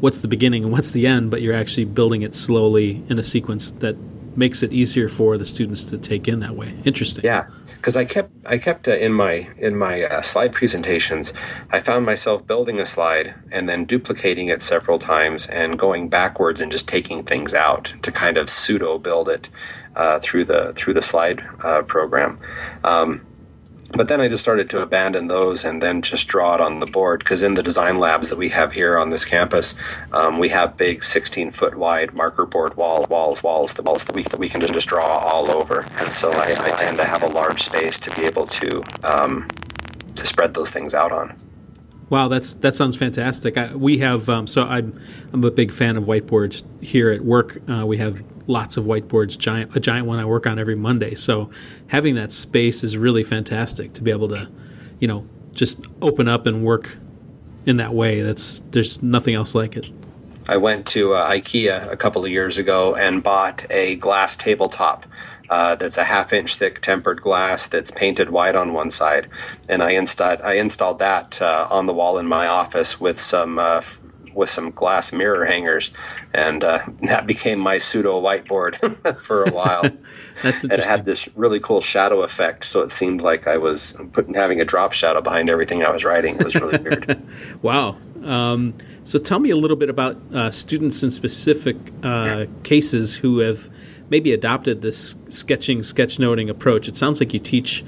what's 0.00 0.20
the 0.20 0.28
beginning 0.28 0.64
and 0.64 0.72
what's 0.72 0.90
the 0.90 1.06
end, 1.06 1.30
but 1.30 1.40
you're 1.40 1.54
actually 1.54 1.84
building 1.86 2.22
it 2.22 2.34
slowly 2.34 3.02
in 3.08 3.18
a 3.18 3.24
sequence 3.24 3.70
that 3.70 3.96
makes 4.36 4.62
it 4.62 4.72
easier 4.72 5.08
for 5.08 5.38
the 5.38 5.46
students 5.46 5.84
to 5.84 5.98
take 5.98 6.28
in 6.28 6.40
that 6.40 6.54
way. 6.54 6.74
Interesting. 6.84 7.24
Yeah, 7.24 7.46
because 7.82 7.96
I 7.96 8.04
kept 8.04 8.30
I 8.46 8.58
kept 8.58 8.86
uh, 8.86 8.92
in 8.92 9.12
my 9.12 9.48
in 9.58 9.76
my 9.76 10.04
uh, 10.04 10.22
slide 10.22 10.52
presentations, 10.52 11.32
I 11.68 11.80
found 11.80 12.06
myself 12.06 12.46
building 12.46 12.78
a 12.78 12.84
slide 12.84 13.34
and 13.50 13.68
then 13.68 13.86
duplicating 13.86 14.48
it 14.48 14.62
several 14.62 15.00
times 15.00 15.48
and 15.48 15.76
going 15.76 16.08
backwards 16.08 16.60
and 16.60 16.70
just 16.70 16.88
taking 16.88 17.24
things 17.24 17.52
out 17.52 17.94
to 18.02 18.12
kind 18.12 18.38
of 18.38 18.48
pseudo 18.48 18.98
build 18.98 19.28
it 19.28 19.48
uh, 19.96 20.20
through 20.20 20.44
the 20.44 20.72
through 20.74 20.94
the 20.94 21.02
slide 21.02 21.44
uh, 21.64 21.82
program. 21.82 22.38
Um, 22.84 23.26
but 23.92 24.08
then 24.08 24.20
I 24.20 24.28
just 24.28 24.42
started 24.42 24.68
to 24.70 24.80
abandon 24.80 25.28
those 25.28 25.64
and 25.64 25.82
then 25.82 26.02
just 26.02 26.26
draw 26.26 26.54
it 26.54 26.60
on 26.60 26.80
the 26.80 26.86
board 26.86 27.20
because 27.20 27.42
in 27.42 27.54
the 27.54 27.62
design 27.62 27.98
labs 27.98 28.30
that 28.30 28.38
we 28.38 28.48
have 28.48 28.72
here 28.72 28.98
on 28.98 29.10
this 29.10 29.24
campus, 29.24 29.74
um, 30.12 30.38
we 30.38 30.48
have 30.48 30.76
big 30.76 31.04
16 31.04 31.50
foot 31.50 31.76
wide 31.76 32.14
marker 32.14 32.46
board 32.46 32.76
wall 32.76 33.06
walls 33.08 33.42
walls 33.42 33.74
the 33.74 33.82
walls 33.82 34.04
that 34.06 34.14
we 34.14 34.22
that 34.24 34.38
we 34.38 34.48
can 34.48 34.60
just 34.60 34.88
draw 34.88 35.18
all 35.18 35.50
over, 35.50 35.86
and 35.98 36.12
so 36.12 36.32
I, 36.32 36.54
I 36.58 36.70
tend 36.76 36.96
to 36.96 37.04
have 37.04 37.22
a 37.22 37.28
large 37.28 37.62
space 37.62 37.98
to 38.00 38.10
be 38.14 38.22
able 38.22 38.46
to 38.46 38.82
um, 39.04 39.48
to 40.16 40.26
spread 40.26 40.54
those 40.54 40.70
things 40.70 40.94
out 40.94 41.12
on. 41.12 41.36
Wow, 42.08 42.28
that's 42.28 42.54
that 42.54 42.76
sounds 42.76 42.96
fantastic. 42.96 43.56
I, 43.56 43.74
we 43.74 43.98
have 43.98 44.28
um, 44.28 44.46
so 44.46 44.64
I'm 44.64 44.98
I'm 45.32 45.44
a 45.44 45.50
big 45.50 45.72
fan 45.72 45.96
of 45.96 46.04
whiteboards 46.04 46.62
here 46.82 47.10
at 47.10 47.22
work. 47.22 47.58
Uh, 47.68 47.86
we 47.86 47.96
have 47.98 48.22
lots 48.46 48.76
of 48.76 48.84
whiteboards, 48.84 49.38
giant 49.38 49.74
a 49.76 49.80
giant 49.80 50.06
one 50.06 50.18
I 50.18 50.24
work 50.24 50.46
on 50.46 50.58
every 50.58 50.76
Monday. 50.76 51.14
So 51.14 51.50
having 51.88 52.14
that 52.16 52.32
space 52.32 52.82
is 52.82 52.96
really 52.96 53.22
fantastic 53.22 53.92
to 53.94 54.02
be 54.02 54.10
able 54.10 54.28
to, 54.28 54.48
you 55.00 55.08
know, 55.08 55.26
just 55.54 55.80
open 56.00 56.28
up 56.28 56.46
and 56.46 56.64
work 56.64 56.96
in 57.66 57.76
that 57.76 57.92
way. 57.92 58.22
That's 58.22 58.60
there's 58.60 59.02
nothing 59.02 59.34
else 59.34 59.54
like 59.54 59.76
it. 59.76 59.86
I 60.48 60.56
went 60.56 60.86
to 60.88 61.14
uh, 61.14 61.30
IKEA 61.30 61.90
a 61.90 61.96
couple 61.96 62.24
of 62.24 62.30
years 62.30 62.58
ago 62.58 62.96
and 62.96 63.22
bought 63.22 63.64
a 63.70 63.94
glass 63.96 64.34
tabletop. 64.34 65.06
Uh, 65.48 65.74
that's 65.74 65.98
a 65.98 66.04
half 66.04 66.32
inch 66.32 66.56
thick 66.56 66.80
tempered 66.80 67.20
glass 67.20 67.66
that's 67.66 67.90
painted 67.90 68.30
white 68.30 68.56
on 68.56 68.72
one 68.72 68.88
side, 68.88 69.28
and 69.68 69.82
I 69.82 69.90
installed 69.90 70.40
I 70.40 70.54
installed 70.54 70.98
that 71.00 71.42
uh, 71.42 71.66
on 71.70 71.86
the 71.86 71.92
wall 71.92 72.18
in 72.18 72.26
my 72.26 72.46
office 72.46 72.98
with 72.98 73.20
some 73.20 73.58
uh, 73.58 73.82
with 74.34 74.50
some 74.50 74.70
glass 74.70 75.12
mirror 75.12 75.44
hangers, 75.44 75.90
and 76.32 76.64
uh, 76.64 76.80
that 77.02 77.26
became 77.26 77.58
my 77.58 77.78
pseudo 77.78 78.20
whiteboard 78.20 78.76
for 79.22 79.44
a 79.44 79.50
while. 79.50 79.84
That's 80.42 80.62
and 80.62 80.72
it 80.72 80.84
had 80.84 81.04
this 81.04 81.28
really 81.36 81.60
cool 81.60 81.80
shadow 81.80 82.22
effect, 82.22 82.64
so 82.64 82.80
it 82.82 82.90
seemed 82.90 83.20
like 83.20 83.46
I 83.46 83.58
was 83.58 83.96
putting 84.12 84.34
having 84.34 84.60
a 84.60 84.64
drop 84.64 84.92
shadow 84.92 85.20
behind 85.20 85.50
everything 85.50 85.84
I 85.84 85.90
was 85.90 86.04
writing. 86.04 86.36
It 86.36 86.44
was 86.44 86.54
really 86.54 86.78
weird. 86.78 87.22
wow, 87.62 87.96
Um, 88.24 88.74
so 89.04 89.18
tell 89.18 89.38
me 89.38 89.50
a 89.50 89.56
little 89.56 89.76
bit 89.76 89.90
about 89.90 90.16
uh, 90.32 90.50
students 90.50 91.02
in 91.02 91.10
specific 91.10 91.76
uh, 92.02 92.46
cases 92.62 93.16
who 93.16 93.38
have 93.40 93.68
maybe 94.10 94.32
adopted 94.32 94.82
this 94.82 95.14
sketching, 95.28 95.80
sketchnoting 95.80 96.48
approach. 96.50 96.86
It 96.86 96.96
sounds 96.96 97.18
like 97.18 97.32
you 97.32 97.40
teach 97.40 97.84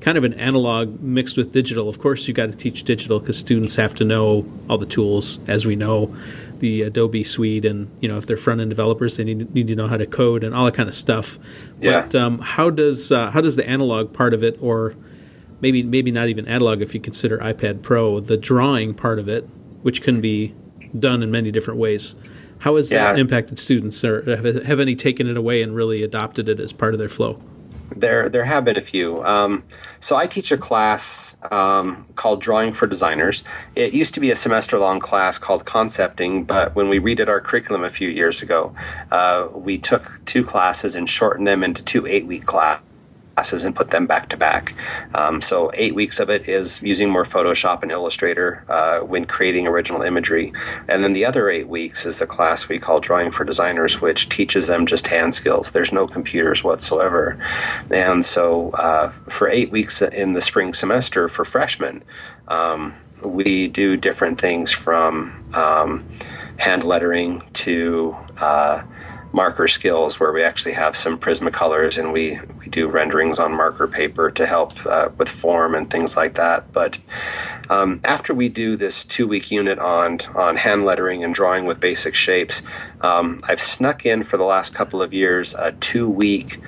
kind 0.00 0.16
of 0.16 0.24
an 0.24 0.34
analog 0.34 1.00
mixed 1.00 1.36
with 1.36 1.52
digital. 1.52 1.88
Of 1.88 1.98
course, 1.98 2.26
you've 2.26 2.36
got 2.36 2.50
to 2.50 2.56
teach 2.56 2.84
digital 2.84 3.20
because 3.20 3.38
students 3.38 3.76
have 3.76 3.94
to 3.96 4.04
know 4.04 4.46
all 4.68 4.78
the 4.78 4.86
tools, 4.86 5.38
as 5.46 5.66
we 5.66 5.76
know, 5.76 6.14
the 6.60 6.82
Adobe 6.82 7.24
suite, 7.24 7.64
and 7.64 7.88
you 8.00 8.08
know 8.08 8.16
if 8.16 8.26
they're 8.26 8.36
front 8.36 8.60
end 8.60 8.70
developers, 8.70 9.16
they 9.16 9.24
need, 9.24 9.54
need 9.54 9.68
to 9.68 9.74
know 9.74 9.88
how 9.88 9.96
to 9.96 10.06
code 10.06 10.44
and 10.44 10.54
all 10.54 10.64
that 10.66 10.74
kind 10.74 10.88
of 10.88 10.94
stuff. 10.94 11.38
Yeah. 11.80 12.02
But 12.02 12.14
um, 12.14 12.38
how 12.38 12.70
does 12.70 13.10
uh, 13.10 13.30
how 13.30 13.40
does 13.40 13.56
the 13.56 13.66
analog 13.68 14.12
part 14.12 14.34
of 14.34 14.42
it, 14.42 14.58
or 14.60 14.94
maybe 15.60 15.82
maybe 15.82 16.10
not 16.10 16.28
even 16.28 16.46
analog 16.46 16.82
if 16.82 16.94
you 16.94 17.00
consider 17.00 17.38
iPad 17.38 17.82
Pro, 17.82 18.20
the 18.20 18.36
drawing 18.36 18.94
part 18.94 19.18
of 19.18 19.28
it, 19.28 19.44
which 19.82 20.02
can 20.02 20.20
be 20.20 20.54
done 20.98 21.22
in 21.22 21.30
many 21.30 21.50
different 21.50 21.80
ways. 21.80 22.14
How 22.58 22.76
has 22.76 22.90
Yeah. 22.90 23.12
that 23.12 23.18
impacted 23.18 23.58
students, 23.58 24.04
or 24.04 24.36
have, 24.36 24.64
have 24.66 24.80
any 24.80 24.94
taken 24.94 25.26
it 25.26 25.36
away 25.38 25.62
and 25.62 25.74
really 25.74 26.02
adopted 26.02 26.48
it 26.48 26.60
as 26.60 26.72
part 26.74 26.92
of 26.92 26.98
their 26.98 27.08
flow? 27.08 27.40
There, 27.94 28.28
there 28.28 28.44
have 28.44 28.64
been 28.64 28.76
a 28.76 28.82
few. 28.82 29.24
Um, 29.24 29.64
so 29.98 30.16
I 30.16 30.26
teach 30.26 30.52
a 30.52 30.56
class 30.56 31.36
um, 31.50 32.06
called 32.16 32.40
Drawing 32.40 32.72
for 32.72 32.86
Designers. 32.86 33.44
It 33.74 33.92
used 33.92 34.14
to 34.14 34.20
be 34.20 34.30
a 34.30 34.36
semester-long 34.36 35.00
class 35.00 35.38
called 35.38 35.64
Concepting, 35.64 36.44
but 36.44 36.74
when 36.74 36.88
we 36.88 37.00
redid 37.00 37.28
our 37.28 37.40
curriculum 37.40 37.84
a 37.84 37.90
few 37.90 38.08
years 38.08 38.42
ago, 38.42 38.74
uh, 39.10 39.48
we 39.52 39.78
took 39.78 40.24
two 40.24 40.44
classes 40.44 40.94
and 40.94 41.08
shortened 41.08 41.46
them 41.46 41.62
into 41.62 41.82
two 41.82 42.06
eight-week 42.06 42.46
classes 42.46 42.84
and 43.36 43.74
put 43.74 43.90
them 43.90 44.06
back 44.06 44.28
to 44.28 44.36
back. 44.36 44.74
Um, 45.14 45.40
so 45.40 45.70
eight 45.74 45.94
weeks 45.94 46.20
of 46.20 46.28
it 46.28 46.48
is 46.48 46.82
using 46.82 47.08
more 47.08 47.24
Photoshop 47.24 47.82
and 47.82 47.90
Illustrator 47.90 48.64
uh, 48.68 49.00
when 49.00 49.24
creating 49.24 49.66
original 49.66 50.02
imagery, 50.02 50.52
and 50.88 51.02
then 51.02 51.12
the 51.12 51.24
other 51.24 51.48
eight 51.48 51.68
weeks 51.68 52.04
is 52.04 52.18
the 52.18 52.26
class 52.26 52.68
we 52.68 52.78
call 52.78 53.00
Drawing 53.00 53.30
for 53.30 53.44
Designers, 53.44 54.00
which 54.00 54.28
teaches 54.28 54.66
them 54.66 54.84
just 54.84 55.06
hand 55.06 55.34
skills. 55.34 55.72
There's 55.72 55.92
no 55.92 56.06
computers 56.06 56.62
whatsoever, 56.62 57.38
and 57.90 58.24
so 58.24 58.70
uh, 58.70 59.12
for 59.28 59.48
eight 59.48 59.70
weeks 59.70 60.02
in 60.02 60.34
the 60.34 60.42
spring 60.42 60.74
semester 60.74 61.28
for 61.28 61.44
freshmen. 61.44 62.02
Um, 62.48 62.94
we 63.22 63.68
do 63.68 63.96
different 63.96 64.40
things 64.40 64.72
from 64.72 65.44
um, 65.54 66.08
hand 66.56 66.84
lettering 66.84 67.42
to 67.52 68.16
uh, 68.40 68.82
marker 69.32 69.68
skills 69.68 70.18
where 70.18 70.32
we 70.32 70.42
actually 70.42 70.72
have 70.72 70.96
some 70.96 71.18
Prismacolors 71.18 71.98
and 71.98 72.12
we, 72.12 72.38
do 72.70 72.88
renderings 72.88 73.38
on 73.38 73.52
marker 73.52 73.86
paper 73.86 74.30
to 74.30 74.46
help 74.46 74.84
uh, 74.86 75.08
with 75.18 75.28
form 75.28 75.74
and 75.74 75.90
things 75.90 76.16
like 76.16 76.34
that. 76.34 76.72
But 76.72 76.98
um, 77.68 78.00
after 78.04 78.34
we 78.34 78.48
do 78.48 78.76
this 78.76 79.04
two 79.04 79.26
week 79.26 79.50
unit 79.50 79.78
on, 79.78 80.20
on 80.34 80.56
hand 80.56 80.84
lettering 80.84 81.22
and 81.22 81.34
drawing 81.34 81.66
with 81.66 81.80
basic 81.80 82.14
shapes, 82.14 82.62
um, 83.00 83.40
I've 83.48 83.60
snuck 83.60 84.04
in 84.04 84.22
for 84.22 84.36
the 84.36 84.44
last 84.44 84.74
couple 84.74 85.02
of 85.02 85.12
years 85.12 85.54
a 85.54 85.72
two 85.72 86.08
week 86.08 86.60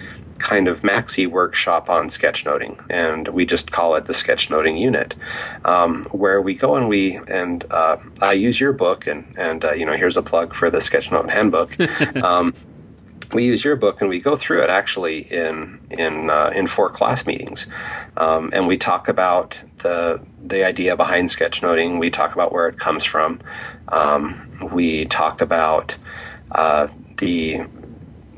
kind 0.42 0.66
of 0.66 0.82
maxi 0.82 1.26
workshop 1.26 1.88
on 1.88 2.08
sketchnoting, 2.08 2.84
and 2.90 3.28
we 3.28 3.46
just 3.46 3.70
call 3.70 3.94
it 3.94 4.06
the 4.06 4.12
sketchnoting 4.12 4.78
unit, 4.78 5.14
um, 5.64 6.04
where 6.06 6.42
we 6.42 6.54
go 6.54 6.74
and 6.74 6.88
we 6.88 7.18
and 7.30 7.64
uh, 7.70 7.96
I 8.20 8.32
use 8.32 8.60
your 8.60 8.72
book, 8.72 9.06
and 9.06 9.32
and 9.38 9.64
uh, 9.64 9.72
you 9.72 9.86
know 9.86 9.92
here's 9.92 10.16
a 10.16 10.22
plug 10.22 10.52
for 10.52 10.68
the 10.68 10.78
sketchnote 10.78 11.30
handbook. 11.30 11.78
um, 12.22 12.54
we 13.32 13.44
use 13.44 13.64
your 13.64 13.76
book 13.76 14.00
and 14.00 14.10
we 14.10 14.20
go 14.20 14.36
through 14.36 14.62
it 14.62 14.70
actually 14.70 15.20
in 15.32 15.80
in 15.90 16.30
uh, 16.30 16.52
in 16.54 16.66
four 16.66 16.90
class 16.90 17.26
meetings, 17.26 17.66
um, 18.16 18.50
and 18.52 18.66
we 18.66 18.76
talk 18.76 19.08
about 19.08 19.60
the 19.78 20.20
the 20.42 20.64
idea 20.64 20.96
behind 20.96 21.28
sketchnoting. 21.28 21.98
We 21.98 22.10
talk 22.10 22.34
about 22.34 22.52
where 22.52 22.68
it 22.68 22.78
comes 22.78 23.04
from. 23.04 23.40
Um, 23.88 24.68
we 24.72 25.04
talk 25.06 25.40
about 25.40 25.96
uh, 26.52 26.88
the 27.18 27.62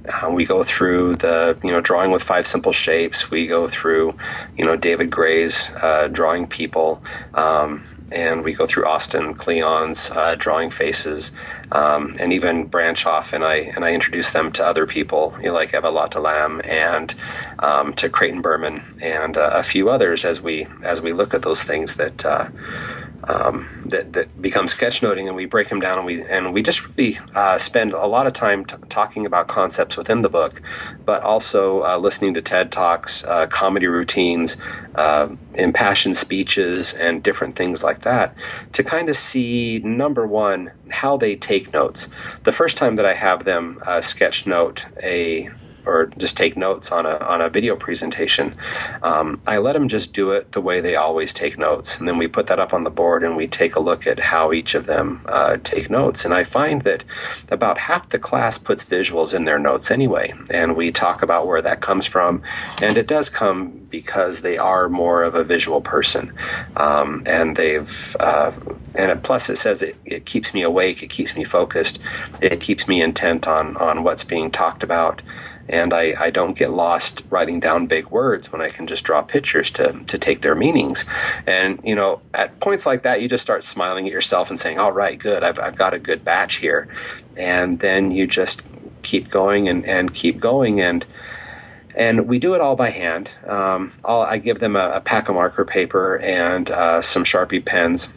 uh, 0.09 0.31
we 0.31 0.45
go 0.45 0.63
through 0.63 1.17
the 1.17 1.59
you 1.63 1.71
know 1.71 1.81
drawing 1.81 2.11
with 2.11 2.23
five 2.23 2.47
simple 2.47 2.73
shapes. 2.73 3.31
We 3.31 3.47
go 3.47 3.69
through 3.69 4.17
you 4.57 4.65
know 4.65 4.77
David 4.77 5.11
Gray's 5.11 5.71
uh, 5.83 6.09
drawing 6.11 6.47
people, 6.47 7.03
um, 7.35 7.85
and 8.15 8.45
we 8.45 8.55
go 8.55 8.67
through 8.67 8.87
Austin 8.87 9.35
Kleon's 9.35 10.11
uh, 10.11 10.37
drawing 10.37 10.71
faces, 10.71 11.33
um, 11.73 12.17
and 12.21 12.33
even 12.33 12.67
branch 12.67 13.07
off 13.07 13.33
and 13.33 13.45
I 13.45 13.57
and 13.75 13.85
I 13.85 13.93
introduce 13.93 14.31
them 14.31 14.53
to 14.53 14.65
other 14.65 14.87
people 14.87 15.35
you 15.39 15.49
know, 15.49 15.55
like 15.55 15.75
Eva-Lotta 15.75 16.21
Lamm 16.21 16.61
and 16.65 17.15
um, 17.59 17.93
to 17.95 18.09
Craighton 18.09 18.43
Berman 18.43 18.83
and 19.03 19.37
uh, 19.37 19.51
a 19.53 19.63
few 19.63 19.91
others 19.91 20.25
as 20.25 20.41
we 20.41 20.67
as 20.83 21.01
we 21.01 21.13
look 21.13 21.35
at 21.35 21.43
those 21.43 21.63
things 21.63 21.97
that. 21.97 22.25
Uh, 23.27 23.43
um, 23.45 23.83
that, 23.87 24.13
that 24.13 24.41
become 24.41 24.67
sketchnoting, 24.67 25.27
and 25.27 25.37
we 25.37 25.47
break 25.47 25.69
them 25.69 25.81
down, 25.81 25.99
and 25.99 26.07
we 26.07 26.23
and 26.23 26.53
we 26.53 26.63
just 26.63 26.87
really 26.89 27.19
uh, 27.35 27.59
spend 27.59 27.93
a 27.93 28.07
lot 28.07 28.27
of 28.27 28.33
time 28.33 28.65
t- 28.65 28.77
talking 28.89 29.27
about 29.27 29.49
concepts 29.49 29.97
within 29.97 30.23
the 30.23 30.29
book, 30.29 30.61
but 31.05 31.23
also 31.23 31.83
uh, 31.83 31.99
listening 31.99 32.35
to 32.35 32.43
TED 32.43 32.73
talks, 32.73 33.25
uh, 33.25 33.47
comedy 33.47 33.87
routines, 33.87 34.57
uh, 34.95 35.29
impassioned 35.55 36.17
speeches, 36.17 36.95
and 36.95 37.23
different 37.23 37.57
things 37.57 37.83
like 37.83 38.01
that 38.01 38.35
to 38.73 38.83
kind 38.83 39.09
of 39.09 39.17
see 39.17 39.79
number 39.81 40.27
one 40.27 40.73
how 40.91 41.17
they 41.17 41.37
take 41.37 41.73
notes. 41.73 42.09
The 42.45 42.53
first 42.53 42.77
time 42.77 42.97
that 42.97 43.07
I 43.07 43.15
have 43.15 43.45
them 43.45 43.79
uh, 43.87 44.01
sketch 44.01 44.47
note 44.47 44.87
a 45.03 45.51
or 45.87 46.07
just 46.19 46.37
take 46.37 46.57
notes 46.57 46.91
on 46.93 47.07
a 47.07 47.17
on 47.19 47.41
a 47.41 47.49
video 47.49 47.77
presentation. 47.77 48.55
Um, 49.03 49.41
I 49.47 49.59
let 49.59 49.75
them 49.75 49.89
just 49.89 50.13
do 50.13 50.31
it 50.31 50.53
the 50.53 50.61
way 50.61 50.81
they 50.81 50.97
always 50.97 51.33
take 51.33 51.59
notes, 51.59 51.99
and 51.99 52.09
then 52.09 52.19
we 52.19 52.29
put 52.29 52.47
that 52.47 52.61
up 52.61 52.73
on 52.73 52.85
the 52.85 52.91
board 52.91 53.23
and 53.25 53.37
we 53.37 53.47
take 53.47 53.77
a 53.77 53.81
look 53.81 54.07
at 54.07 54.19
how 54.19 54.53
each 54.53 54.75
of 54.75 54.87
them 54.87 55.25
uh, 55.27 55.59
take 55.63 55.91
notes. 55.91 56.25
And 56.25 56.35
I 56.35 56.45
find 56.45 56.83
that 56.83 57.05
about 57.51 57.79
half 57.79 58.09
the 58.09 58.19
class 58.19 58.59
puts 58.59 58.85
visuals 58.85 59.35
in 59.35 59.45
their 59.45 59.59
notes 59.59 59.91
anyway, 59.91 60.33
and 60.51 60.77
we 60.77 60.91
talk 60.91 61.23
about 61.23 61.47
where 61.47 61.63
that 61.63 61.81
comes 61.81 62.07
from, 62.07 62.43
and 62.83 62.97
it 62.99 63.07
does 63.07 63.31
come 63.31 63.87
because 63.91 64.43
they 64.43 64.59
are 64.59 64.89
more 64.89 65.23
of 65.23 65.35
a 65.35 65.45
visual 65.45 65.81
person, 65.81 66.33
um, 66.77 67.23
and 67.27 67.57
they've 67.57 68.17
uh, 68.21 68.53
and 68.95 69.23
plus 69.23 69.49
it 69.49 69.57
says 69.57 69.83
it, 69.83 69.97
it 70.05 70.27
keeps 70.27 70.55
me 70.55 70.63
awake, 70.63 71.03
it 71.03 71.11
keeps 71.11 71.37
me 71.37 71.45
focused, 71.45 71.99
it 72.41 72.61
keeps 72.61 72.89
me 72.89 73.03
intent 73.03 73.47
on 73.47 73.77
on 73.77 74.03
what's 74.03 74.25
being 74.25 74.51
talked 74.51 74.83
about 74.83 75.23
and 75.69 75.93
I, 75.95 76.15
I 76.19 76.31
don't 76.31 76.57
get 76.57 76.71
lost 76.71 77.23
writing 77.31 77.61
down 77.61 77.87
big 77.87 78.09
words 78.09 78.53
when 78.53 78.61
I 78.61 78.69
can 78.69 78.87
just 78.87 79.05
draw 79.05 79.23
pictures 79.23 79.71
to, 79.73 80.05
to 80.05 80.19
take 80.19 80.43
their 80.43 80.55
meanings. 80.55 81.05
And, 81.47 81.81
you 81.83 81.95
know, 81.95 82.21
at 82.33 82.61
points 82.61 82.87
like 82.87 83.03
that, 83.03 83.23
you 83.23 83.29
just 83.29 83.43
start 83.43 83.65
smiling 83.65 84.07
at 84.07 84.13
yourself 84.13 84.51
and 84.51 84.59
saying, 84.59 84.79
all 84.79 84.93
right, 84.93 85.19
good, 85.19 85.43
I've, 85.43 85.59
I've 85.59 85.77
got 85.77 85.95
a 85.95 85.99
good 85.99 86.25
batch 86.25 86.57
here. 86.57 86.89
And 87.37 87.81
then 87.81 88.11
you 88.11 88.27
just 88.27 88.63
keep 89.03 89.31
going 89.31 89.69
and, 89.69 89.85
and 89.87 90.13
keep 90.13 90.39
going. 90.39 90.81
And, 90.81 91.07
and 91.97 92.29
we 92.29 92.39
do 92.39 92.55
it 92.55 92.61
all 92.61 92.77
by 92.77 92.91
hand. 92.91 93.31
Um, 93.47 93.93
I 94.05 94.39
give 94.39 94.59
them 94.59 94.77
a, 94.77 94.91
a 94.95 95.01
pack 95.01 95.29
of 95.29 95.35
marker 95.35 95.65
paper 95.65 96.19
and 96.19 96.71
uh, 96.71 97.03
some 97.03 97.25
Sharpie 97.25 97.65
pens 97.65 98.09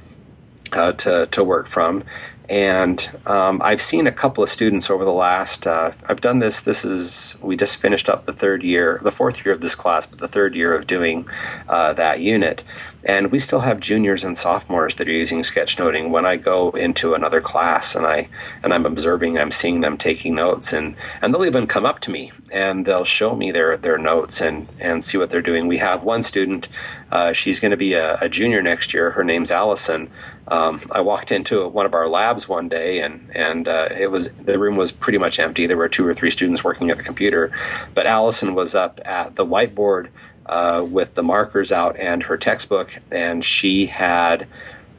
uh, 0.74 0.92
to, 0.94 1.28
to 1.28 1.44
work 1.44 1.68
from. 1.68 2.04
And 2.50 3.10
um, 3.26 3.62
I've 3.62 3.82
seen 3.82 4.08
a 4.08 4.12
couple 4.12 4.42
of 4.42 4.50
students 4.50 4.90
over 4.90 5.04
the 5.04 5.12
last. 5.12 5.68
Uh, 5.68 5.92
I've 6.08 6.22
done 6.22 6.40
this. 6.40 6.62
This 6.62 6.86
is 6.86 7.36
we 7.42 7.58
just 7.58 7.76
finished 7.76 8.08
up 8.08 8.26
the 8.26 8.32
third 8.32 8.64
year, 8.64 9.00
the 9.04 9.12
fourth 9.12 9.46
year 9.46 9.54
of 9.54 9.60
this 9.60 9.76
class, 9.76 10.06
but 10.06 10.20
the 10.20 10.30
third 10.30 10.56
year 10.56 10.74
of 10.74 10.88
doing 10.88 11.28
uh, 11.68 11.92
that 11.94 12.22
unit. 12.22 12.64
And 13.04 13.32
we 13.32 13.40
still 13.40 13.62
have 13.62 13.80
juniors 13.80 14.24
and 14.24 14.36
sophomores 14.36 14.96
that 14.96 15.08
are 15.08 15.12
using 15.14 15.40
sketchnoting. 15.40 16.10
When 16.10 16.26
I 16.26 16.38
go 16.38 16.72
into 16.72 17.14
another 17.14 17.42
class 17.42 17.96
and 17.96 18.06
I 18.06 18.30
and 18.64 18.74
I'm 18.74 18.86
observing, 18.86 19.38
I'm 19.38 19.52
seeing 19.52 19.82
them 19.82 19.98
taking 19.98 20.36
notes, 20.36 20.72
and 20.72 20.96
and 21.22 21.34
they'll 21.34 21.46
even 21.46 21.68
come 21.68 21.86
up 21.86 22.00
to 22.02 22.12
me 22.12 22.32
and 22.54 22.86
they'll 22.86 23.06
show 23.06 23.36
me 23.36 23.52
their 23.52 23.76
their 23.76 23.98
notes 23.98 24.40
and 24.40 24.70
and 24.80 25.04
see 25.04 25.18
what 25.18 25.30
they're 25.30 25.42
doing. 25.42 25.68
We 25.68 25.80
have 25.80 26.04
one 26.04 26.24
student. 26.24 26.70
Uh, 27.12 27.34
she's 27.34 27.60
going 27.60 27.72
to 27.72 27.78
be 27.78 27.94
a, 27.94 28.18
a 28.22 28.30
junior 28.30 28.62
next 28.62 28.94
year. 28.94 29.12
Her 29.12 29.24
name's 29.24 29.52
Allison. 29.52 30.10
Um, 30.48 30.82
I 30.92 31.02
walked 31.02 31.32
into 31.32 31.68
one 31.68 31.86
of 31.86 31.94
our 31.94 32.08
labs 32.08 32.48
one 32.48 32.70
day, 32.70 33.02
and 33.02 33.30
and 33.36 33.68
uh, 33.68 33.90
it 33.92 34.12
was 34.12 34.32
the 34.34 34.58
room 34.58 34.78
was 34.78 34.92
pretty 34.92 35.18
much 35.18 35.40
empty. 35.40 35.68
There 35.68 35.78
were 35.78 35.90
two 35.90 36.08
or 36.08 36.14
three 36.14 36.30
students 36.30 36.64
working 36.64 36.90
at 36.90 36.98
the 36.98 37.04
computer, 37.04 37.52
but 37.94 38.06
Allison 38.06 38.56
was 38.56 38.74
up 38.74 39.02
at 39.06 39.36
the 39.36 39.46
whiteboard 39.46 40.10
uh, 40.46 40.86
with 40.88 41.16
the 41.16 41.24
markers 41.24 41.72
out 41.72 41.98
and 41.98 42.24
her 42.24 42.38
textbook, 42.38 43.00
and 43.12 43.44
she 43.44 43.88
had 43.88 44.48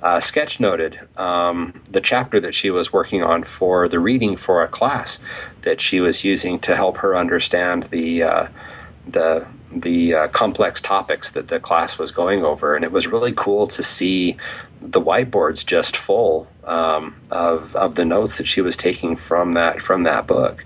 uh, 0.02 0.20
sketch 0.20 0.61
noted 0.61 1.00
um, 1.16 1.82
the 1.90 2.00
chapter 2.00 2.38
that 2.40 2.54
she 2.54 2.70
was 2.70 2.92
working 2.92 3.22
on 3.22 3.42
for 3.42 3.88
the 3.88 3.98
reading 3.98 4.37
for 4.37 4.62
a 4.62 4.68
class 4.68 5.18
that 5.62 5.80
she 5.80 6.00
was 6.00 6.24
using 6.24 6.58
to 6.61 6.76
help 6.76 6.98
her 6.98 7.16
understand 7.16 7.84
the 7.84 8.22
uh, 8.22 8.48
the 9.06 9.46
the 9.70 10.14
uh, 10.14 10.28
complex 10.28 10.80
topics 10.80 11.30
that 11.32 11.48
the 11.48 11.61
class 11.61 11.98
was 11.98 12.11
going 12.11 12.44
over, 12.44 12.74
and 12.74 12.84
it 12.84 12.92
was 12.92 13.06
really 13.06 13.32
cool 13.32 13.66
to 13.66 13.82
see 13.82 14.37
the 14.80 15.00
whiteboards 15.00 15.64
just 15.64 15.96
full 15.96 16.48
um, 16.64 17.16
of 17.30 17.74
of 17.76 17.94
the 17.94 18.04
notes 18.04 18.38
that 18.38 18.46
she 18.46 18.60
was 18.60 18.76
taking 18.76 19.16
from 19.16 19.52
that 19.52 19.80
from 19.82 20.04
that 20.04 20.26
book, 20.26 20.64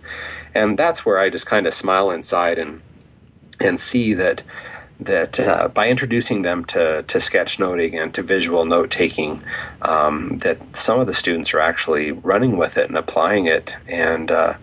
and 0.55 0.79
that's 0.79 1.05
where 1.05 1.19
I 1.19 1.31
just 1.31 1.47
kind 1.47 1.67
of 1.67 1.75
smile 1.75 2.11
inside 2.11 2.59
and 2.59 2.83
and 3.61 3.79
see 3.79 4.15
that 4.15 4.43
that 5.05 5.41
uh, 5.41 5.69
by 5.69 5.89
introducing 5.89 6.43
them 6.43 6.65
to, 6.67 7.03
to 7.03 7.19
sketchnoting 7.19 8.01
and 8.01 8.15
to 8.15 8.23
visual 8.23 8.65
note 8.65 8.91
taking, 8.91 9.43
um, 9.83 10.39
that 10.39 10.77
some 10.77 11.01
of 11.01 11.07
the 11.07 11.15
students 11.15 11.53
are 11.55 11.61
actually 11.61 12.13
running 12.13 12.57
with 12.57 12.77
it 12.77 12.89
and 12.89 12.97
applying 12.97 13.47
it. 13.47 13.75
And 13.89 14.31
uh, 14.31 14.55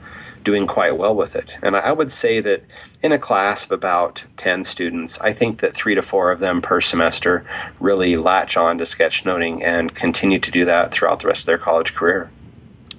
doing 0.44 0.68
quite 0.68 0.98
well 0.98 1.16
with 1.16 1.36
it. 1.36 1.58
And 1.62 1.76
I 1.76 1.92
would 1.92 2.12
say 2.12 2.40
that 2.42 2.64
in 3.02 3.12
a 3.12 3.20
class 3.20 3.66
of 3.66 3.72
about 3.72 4.24
10 4.38 4.64
students, 4.64 5.20
I 5.20 5.34
think 5.34 5.60
that 5.60 5.74
three 5.74 5.96
to 5.96 6.02
four 6.02 6.32
of 6.32 6.40
them 6.40 6.62
per 6.62 6.82
semester 6.82 7.46
really 7.80 8.16
latch 8.16 8.58
on 8.58 8.78
to 8.78 8.84
sketchnoting 8.84 9.62
and 9.64 9.94
continue 9.94 10.40
to 10.40 10.52
do 10.52 10.66
that 10.66 10.92
throughout 10.92 11.22
the 11.22 11.28
rest 11.28 11.42
of 11.42 11.46
their 11.48 11.58
college 11.58 11.94
career. 11.94 12.30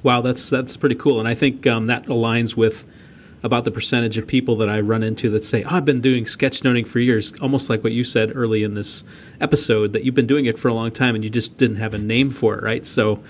Wow, 0.02 0.22
that's 0.22 0.48
that's 0.48 0.78
pretty 0.78 0.94
cool, 0.94 1.18
and 1.18 1.28
I 1.28 1.34
think 1.34 1.66
um, 1.66 1.86
that 1.88 2.06
aligns 2.06 2.56
with 2.56 2.86
about 3.42 3.64
the 3.64 3.70
percentage 3.70 4.18
of 4.18 4.26
people 4.26 4.56
that 4.56 4.68
I 4.68 4.80
run 4.80 5.02
into 5.02 5.28
that 5.30 5.44
say, 5.44 5.62
oh, 5.64 5.76
"I've 5.76 5.84
been 5.84 6.00
doing 6.00 6.24
sketchnoting 6.24 6.86
for 6.86 7.00
years," 7.00 7.34
almost 7.42 7.68
like 7.68 7.84
what 7.84 7.92
you 7.92 8.02
said 8.02 8.32
early 8.34 8.62
in 8.62 8.72
this 8.72 9.04
episode 9.42 9.92
that 9.92 10.04
you've 10.04 10.14
been 10.14 10.26
doing 10.26 10.46
it 10.46 10.58
for 10.58 10.68
a 10.68 10.74
long 10.74 10.90
time 10.90 11.14
and 11.14 11.22
you 11.22 11.28
just 11.28 11.58
didn't 11.58 11.76
have 11.76 11.92
a 11.92 11.98
name 11.98 12.30
for 12.30 12.56
it, 12.56 12.62
right? 12.62 12.86
So 12.86 13.22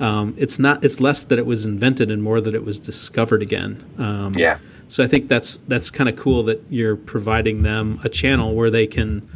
um, 0.00 0.34
it's 0.36 0.58
not 0.58 0.84
it's 0.84 1.00
less 1.00 1.24
that 1.24 1.38
it 1.38 1.46
was 1.46 1.64
invented 1.64 2.10
and 2.10 2.22
more 2.22 2.40
that 2.40 2.54
it 2.54 2.64
was 2.64 2.78
discovered 2.78 3.42
again. 3.42 3.84
Um, 3.98 4.34
yeah. 4.34 4.58
So 4.88 5.02
I 5.02 5.08
think 5.08 5.28
that's 5.28 5.58
that's 5.68 5.90
kind 5.90 6.08
of 6.08 6.16
cool 6.16 6.44
that 6.44 6.62
you're 6.70 6.96
providing 6.96 7.62
them 7.62 8.00
a 8.04 8.08
channel 8.08 8.54
where 8.54 8.70
they 8.70 8.86
can, 8.86 9.28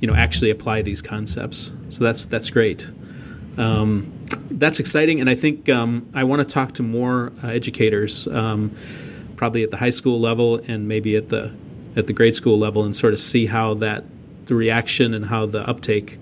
you 0.00 0.08
know, 0.08 0.14
actually 0.14 0.50
apply 0.50 0.82
these 0.82 1.00
concepts. 1.00 1.72
So 1.88 2.02
that's 2.02 2.24
that's 2.24 2.50
great. 2.50 2.90
Um, 3.56 4.12
that's 4.50 4.80
exciting, 4.80 5.20
and 5.20 5.30
I 5.30 5.34
think 5.34 5.68
um, 5.68 6.08
I 6.12 6.24
want 6.24 6.46
to 6.46 6.52
talk 6.52 6.74
to 6.74 6.82
more 6.82 7.32
uh, 7.42 7.48
educators, 7.48 8.26
um, 8.28 8.76
probably 9.36 9.62
at 9.62 9.70
the 9.70 9.76
high 9.76 9.90
school 9.90 10.20
level 10.20 10.56
and 10.66 10.88
maybe 10.88 11.16
at 11.16 11.28
the 11.28 11.52
at 11.94 12.06
the 12.06 12.12
grade 12.12 12.34
school 12.34 12.58
level, 12.58 12.84
and 12.84 12.94
sort 12.94 13.12
of 13.12 13.20
see 13.20 13.46
how 13.46 13.74
that 13.74 14.04
the 14.46 14.54
reaction 14.54 15.14
and 15.14 15.26
how 15.26 15.46
the 15.46 15.66
uptake 15.68 16.18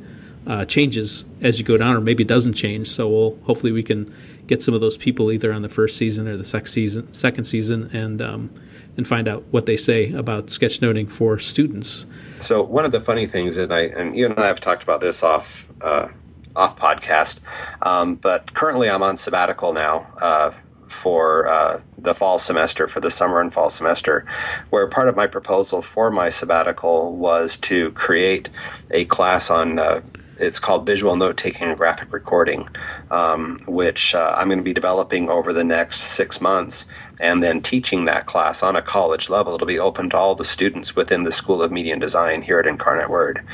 uh, 0.47 0.65
changes 0.65 1.25
as 1.41 1.59
you 1.59 1.65
go 1.65 1.77
down, 1.77 1.97
or 1.97 2.01
maybe 2.01 2.23
it 2.23 2.29
doesn't 2.29 2.55
change. 2.55 2.89
So 2.89 3.09
we'll 3.09 3.39
hopefully 3.45 3.73
we 3.73 3.83
can 3.83 4.15
get 4.47 4.63
some 4.63 4.75
of 4.75 4.81
those 4.81 4.97
people 4.97 5.33
either 5.33 5.53
on 5.53 5.63
the 5.63 5.69
first 5.69 5.97
season 5.97 6.29
or 6.29 6.37
the 6.37 6.45
second 6.45 6.67
season, 6.67 7.13
second 7.13 7.45
season, 7.45 7.91
and 7.93 8.21
um, 8.21 8.51
and 8.97 9.09
find 9.09 9.27
out 9.27 9.45
what 9.51 9.67
they 9.67 9.77
say 9.77 10.13
about 10.13 10.47
sketchnoting 10.47 11.11
for 11.11 11.39
students. 11.39 12.07
So 12.41 12.63
one 12.63 12.85
of 12.85 12.93
the 12.93 13.01
funny 13.01 13.27
things, 13.27 13.57
and 13.57 13.73
I 13.73 13.83
and 13.83 14.17
you 14.17 14.27
and 14.27 14.39
I 14.39 14.47
have 14.47 14.61
talked 14.61 14.83
about 14.83 15.01
this 15.01 15.23
off 15.23 15.71
uh, 15.81 16.09
off 16.55 16.79
podcast, 16.79 17.41
um, 17.83 18.17
but 18.17 18.55
currently 18.55 18.91
I'm 18.91 19.03
on 19.03 19.17
sabbatical 19.17 19.73
now. 19.73 20.09
Uh, 20.21 20.53
for 20.87 21.47
uh, 21.49 21.81
the 21.99 22.15
fall 22.15 22.39
semester, 22.39 22.87
for 22.87 23.01
the 23.01 23.11
summer 23.11 23.41
and 23.41 23.53
fall 23.53 23.69
semester, 23.69 24.25
where 24.71 24.87
part 24.87 25.09
of 25.09 25.17
my 25.17 25.27
proposal 25.27 25.83
for 25.83 26.11
my 26.11 26.29
sabbatical 26.29 27.17
was 27.17 27.57
to 27.57 27.91
create 27.93 28.49
a 28.93 29.05
class 29.07 29.51
on 29.51 29.79
uh, 29.79 30.01
it's 30.39 30.59
called 30.59 30.87
Visual 30.87 31.17
Note 31.17 31.37
Taking 31.37 31.69
and 31.69 31.77
Graphic 31.77 32.13
Recording, 32.13 32.69
um, 33.11 33.59
which 33.67 34.15
uh, 34.15 34.35
I'm 34.37 34.49
going 34.49 34.59
to 34.59 34.65
be 34.65 34.73
developing 34.73 35.29
over 35.29 35.53
the 35.53 35.65
next 35.65 36.01
six 36.01 36.41
months 36.41 36.87
and 37.21 37.43
then 37.43 37.63
teaching 37.63 38.05
that 38.05 38.27
class 38.27 38.63
on 38.63 38.77
a 38.77 38.83
college 38.83 39.29
level. 39.29 39.55
It'll 39.55 39.67
be 39.67 39.79
open 39.79 40.11
to 40.11 40.17
all 40.17 40.35
the 40.35 40.45
students 40.45 40.97
within 40.97 41.25
the 41.25 41.33
School 41.33 41.63
of 41.63 41.71
Media 41.71 41.93
and 41.93 42.01
Design 42.01 42.43
here 42.43 42.59
at 42.59 42.67
Incarnate 42.67 43.11
Word. 43.11 43.45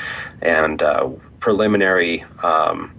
And 0.41 0.81
uh, 0.81 1.09
preliminary. 1.39 2.23
Um, 2.41 2.93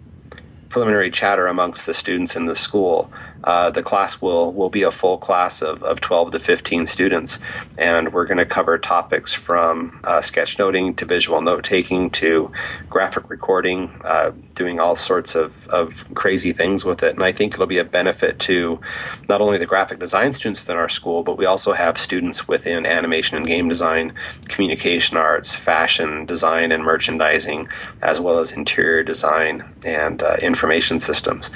preliminary 0.73 1.11
chatter 1.11 1.47
amongst 1.47 1.85
the 1.85 1.93
students 1.93 2.35
in 2.35 2.47
the 2.47 2.57
school 2.57 3.13
uh, 3.45 3.71
the 3.71 3.83
class 3.83 4.23
will 4.23 4.53
will 4.53 4.71
be 4.71 4.83
a 4.83 4.91
full 4.91 5.19
class 5.19 5.63
of, 5.63 5.83
of 5.83 6.01
12 6.01 6.33
to 6.33 6.39
15 6.39 6.87
students, 6.87 7.39
and 7.77 8.13
we're 8.13 8.27
going 8.27 8.39
to 8.39 8.47
cover 8.47 8.79
topics 8.79 9.35
from 9.35 10.01
uh, 10.05 10.19
sketchnoting 10.19 10.97
to 10.97 11.05
visual 11.05 11.41
note 11.41 11.65
taking 11.65 12.11
to 12.11 12.51
graphic 12.89 13.29
recording, 13.29 13.91
uh, 14.05 14.31
doing 14.55 14.79
all 14.79 14.95
sorts 14.95 15.35
of, 15.35 15.67
of 15.69 16.13
crazy 16.15 16.53
things 16.53 16.85
with 16.85 17.03
it. 17.03 17.15
And 17.15 17.23
I 17.23 17.33
think 17.33 17.55
it'll 17.55 17.67
be 17.67 17.79
a 17.79 17.85
benefit 17.85 18.39
to 18.41 18.81
not 19.29 19.41
only 19.41 19.59
the 19.59 19.67
graphic 19.67 19.99
design 19.99 20.33
students 20.35 20.61
within 20.61 20.77
our 20.77 20.89
school, 20.89 21.23
but 21.25 21.37
we 21.37 21.47
also 21.47 21.73
have 21.73 21.99
students 21.99 22.47
within 22.47 22.87
animation 22.87 23.37
and 23.37 23.47
game 23.47 23.69
design, 23.69 24.13
communication 24.49 25.17
arts, 25.17 25.55
fashion 25.55 26.27
design 26.27 26.71
and 26.71 26.85
merchandising, 26.85 27.69
as 28.01 28.21
well 28.21 28.39
as 28.39 28.53
interior 28.53 29.03
design 29.03 29.65
and 29.85 30.23
uh, 30.23 30.37
information 30.63 31.01
systems. 31.01 31.51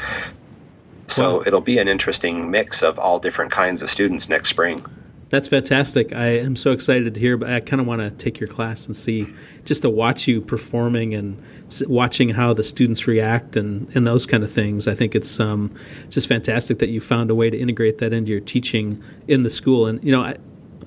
So 1.07 1.47
it'll 1.47 1.61
be 1.61 1.79
an 1.79 1.87
interesting 1.87 2.51
mix 2.51 2.83
of 2.83 2.99
all 2.99 3.21
different 3.21 3.53
kinds 3.53 3.81
of 3.81 3.89
students 3.89 4.29
next 4.29 4.49
spring. 4.49 4.85
That's 5.31 5.47
fantastic. 5.47 6.13
I 6.13 6.39
am 6.39 6.57
so 6.57 6.73
excited 6.73 7.15
to 7.15 7.21
hear, 7.21 7.37
but 7.37 7.49
I 7.49 7.61
kind 7.61 7.81
of 7.81 7.87
want 7.87 8.01
to 8.01 8.11
take 8.11 8.41
your 8.41 8.49
class 8.49 8.87
and 8.87 8.97
see, 8.97 9.27
just 9.65 9.83
to 9.83 9.91
watch 9.91 10.27
you 10.27 10.41
performing 10.41 11.15
and 11.15 11.41
watching 11.87 12.31
how 12.31 12.53
the 12.53 12.65
students 12.65 13.07
react 13.07 13.57
and, 13.57 13.89
and 13.95 14.05
those 14.07 14.27
kind 14.27 14.43
of 14.43 14.53
things. 14.53 14.89
I 14.89 14.95
think 14.97 15.15
it's 15.15 15.39
um, 15.39 15.73
just 16.11 16.29
fantastic 16.29 16.81
that 16.81 16.89
you 16.89 17.01
found 17.01 17.31
a 17.31 17.35
way 17.35 17.49
to 17.49 17.57
integrate 17.57 17.99
that 17.99 18.13
into 18.13 18.33
your 18.33 18.41
teaching 18.41 19.03
in 19.29 19.45
the 19.45 19.51
school. 19.51 19.87
And, 19.87 20.03
you 20.03 20.11
know, 20.11 20.23
I, 20.23 20.37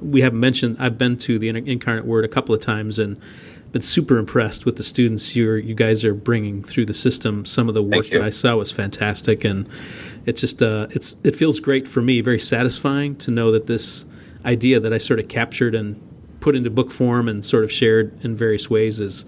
we 0.02 0.22
haven't 0.22 0.40
mentioned, 0.40 0.76
I've 0.80 0.98
been 0.98 1.18
to 1.20 1.40
the 1.40 1.50
Incarnate 1.50 2.06
Word 2.06 2.26
a 2.26 2.30
couple 2.30 2.54
of 2.54 2.62
times 2.62 3.00
and 3.00 3.20
been 3.72 3.82
super 3.82 4.18
impressed 4.18 4.66
with 4.66 4.78
the 4.78 4.84
students 4.84 5.36
you 5.36 5.54
you 5.54 5.76
guys 5.76 6.04
are 6.04 6.14
bringing 6.14 6.64
through 6.64 6.86
the 6.86 6.94
system. 6.94 7.46
Some 7.46 7.68
of 7.68 7.76
the 7.76 7.84
work 7.84 8.10
that 8.10 8.22
I 8.22 8.30
saw 8.30 8.56
was 8.56 8.72
fantastic, 8.72 9.44
and 9.44 9.70
it's 10.26 10.42
just 10.42 10.62
uh, 10.62 10.88
it's 10.92 11.18
it 11.24 11.36
feels 11.36 11.60
great 11.60 11.88
for 11.88 12.02
me, 12.02 12.22
very 12.22 12.40
satisfying 12.40 13.16
to 13.18 13.32
know 13.32 13.52
that 13.52 13.68
this 13.68 14.06
idea 14.46 14.80
that 14.80 14.94
I 14.94 14.98
sort 14.98 15.20
of 15.20 15.28
captured 15.28 15.76
and 15.76 16.02
put 16.40 16.56
into 16.56 16.70
book 16.70 16.92
form 16.92 17.28
and 17.28 17.46
sort 17.46 17.64
of 17.64 17.72
shared 17.72 18.18
in 18.24 18.36
various 18.36 18.70
ways 18.70 19.00
is 19.00 19.26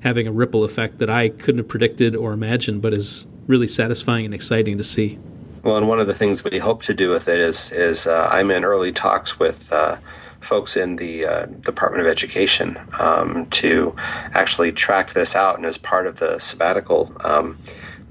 having 0.00 0.26
a 0.26 0.32
ripple 0.32 0.64
effect 0.64 0.98
that 0.98 1.10
I 1.10 1.30
couldn't 1.30 1.58
have 1.58 1.68
predicted 1.68 2.14
or 2.14 2.32
imagined, 2.32 2.82
but 2.82 2.92
is 2.92 3.26
really 3.46 3.68
satisfying 3.68 4.24
and 4.24 4.34
exciting 4.34 4.78
to 4.78 4.84
see. 4.84 5.18
Well, 5.62 5.76
and 5.76 5.88
one 5.88 6.00
of 6.00 6.06
the 6.06 6.14
things 6.14 6.44
we 6.44 6.58
hope 6.58 6.82
to 6.82 6.94
do 6.94 7.10
with 7.10 7.28
it 7.28 7.40
is 7.40 7.72
is 7.72 8.06
uh, 8.06 8.28
I'm 8.30 8.50
in 8.50 8.64
early 8.64 8.92
talks 8.92 9.38
with. 9.38 9.72
Uh, 9.72 9.96
folks 10.40 10.76
in 10.76 10.96
the 10.96 11.24
uh, 11.24 11.46
Department 11.46 12.04
of 12.04 12.10
Education 12.10 12.78
um, 12.98 13.46
to 13.46 13.94
actually 14.34 14.72
track 14.72 15.12
this 15.12 15.34
out, 15.34 15.56
and 15.56 15.66
as 15.66 15.78
part 15.78 16.06
of 16.06 16.18
the 16.18 16.38
sabbatical, 16.38 17.12
um, 17.20 17.58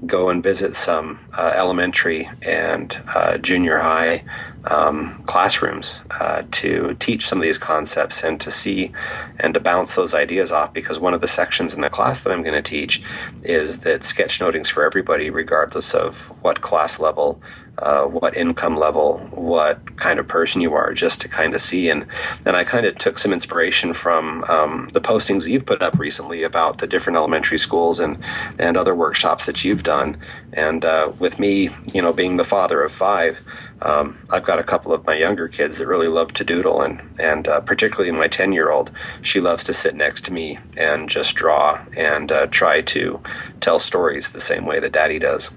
go 0.06 0.30
and 0.30 0.42
visit 0.42 0.74
some 0.74 1.18
uh, 1.36 1.52
elementary 1.54 2.28
and 2.42 3.02
uh, 3.14 3.36
junior 3.38 3.78
high 3.78 4.24
um, 4.64 5.22
classrooms 5.24 6.00
uh, 6.10 6.42
to 6.50 6.96
teach 6.98 7.26
some 7.26 7.38
of 7.38 7.42
these 7.42 7.58
concepts 7.58 8.22
and 8.22 8.40
to 8.40 8.50
see 8.50 8.92
and 9.38 9.54
to 9.54 9.60
bounce 9.60 9.94
those 9.94 10.14
ideas 10.14 10.52
off 10.52 10.72
because 10.72 10.98
one 10.98 11.14
of 11.14 11.20
the 11.20 11.28
sections 11.28 11.74
in 11.74 11.80
the 11.80 11.90
class 11.90 12.22
that 12.22 12.32
I'm 12.32 12.42
going 12.42 12.54
to 12.54 12.62
teach 12.62 13.02
is 13.42 13.80
that 13.80 14.02
sketchnoting 14.02 14.62
is 14.62 14.68
for 14.68 14.84
everybody 14.84 15.30
regardless 15.30 15.94
of 15.94 16.28
what 16.42 16.60
class 16.60 16.98
level 16.98 17.40
uh, 17.80 18.04
what 18.04 18.36
income 18.36 18.76
level, 18.76 19.18
what 19.32 19.96
kind 19.96 20.18
of 20.18 20.28
person 20.28 20.60
you 20.60 20.74
are, 20.74 20.92
just 20.92 21.20
to 21.20 21.28
kind 21.28 21.54
of 21.54 21.60
see. 21.60 21.88
And 21.88 22.06
then 22.44 22.54
I 22.54 22.64
kind 22.64 22.86
of 22.86 22.98
took 22.98 23.18
some 23.18 23.32
inspiration 23.32 23.92
from 23.92 24.44
um, 24.44 24.88
the 24.92 25.00
postings 25.00 25.48
you've 25.48 25.66
put 25.66 25.82
up 25.82 25.98
recently 25.98 26.42
about 26.42 26.78
the 26.78 26.86
different 26.86 27.16
elementary 27.16 27.58
schools 27.58 28.00
and 28.00 28.22
and 28.58 28.76
other 28.76 28.94
workshops 28.94 29.46
that 29.46 29.64
you've 29.64 29.82
done. 29.82 30.18
And 30.52 30.84
uh, 30.84 31.12
with 31.18 31.38
me, 31.38 31.70
you 31.92 32.02
know, 32.02 32.12
being 32.12 32.36
the 32.36 32.44
father 32.44 32.82
of 32.82 32.92
five. 32.92 33.40
Um, 33.82 34.18
I've 34.30 34.44
got 34.44 34.58
a 34.58 34.62
couple 34.62 34.92
of 34.92 35.06
my 35.06 35.14
younger 35.14 35.48
kids 35.48 35.78
that 35.78 35.86
really 35.86 36.08
love 36.08 36.34
to 36.34 36.44
doodle, 36.44 36.82
and 36.82 37.00
and 37.18 37.48
uh, 37.48 37.60
particularly 37.60 38.12
my 38.12 38.28
ten 38.28 38.52
year 38.52 38.70
old, 38.70 38.90
she 39.22 39.40
loves 39.40 39.64
to 39.64 39.72
sit 39.72 39.94
next 39.94 40.26
to 40.26 40.32
me 40.34 40.58
and 40.76 41.08
just 41.08 41.34
draw 41.34 41.82
and 41.96 42.30
uh, 42.30 42.46
try 42.48 42.82
to 42.82 43.22
tell 43.60 43.78
stories 43.78 44.30
the 44.30 44.40
same 44.40 44.66
way 44.66 44.80
that 44.80 44.92
Daddy 44.92 45.18
does. 45.18 45.50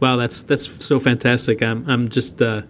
Wow, 0.00 0.16
that's 0.16 0.42
that's 0.42 0.84
so 0.84 0.98
fantastic. 0.98 1.62
I'm 1.62 1.88
I'm 1.88 2.08
just 2.08 2.40
uh, 2.40 2.62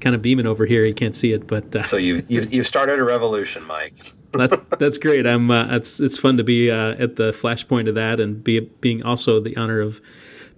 kind 0.00 0.14
of 0.14 0.22
beaming 0.22 0.46
over 0.46 0.66
here. 0.66 0.86
You 0.86 0.94
can't 0.94 1.16
see 1.16 1.32
it, 1.32 1.46
but 1.46 1.74
uh, 1.74 1.82
so 1.82 1.96
you 1.96 2.22
you've, 2.28 2.52
you've 2.52 2.66
started 2.66 2.98
a 2.98 3.04
revolution, 3.04 3.64
Mike. 3.64 3.94
that's 4.32 4.56
that's 4.78 4.98
great. 4.98 5.26
I'm 5.26 5.50
uh, 5.50 5.76
it's 5.76 6.00
it's 6.00 6.18
fun 6.18 6.36
to 6.36 6.44
be 6.44 6.70
uh, 6.70 6.94
at 6.94 7.16
the 7.16 7.32
flashpoint 7.32 7.88
of 7.88 7.94
that 7.94 8.20
and 8.20 8.42
be 8.42 8.60
being 8.60 9.04
also 9.04 9.40
the 9.40 9.56
honor 9.56 9.80
of 9.80 10.00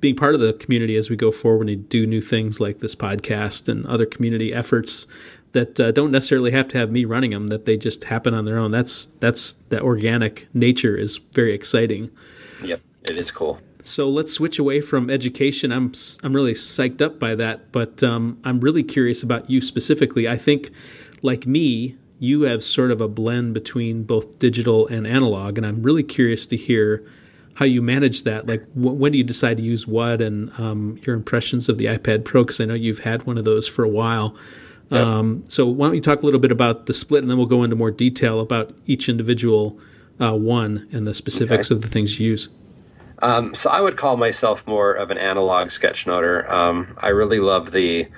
being 0.00 0.16
part 0.16 0.34
of 0.34 0.40
the 0.40 0.52
community 0.52 0.96
as 0.96 1.08
we 1.08 1.16
go 1.16 1.30
forward 1.32 1.68
and 1.68 1.88
do 1.88 2.06
new 2.06 2.20
things 2.20 2.60
like 2.60 2.80
this 2.80 2.94
podcast 2.94 3.68
and 3.68 3.86
other 3.86 4.04
community 4.06 4.52
efforts 4.52 5.06
that 5.52 5.80
uh, 5.80 5.90
don't 5.90 6.10
necessarily 6.10 6.50
have 6.50 6.68
to 6.68 6.76
have 6.76 6.90
me 6.90 7.04
running 7.04 7.30
them 7.30 7.46
that 7.46 7.64
they 7.64 7.76
just 7.76 8.04
happen 8.04 8.34
on 8.34 8.44
their 8.44 8.58
own 8.58 8.70
that's 8.70 9.06
that's 9.20 9.54
that 9.70 9.80
organic 9.80 10.48
nature 10.52 10.94
is 10.96 11.16
very 11.32 11.54
exciting 11.54 12.10
yep 12.62 12.80
it 13.08 13.16
is 13.16 13.30
cool 13.30 13.58
so 13.86 14.08
let's 14.08 14.32
switch 14.32 14.58
away 14.58 14.80
from 14.80 15.10
education. 15.10 15.72
I'm 15.72 15.92
I'm 16.22 16.34
really 16.34 16.54
psyched 16.54 17.00
up 17.00 17.18
by 17.18 17.34
that, 17.34 17.72
but 17.72 18.02
um, 18.02 18.38
I'm 18.44 18.60
really 18.60 18.82
curious 18.82 19.22
about 19.22 19.50
you 19.50 19.60
specifically. 19.60 20.28
I 20.28 20.36
think, 20.36 20.70
like 21.22 21.46
me, 21.46 21.96
you 22.18 22.42
have 22.42 22.62
sort 22.62 22.90
of 22.90 23.00
a 23.00 23.08
blend 23.08 23.54
between 23.54 24.02
both 24.04 24.38
digital 24.38 24.86
and 24.86 25.06
analog, 25.06 25.58
and 25.58 25.66
I'm 25.66 25.82
really 25.82 26.02
curious 26.02 26.46
to 26.46 26.56
hear 26.56 27.04
how 27.54 27.64
you 27.64 27.80
manage 27.80 28.24
that. 28.24 28.46
Like, 28.46 28.64
wh- 28.72 28.98
when 28.98 29.12
do 29.12 29.18
you 29.18 29.24
decide 29.24 29.56
to 29.58 29.62
use 29.62 29.86
what, 29.86 30.20
and 30.20 30.50
um, 30.58 30.98
your 31.02 31.16
impressions 31.16 31.68
of 31.68 31.78
the 31.78 31.86
iPad 31.86 32.24
Pro? 32.24 32.44
Because 32.44 32.60
I 32.60 32.64
know 32.64 32.74
you've 32.74 33.00
had 33.00 33.26
one 33.26 33.38
of 33.38 33.44
those 33.44 33.66
for 33.66 33.84
a 33.84 33.88
while. 33.88 34.36
Yep. 34.90 35.04
Um, 35.04 35.44
so 35.48 35.66
why 35.66 35.88
don't 35.88 35.96
you 35.96 36.00
talk 36.00 36.22
a 36.22 36.24
little 36.24 36.40
bit 36.40 36.52
about 36.52 36.86
the 36.86 36.94
split, 36.94 37.22
and 37.22 37.30
then 37.30 37.38
we'll 37.38 37.46
go 37.46 37.62
into 37.62 37.76
more 37.76 37.90
detail 37.90 38.40
about 38.40 38.74
each 38.86 39.08
individual 39.08 39.78
uh, 40.20 40.34
one 40.34 40.88
and 40.92 41.06
the 41.06 41.14
specifics 41.14 41.70
okay. 41.70 41.76
of 41.76 41.82
the 41.82 41.88
things 41.88 42.20
you 42.20 42.30
use. 42.30 42.48
Um, 43.20 43.54
so 43.54 43.70
I 43.70 43.80
would 43.80 43.96
call 43.96 44.16
myself 44.16 44.66
more 44.66 44.92
of 44.92 45.10
an 45.10 45.18
analog 45.18 45.68
sketchnoter. 45.68 46.50
Um, 46.50 46.96
I 47.00 47.08
really 47.08 47.40
love 47.40 47.72
the 47.72 48.08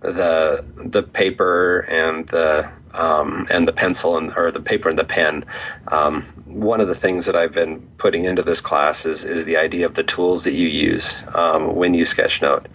the 0.00 0.64
the 0.76 1.02
paper 1.02 1.80
and 1.88 2.26
the 2.28 2.70
um, 2.98 3.46
and 3.50 3.66
the 3.66 3.72
pencil 3.72 4.16
and 4.18 4.32
or 4.36 4.50
the 4.50 4.60
paper 4.60 4.88
and 4.88 4.98
the 4.98 5.04
pen. 5.04 5.44
Um, 5.88 6.24
one 6.44 6.80
of 6.80 6.88
the 6.88 6.94
things 6.94 7.26
that 7.26 7.36
I've 7.36 7.52
been 7.52 7.80
putting 7.98 8.24
into 8.24 8.42
this 8.42 8.60
class 8.60 9.06
is 9.06 9.24
is 9.24 9.44
the 9.44 9.56
idea 9.56 9.86
of 9.86 9.94
the 9.94 10.02
tools 10.02 10.44
that 10.44 10.52
you 10.52 10.68
use 10.68 11.24
um, 11.34 11.76
when 11.76 11.94
you 11.94 12.04
sketchnote. 12.04 12.66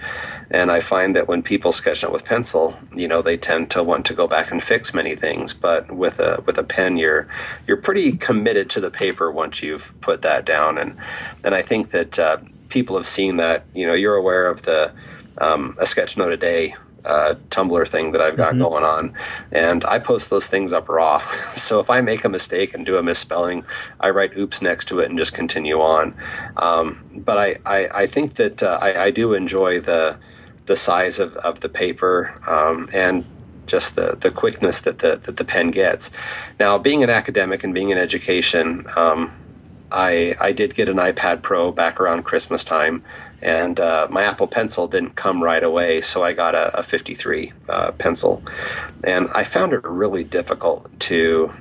And 0.49 0.71
I 0.71 0.81
find 0.81 1.15
that 1.15 1.27
when 1.27 1.41
people 1.41 1.71
sketch 1.71 2.03
note 2.03 2.11
with 2.11 2.25
pencil, 2.25 2.77
you 2.95 3.07
know, 3.07 3.21
they 3.21 3.37
tend 3.37 3.71
to 3.71 3.81
want 3.81 4.05
to 4.05 4.13
go 4.13 4.27
back 4.27 4.51
and 4.51 4.63
fix 4.63 4.93
many 4.93 5.15
things. 5.15 5.53
But 5.53 5.91
with 5.91 6.19
a 6.19 6.41
with 6.45 6.57
a 6.57 6.63
pen, 6.63 6.97
you're 6.97 7.27
you're 7.67 7.77
pretty 7.77 8.15
committed 8.17 8.69
to 8.71 8.79
the 8.79 8.91
paper 8.91 9.31
once 9.31 9.61
you've 9.61 9.93
put 9.99 10.21
that 10.21 10.45
down. 10.45 10.77
And 10.77 10.97
and 11.43 11.53
I 11.53 11.61
think 11.61 11.91
that 11.91 12.17
uh, 12.17 12.37
people 12.69 12.95
have 12.95 13.07
seen 13.07 13.37
that. 13.37 13.65
You 13.73 13.87
know, 13.87 13.93
you're 13.93 14.15
aware 14.15 14.47
of 14.47 14.61
the 14.61 14.93
um, 15.39 15.75
a 15.79 15.85
sketch 15.85 16.15
note 16.15 16.31
a 16.31 16.37
day 16.37 16.75
uh, 17.05 17.35
Tumblr 17.49 17.87
thing 17.87 18.11
that 18.11 18.21
I've 18.21 18.37
got 18.37 18.53
mm-hmm. 18.53 18.63
going 18.63 18.83
on, 18.83 19.13
and 19.51 19.83
I 19.85 19.99
post 19.99 20.29
those 20.29 20.47
things 20.47 20.73
up 20.73 20.89
raw. 20.89 21.19
so 21.53 21.79
if 21.79 21.89
I 21.89 22.01
make 22.01 22.23
a 22.23 22.29
mistake 22.29 22.73
and 22.73 22.85
do 22.85 22.97
a 22.97 23.03
misspelling, 23.03 23.65
I 23.99 24.09
write 24.09 24.37
"oops" 24.37 24.61
next 24.61 24.87
to 24.89 24.99
it 24.99 25.09
and 25.09 25.17
just 25.17 25.33
continue 25.33 25.79
on. 25.79 26.15
Um, 26.57 27.03
but 27.15 27.37
I, 27.37 27.55
I, 27.65 27.87
I, 28.03 28.07
think 28.07 28.35
that 28.35 28.63
uh, 28.63 28.79
I, 28.81 29.05
I, 29.05 29.11
do 29.11 29.33
enjoy 29.33 29.79
the 29.79 30.17
the 30.65 30.75
size 30.75 31.19
of, 31.19 31.35
of 31.37 31.59
the 31.59 31.69
paper 31.69 32.39
um, 32.47 32.89
and 32.93 33.25
just 33.65 33.95
the, 33.95 34.15
the 34.19 34.31
quickness 34.31 34.79
that 34.81 34.99
the 34.99 35.19
that 35.23 35.37
the 35.37 35.45
pen 35.45 35.71
gets. 35.71 36.11
Now, 36.59 36.77
being 36.77 37.03
an 37.03 37.09
academic 37.09 37.63
and 37.63 37.73
being 37.73 37.89
in 37.89 37.97
education, 37.97 38.85
um, 38.95 39.31
I 39.91 40.35
I 40.39 40.51
did 40.51 40.75
get 40.75 40.89
an 40.89 40.97
iPad 40.97 41.41
Pro 41.41 41.71
back 41.71 41.99
around 41.99 42.23
Christmas 42.23 42.63
time 42.63 43.03
and 43.43 43.79
uh, 43.79 44.07
my 44.09 44.23
Apple 44.23 44.47
Pencil 44.47 44.87
didn't 44.87 45.15
come 45.15 45.43
right 45.43 45.63
away, 45.63 46.01
so 46.01 46.23
I 46.23 46.33
got 46.33 46.55
a, 46.55 46.79
a 46.79 46.83
53 46.83 47.51
uh, 47.69 47.91
pencil, 47.91 48.41
and 49.03 49.27
I 49.35 49.43
found 49.43 49.73
it 49.73 49.83
really 49.83 50.23
difficult 50.23 50.99
to 51.01 51.53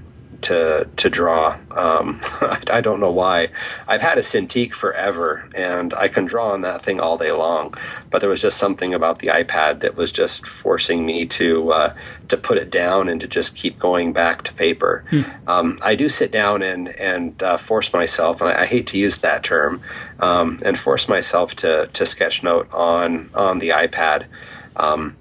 to 0.43 0.89
to 0.97 1.11
draw. 1.11 1.57
Um, 1.71 2.21
I 2.71 2.81
don't 2.81 3.01
know 3.01 3.11
why. 3.11 3.49
I've 3.89 4.03
had 4.03 4.19
a 4.19 4.23
Cintiq 4.23 4.73
forever, 4.73 5.49
and 5.55 5.95
I 5.95 6.09
can 6.09 6.25
draw 6.25 6.51
on 6.51 6.61
that 6.63 6.85
thing 6.85 7.01
all 7.01 7.19
day 7.19 7.33
long. 7.33 7.75
But 8.11 8.21
there 8.21 8.31
was 8.31 8.43
just 8.43 8.59
something 8.59 8.95
about 8.95 9.21
the 9.21 9.29
iPad 9.29 9.81
that 9.81 9.97
was 9.97 10.13
just 10.13 10.47
forcing 10.47 11.07
me 11.07 11.27
to 11.27 11.73
uh, 11.73 11.95
to 12.29 12.37
put 12.37 12.59
it 12.59 12.71
down 12.71 13.09
and 13.09 13.21
to 13.21 13.27
just 13.27 13.57
keep 13.57 13.79
going 13.79 14.13
back 14.13 14.43
to 14.45 14.53
paper. 14.55 15.05
Hmm. 15.11 15.23
Um, 15.47 15.79
I 15.83 15.95
do 15.95 16.09
sit 16.09 16.31
down 16.31 16.63
and 16.63 16.89
and 17.01 17.43
uh, 17.43 17.57
force 17.57 17.93
myself, 17.93 18.41
and 18.41 18.51
I, 18.51 18.63
I, 18.63 18.67
hate 18.67 18.87
to 18.89 18.99
use 18.99 19.19
that 19.19 19.43
term, 19.43 19.83
um, 20.21 20.59
and 20.65 20.79
force 20.79 21.09
myself 21.09 21.55
to 21.57 21.89
to 21.93 22.05
sketchnote 22.05 22.73
on 22.75 23.31
on 23.35 23.59
the 23.59 23.71
iPad. 23.71 24.27
Um, 24.77 25.17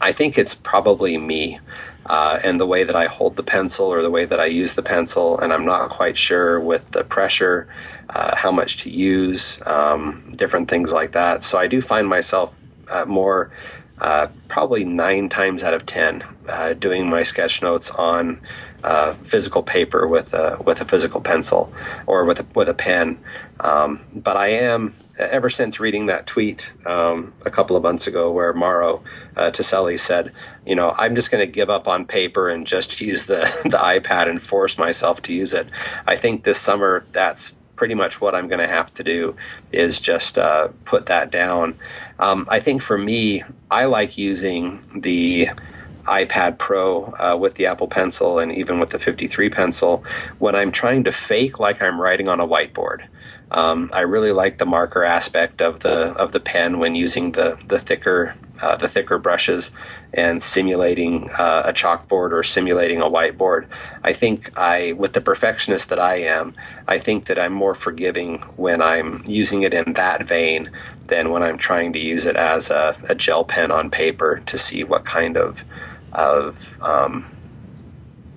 I 0.00 0.12
think 0.12 0.36
it's 0.36 0.54
probably 0.54 1.16
me 1.16 1.60
uh, 2.06 2.38
and 2.44 2.60
the 2.60 2.66
way 2.66 2.84
that 2.84 2.96
I 2.96 3.06
hold 3.06 3.36
the 3.36 3.42
pencil 3.42 3.86
or 3.86 4.02
the 4.02 4.10
way 4.10 4.24
that 4.24 4.40
I 4.40 4.46
use 4.46 4.74
the 4.74 4.82
pencil, 4.82 5.38
and 5.40 5.52
I'm 5.52 5.64
not 5.64 5.90
quite 5.90 6.16
sure 6.16 6.60
with 6.60 6.90
the 6.92 7.04
pressure, 7.04 7.68
uh, 8.10 8.36
how 8.36 8.52
much 8.52 8.78
to 8.82 8.90
use, 8.90 9.60
um, 9.66 10.32
different 10.36 10.70
things 10.70 10.92
like 10.92 11.12
that. 11.12 11.42
So 11.42 11.58
I 11.58 11.66
do 11.66 11.80
find 11.80 12.08
myself 12.08 12.54
uh, 12.88 13.04
more, 13.04 13.50
uh, 13.98 14.28
probably 14.48 14.84
nine 14.84 15.28
times 15.28 15.62
out 15.64 15.74
of 15.74 15.84
ten, 15.84 16.22
uh, 16.48 16.74
doing 16.74 17.10
my 17.10 17.22
sketch 17.24 17.62
notes 17.62 17.90
on 17.90 18.40
uh, 18.84 19.14
physical 19.14 19.62
paper 19.62 20.06
with 20.06 20.32
a 20.32 20.58
with 20.64 20.80
a 20.80 20.84
physical 20.84 21.20
pencil 21.20 21.72
or 22.06 22.24
with 22.24 22.38
a, 22.38 22.46
with 22.54 22.68
a 22.68 22.74
pen. 22.74 23.18
Um, 23.60 24.00
but 24.14 24.36
I 24.36 24.48
am 24.48 24.94
ever 25.18 25.48
since 25.48 25.80
reading 25.80 26.06
that 26.06 26.26
tweet 26.26 26.72
um, 26.84 27.32
a 27.44 27.50
couple 27.50 27.76
of 27.76 27.82
months 27.82 28.06
ago 28.06 28.30
where 28.30 28.52
Mauro 28.52 29.02
uh, 29.36 29.50
Toselli 29.50 29.98
said, 29.98 30.32
you 30.66 30.74
know, 30.74 30.94
I'm 30.98 31.14
just 31.14 31.30
going 31.30 31.46
to 31.46 31.50
give 31.50 31.70
up 31.70 31.88
on 31.88 32.06
paper 32.06 32.48
and 32.48 32.66
just 32.66 33.00
use 33.00 33.26
the, 33.26 33.50
the 33.64 33.78
iPad 33.78 34.28
and 34.28 34.42
force 34.42 34.78
myself 34.78 35.22
to 35.22 35.32
use 35.32 35.52
it. 35.52 35.68
I 36.06 36.16
think 36.16 36.44
this 36.44 36.60
summer 36.60 37.02
that's 37.12 37.54
pretty 37.76 37.94
much 37.94 38.20
what 38.20 38.34
I'm 38.34 38.48
going 38.48 38.60
to 38.60 38.68
have 38.68 38.92
to 38.94 39.04
do 39.04 39.36
is 39.70 40.00
just 40.00 40.38
uh, 40.38 40.68
put 40.84 41.06
that 41.06 41.30
down. 41.30 41.78
Um, 42.18 42.46
I 42.50 42.58
think 42.58 42.82
for 42.82 42.96
me, 42.96 43.42
I 43.70 43.84
like 43.84 44.16
using 44.16 44.82
the 44.98 45.48
iPad 46.04 46.58
Pro 46.58 47.14
uh, 47.18 47.36
with 47.38 47.54
the 47.54 47.66
Apple 47.66 47.88
Pencil 47.88 48.38
and 48.38 48.52
even 48.52 48.78
with 48.78 48.90
the 48.90 48.98
53 48.98 49.50
pencil 49.50 50.04
when 50.38 50.54
I'm 50.54 50.72
trying 50.72 51.04
to 51.04 51.12
fake 51.12 51.58
like 51.58 51.82
I'm 51.82 52.00
writing 52.00 52.28
on 52.28 52.40
a 52.40 52.46
whiteboard. 52.46 53.06
Um, 53.56 53.90
I 53.92 54.02
really 54.02 54.32
like 54.32 54.58
the 54.58 54.66
marker 54.66 55.02
aspect 55.02 55.62
of 55.62 55.80
the 55.80 56.12
of 56.14 56.32
the 56.32 56.40
pen 56.40 56.78
when 56.78 56.94
using 56.94 57.32
the 57.32 57.58
the 57.66 57.78
thicker 57.78 58.36
uh, 58.60 58.76
the 58.76 58.88
thicker 58.88 59.18
brushes 59.18 59.70
and 60.12 60.42
simulating 60.42 61.30
uh, 61.38 61.62
a 61.64 61.72
chalkboard 61.72 62.32
or 62.32 62.42
simulating 62.42 63.00
a 63.00 63.06
whiteboard. 63.06 63.66
I 64.02 64.12
think 64.12 64.56
I, 64.58 64.92
with 64.92 65.12
the 65.12 65.20
perfectionist 65.20 65.88
that 65.90 65.98
I 65.98 66.16
am, 66.16 66.54
I 66.88 66.98
think 66.98 67.26
that 67.26 67.38
I'm 67.38 67.52
more 67.52 67.74
forgiving 67.74 68.38
when 68.56 68.80
I'm 68.80 69.22
using 69.26 69.62
it 69.62 69.74
in 69.74 69.92
that 69.94 70.24
vein 70.24 70.70
than 71.06 71.30
when 71.30 71.42
I'm 71.42 71.58
trying 71.58 71.92
to 71.94 71.98
use 71.98 72.24
it 72.24 72.36
as 72.36 72.70
a, 72.70 72.96
a 73.08 73.14
gel 73.14 73.44
pen 73.44 73.70
on 73.70 73.90
paper 73.90 74.42
to 74.46 74.58
see 74.58 74.84
what 74.84 75.04
kind 75.04 75.36
of 75.36 75.64
of 76.12 76.78
um, 76.82 77.30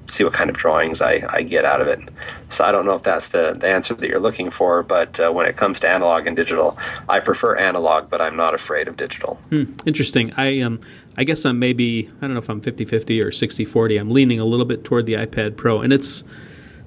see 0.09 0.23
what 0.23 0.33
kind 0.33 0.49
of 0.49 0.57
drawings 0.57 1.01
I, 1.01 1.21
I 1.29 1.43
get 1.43 1.65
out 1.65 1.81
of 1.81 1.87
it. 1.87 1.99
So 2.49 2.63
I 2.63 2.71
don't 2.71 2.85
know 2.85 2.95
if 2.95 3.03
that's 3.03 3.29
the, 3.29 3.55
the 3.57 3.67
answer 3.67 3.93
that 3.93 4.09
you're 4.09 4.19
looking 4.19 4.49
for, 4.51 4.83
but 4.83 5.19
uh, 5.19 5.31
when 5.31 5.45
it 5.45 5.57
comes 5.57 5.79
to 5.81 5.89
analog 5.89 6.27
and 6.27 6.35
digital, 6.35 6.77
I 7.07 7.19
prefer 7.19 7.55
analog, 7.55 8.09
but 8.09 8.21
I'm 8.21 8.35
not 8.35 8.53
afraid 8.53 8.87
of 8.87 8.97
digital. 8.97 9.35
Hmm, 9.49 9.73
interesting. 9.85 10.33
I 10.35 10.61
um, 10.61 10.79
I 11.17 11.23
guess 11.23 11.45
I'm 11.45 11.59
maybe 11.59 12.09
I 12.17 12.21
don't 12.21 12.33
know 12.33 12.39
if 12.39 12.49
I'm 12.49 12.61
50-50 12.61 13.23
or 13.23 13.29
60-40. 13.29 13.99
I'm 13.99 14.11
leaning 14.11 14.39
a 14.39 14.45
little 14.45 14.65
bit 14.65 14.83
toward 14.83 15.05
the 15.05 15.13
iPad 15.13 15.57
Pro, 15.57 15.81
and 15.81 15.93
it's 15.93 16.23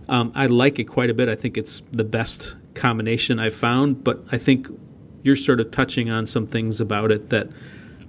um, 0.08 0.32
I 0.34 0.46
like 0.46 0.78
it 0.78 0.84
quite 0.84 1.10
a 1.10 1.14
bit. 1.14 1.28
I 1.28 1.34
think 1.34 1.56
it's 1.56 1.82
the 1.92 2.04
best 2.04 2.56
combination 2.74 3.38
I've 3.38 3.54
found, 3.54 4.02
but 4.02 4.22
I 4.32 4.38
think 4.38 4.68
you're 5.22 5.36
sort 5.36 5.60
of 5.60 5.70
touching 5.70 6.10
on 6.10 6.26
some 6.26 6.46
things 6.46 6.80
about 6.80 7.12
it 7.12 7.30
that 7.30 7.48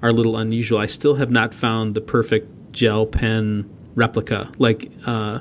are 0.01 0.09
a 0.09 0.13
little 0.13 0.37
unusual. 0.37 0.79
I 0.79 0.87
still 0.87 1.15
have 1.15 1.31
not 1.31 1.53
found 1.53 1.95
the 1.95 2.01
perfect 2.01 2.73
gel 2.73 3.05
pen 3.05 3.69
replica. 3.95 4.51
Like, 4.57 4.91
uh, 5.05 5.39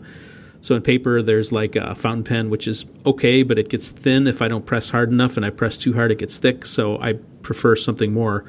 so 0.60 0.76
in 0.76 0.82
paper, 0.82 1.22
there's 1.22 1.52
like 1.52 1.76
a 1.76 1.94
fountain 1.94 2.24
pen, 2.24 2.50
which 2.50 2.68
is 2.68 2.86
okay, 3.04 3.42
but 3.42 3.58
it 3.58 3.68
gets 3.68 3.90
thin 3.90 4.26
if 4.26 4.40
I 4.40 4.48
don't 4.48 4.64
press 4.64 4.90
hard 4.90 5.10
enough, 5.10 5.36
and 5.36 5.44
I 5.44 5.50
press 5.50 5.76
too 5.76 5.92
hard, 5.94 6.12
it 6.12 6.18
gets 6.18 6.38
thick. 6.38 6.64
So 6.66 7.00
I 7.00 7.14
prefer 7.42 7.74
something 7.74 8.12
more 8.12 8.44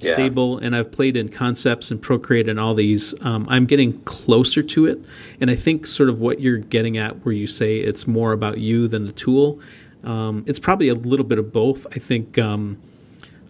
yeah. 0.00 0.14
stable. 0.14 0.58
And 0.58 0.74
I've 0.74 0.90
played 0.90 1.16
in 1.16 1.28
concepts 1.28 1.90
and 1.90 2.02
Procreate 2.02 2.48
and 2.48 2.58
all 2.58 2.74
these. 2.74 3.14
Um, 3.20 3.46
I'm 3.48 3.66
getting 3.66 4.00
closer 4.02 4.62
to 4.62 4.86
it, 4.86 5.04
and 5.40 5.50
I 5.50 5.54
think 5.54 5.86
sort 5.86 6.08
of 6.08 6.20
what 6.20 6.40
you're 6.40 6.58
getting 6.58 6.98
at, 6.98 7.24
where 7.24 7.32
you 7.32 7.46
say 7.46 7.78
it's 7.78 8.06
more 8.06 8.32
about 8.32 8.58
you 8.58 8.88
than 8.88 9.06
the 9.06 9.12
tool. 9.12 9.60
Um, 10.02 10.44
it's 10.48 10.58
probably 10.58 10.88
a 10.88 10.94
little 10.94 11.26
bit 11.26 11.38
of 11.38 11.52
both. 11.52 11.86
I 11.92 12.00
think 12.00 12.38
um, 12.38 12.82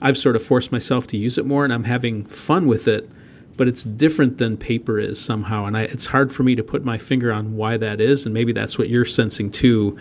I've 0.03 0.19
sort 0.19 0.37
of 0.37 0.43
forced 0.43 0.71
myself 0.71 1.07
to 1.09 1.17
use 1.17 1.39
it 1.39 1.47
more, 1.47 1.65
and 1.65 1.73
I'm 1.73 1.85
having 1.85 2.25
fun 2.27 2.67
with 2.67 2.87
it 2.87 3.09
but 3.57 3.69
it's 3.69 3.85
different 3.85 4.39
than 4.39 4.57
paper 4.57 4.99
is 4.99 5.21
somehow. 5.21 5.67
And 5.67 5.77
I, 5.77 5.83
it's 5.83 6.07
hard 6.07 6.33
for 6.33 6.43
me 6.43 6.55
to 6.55 6.63
put 6.63 6.85
my 6.85 6.99
finger 6.99 7.33
on 7.33 7.57
why 7.57 7.77
that 7.77 8.01
is. 8.01 8.25
And 8.25 8.33
maybe 8.33 8.53
that's 8.53 8.79
what 8.79 8.89
you're 8.89 9.05
sensing 9.05 9.51
too. 9.51 9.99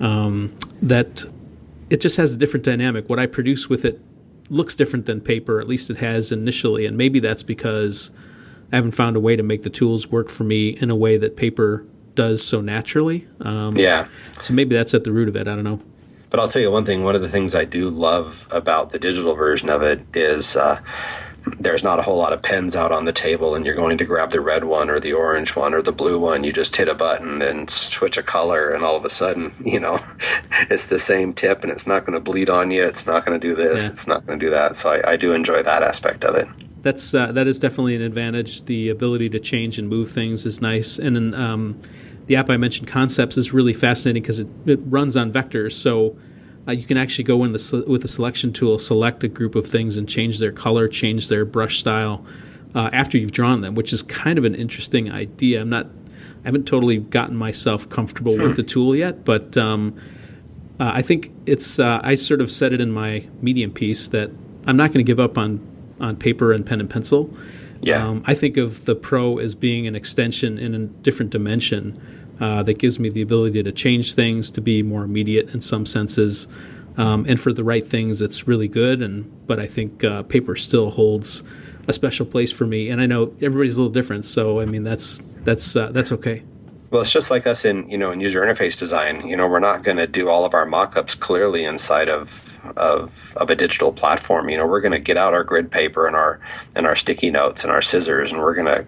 Um, 0.00 0.54
that 0.80 1.24
it 1.90 2.00
just 2.00 2.16
has 2.18 2.32
a 2.32 2.36
different 2.36 2.64
dynamic. 2.64 3.08
What 3.08 3.18
I 3.18 3.26
produce 3.26 3.68
with 3.68 3.84
it 3.84 4.00
looks 4.48 4.76
different 4.76 5.06
than 5.06 5.20
paper, 5.20 5.60
at 5.60 5.68
least 5.68 5.90
it 5.90 5.98
has 5.98 6.30
initially. 6.32 6.86
And 6.86 6.96
maybe 6.96 7.20
that's 7.20 7.42
because 7.42 8.10
I 8.72 8.76
haven't 8.76 8.92
found 8.92 9.16
a 9.16 9.20
way 9.20 9.36
to 9.36 9.42
make 9.42 9.62
the 9.62 9.70
tools 9.70 10.08
work 10.08 10.28
for 10.28 10.44
me 10.44 10.70
in 10.70 10.90
a 10.90 10.96
way 10.96 11.16
that 11.16 11.36
paper 11.36 11.84
does 12.14 12.44
so 12.44 12.60
naturally. 12.60 13.26
Um, 13.40 13.76
yeah. 13.76 14.08
So 14.40 14.54
maybe 14.54 14.74
that's 14.74 14.94
at 14.94 15.04
the 15.04 15.12
root 15.12 15.28
of 15.28 15.36
it. 15.36 15.48
I 15.48 15.54
don't 15.54 15.64
know. 15.64 15.80
But 16.30 16.40
I'll 16.40 16.48
tell 16.48 16.60
you 16.60 16.70
one 16.70 16.84
thing. 16.84 17.04
One 17.04 17.14
of 17.14 17.22
the 17.22 17.28
things 17.28 17.54
I 17.54 17.64
do 17.64 17.88
love 17.88 18.46
about 18.50 18.90
the 18.90 18.98
digital 18.98 19.34
version 19.34 19.68
of 19.68 19.82
it 19.82 20.04
is 20.14 20.56
uh, 20.56 20.80
there's 21.58 21.82
not 21.82 21.98
a 21.98 22.02
whole 22.02 22.16
lot 22.16 22.32
of 22.32 22.42
pens 22.42 22.76
out 22.76 22.92
on 22.92 23.04
the 23.04 23.12
table 23.12 23.54
and 23.54 23.64
you're 23.64 23.74
going 23.74 23.98
to 23.98 24.04
grab 24.04 24.30
the 24.30 24.40
red 24.40 24.64
one 24.64 24.90
or 24.90 25.00
the 25.00 25.12
orange 25.12 25.56
one 25.56 25.74
or 25.74 25.82
the 25.82 25.92
blue 25.92 26.18
one. 26.18 26.44
You 26.44 26.52
just 26.52 26.76
hit 26.76 26.88
a 26.88 26.94
button 26.94 27.42
and 27.42 27.70
switch 27.70 28.16
a 28.16 28.22
color 28.22 28.70
and 28.70 28.84
all 28.84 28.96
of 28.96 29.04
a 29.04 29.10
sudden 29.10 29.54
you 29.64 29.80
know 29.80 30.00
it's 30.70 30.86
the 30.86 30.98
same 30.98 31.32
tip 31.32 31.62
and 31.62 31.72
it's 31.72 31.86
not 31.86 32.04
going 32.04 32.14
to 32.14 32.20
bleed 32.20 32.48
on 32.48 32.70
you. 32.70 32.84
It's 32.84 33.06
not 33.06 33.24
going 33.24 33.38
to 33.38 33.48
do 33.48 33.54
this. 33.54 33.84
Yeah. 33.84 33.90
it's 33.90 34.06
not 34.06 34.26
going 34.26 34.38
to 34.38 34.46
do 34.46 34.50
that. 34.50 34.76
So 34.76 34.92
I, 34.92 35.12
I, 35.12 35.16
do 35.16 35.32
enjoy 35.32 35.62
that 35.62 35.82
aspect 35.82 36.24
of 36.24 36.34
it. 36.34 36.46
That's 36.82 37.12
uh, 37.14 37.32
that 37.32 37.46
is 37.46 37.58
definitely 37.58 37.96
an 37.96 38.02
advantage. 38.02 38.64
The 38.64 38.88
ability 38.88 39.30
to 39.30 39.40
change 39.40 39.78
and 39.78 39.88
move 39.88 40.10
things 40.10 40.46
is 40.46 40.60
nice. 40.60 40.98
And 40.98 41.34
um, 41.34 41.80
the 42.26 42.36
app 42.36 42.50
i 42.50 42.56
mentioned 42.56 42.86
concepts 42.86 43.36
is 43.36 43.52
really 43.52 43.72
fascinating 43.72 44.22
because 44.22 44.38
it, 44.38 44.48
it 44.66 44.78
runs 44.84 45.16
on 45.16 45.32
vectors. 45.32 45.72
So 45.72 46.16
uh, 46.68 46.72
you 46.72 46.84
can 46.84 46.96
actually 46.96 47.24
go 47.24 47.42
in 47.44 47.52
the, 47.52 47.84
with 47.86 48.02
the 48.02 48.08
selection 48.08 48.52
tool, 48.52 48.78
select 48.78 49.24
a 49.24 49.28
group 49.28 49.54
of 49.54 49.66
things, 49.66 49.96
and 49.96 50.08
change 50.08 50.38
their 50.38 50.52
color, 50.52 50.86
change 50.86 51.28
their 51.28 51.44
brush 51.44 51.78
style 51.78 52.24
uh, 52.74 52.90
after 52.92 53.16
you've 53.16 53.32
drawn 53.32 53.62
them, 53.62 53.74
which 53.74 53.92
is 53.92 54.02
kind 54.02 54.38
of 54.38 54.44
an 54.44 54.54
interesting 54.54 55.10
idea. 55.10 55.60
I'm 55.60 55.70
not 55.70 55.86
I 56.44 56.48
haven't 56.48 56.66
totally 56.66 56.98
gotten 56.98 57.36
myself 57.36 57.88
comfortable 57.88 58.36
with 58.36 58.56
the 58.56 58.62
tool 58.62 58.94
yet, 58.94 59.24
but 59.24 59.56
um, 59.56 60.00
uh, 60.78 60.92
I 60.94 61.02
think 61.02 61.32
it's. 61.46 61.78
Uh, 61.78 62.00
I 62.02 62.14
sort 62.14 62.40
of 62.40 62.50
said 62.50 62.72
it 62.72 62.80
in 62.80 62.92
my 62.92 63.26
medium 63.42 63.72
piece 63.72 64.08
that 64.08 64.30
I'm 64.66 64.76
not 64.76 64.88
going 64.88 65.04
to 65.04 65.10
give 65.10 65.18
up 65.18 65.36
on 65.36 65.60
on 66.00 66.16
paper 66.16 66.52
and 66.52 66.64
pen 66.64 66.80
and 66.80 66.88
pencil. 66.88 67.34
Yeah. 67.80 68.06
Um, 68.06 68.22
I 68.26 68.34
think 68.34 68.56
of 68.56 68.84
the 68.84 68.94
Pro 68.94 69.38
as 69.38 69.54
being 69.54 69.86
an 69.86 69.96
extension 69.96 70.58
in 70.58 70.74
a 70.74 70.78
different 70.86 71.30
dimension 71.30 72.00
uh, 72.40 72.62
that 72.62 72.78
gives 72.78 72.98
me 72.98 73.08
the 73.08 73.22
ability 73.22 73.62
to 73.62 73.72
change 73.72 74.14
things, 74.14 74.50
to 74.52 74.60
be 74.60 74.82
more 74.82 75.02
immediate 75.02 75.54
in 75.54 75.60
some 75.60 75.86
senses, 75.86 76.48
um, 76.98 77.24
and 77.28 77.40
for 77.40 77.52
the 77.52 77.62
right 77.62 77.86
things, 77.86 78.20
it's 78.20 78.48
really 78.48 78.68
good. 78.68 79.00
And 79.00 79.46
but 79.46 79.60
I 79.60 79.66
think 79.66 80.04
uh, 80.04 80.24
paper 80.24 80.56
still 80.56 80.90
holds 80.90 81.42
a 81.86 81.92
special 81.92 82.26
place 82.26 82.52
for 82.52 82.66
me. 82.66 82.90
And 82.90 83.00
I 83.00 83.06
know 83.06 83.30
everybody's 83.40 83.76
a 83.76 83.80
little 83.80 83.92
different, 83.92 84.24
so 84.26 84.60
I 84.60 84.66
mean 84.66 84.82
that's 84.82 85.22
that's 85.40 85.76
uh, 85.76 85.90
that's 85.92 86.12
okay. 86.12 86.42
Well, 86.90 87.02
it's 87.02 87.12
just 87.12 87.30
like 87.30 87.46
us 87.46 87.64
in 87.64 87.88
you 87.88 87.98
know 87.98 88.10
in 88.10 88.20
user 88.20 88.40
interface 88.40 88.78
design. 88.78 89.26
You 89.26 89.36
know, 89.36 89.46
we're 89.46 89.60
not 89.60 89.84
going 89.84 89.96
to 89.98 90.06
do 90.06 90.28
all 90.28 90.44
of 90.44 90.54
our 90.54 90.66
mockups 90.66 91.18
clearly 91.18 91.64
inside 91.64 92.08
of 92.08 92.60
of 92.76 93.32
of 93.36 93.48
a 93.48 93.54
digital 93.54 93.92
platform. 93.92 94.48
You 94.48 94.56
know, 94.56 94.66
we're 94.66 94.80
going 94.80 94.92
to 94.92 94.98
get 94.98 95.16
out 95.16 95.34
our 95.34 95.44
grid 95.44 95.70
paper 95.70 96.06
and 96.06 96.16
our 96.16 96.40
and 96.74 96.86
our 96.86 96.96
sticky 96.96 97.30
notes 97.30 97.62
and 97.62 97.72
our 97.72 97.82
scissors, 97.82 98.32
and 98.32 98.40
we're 98.40 98.54
going 98.54 98.66
to 98.66 98.86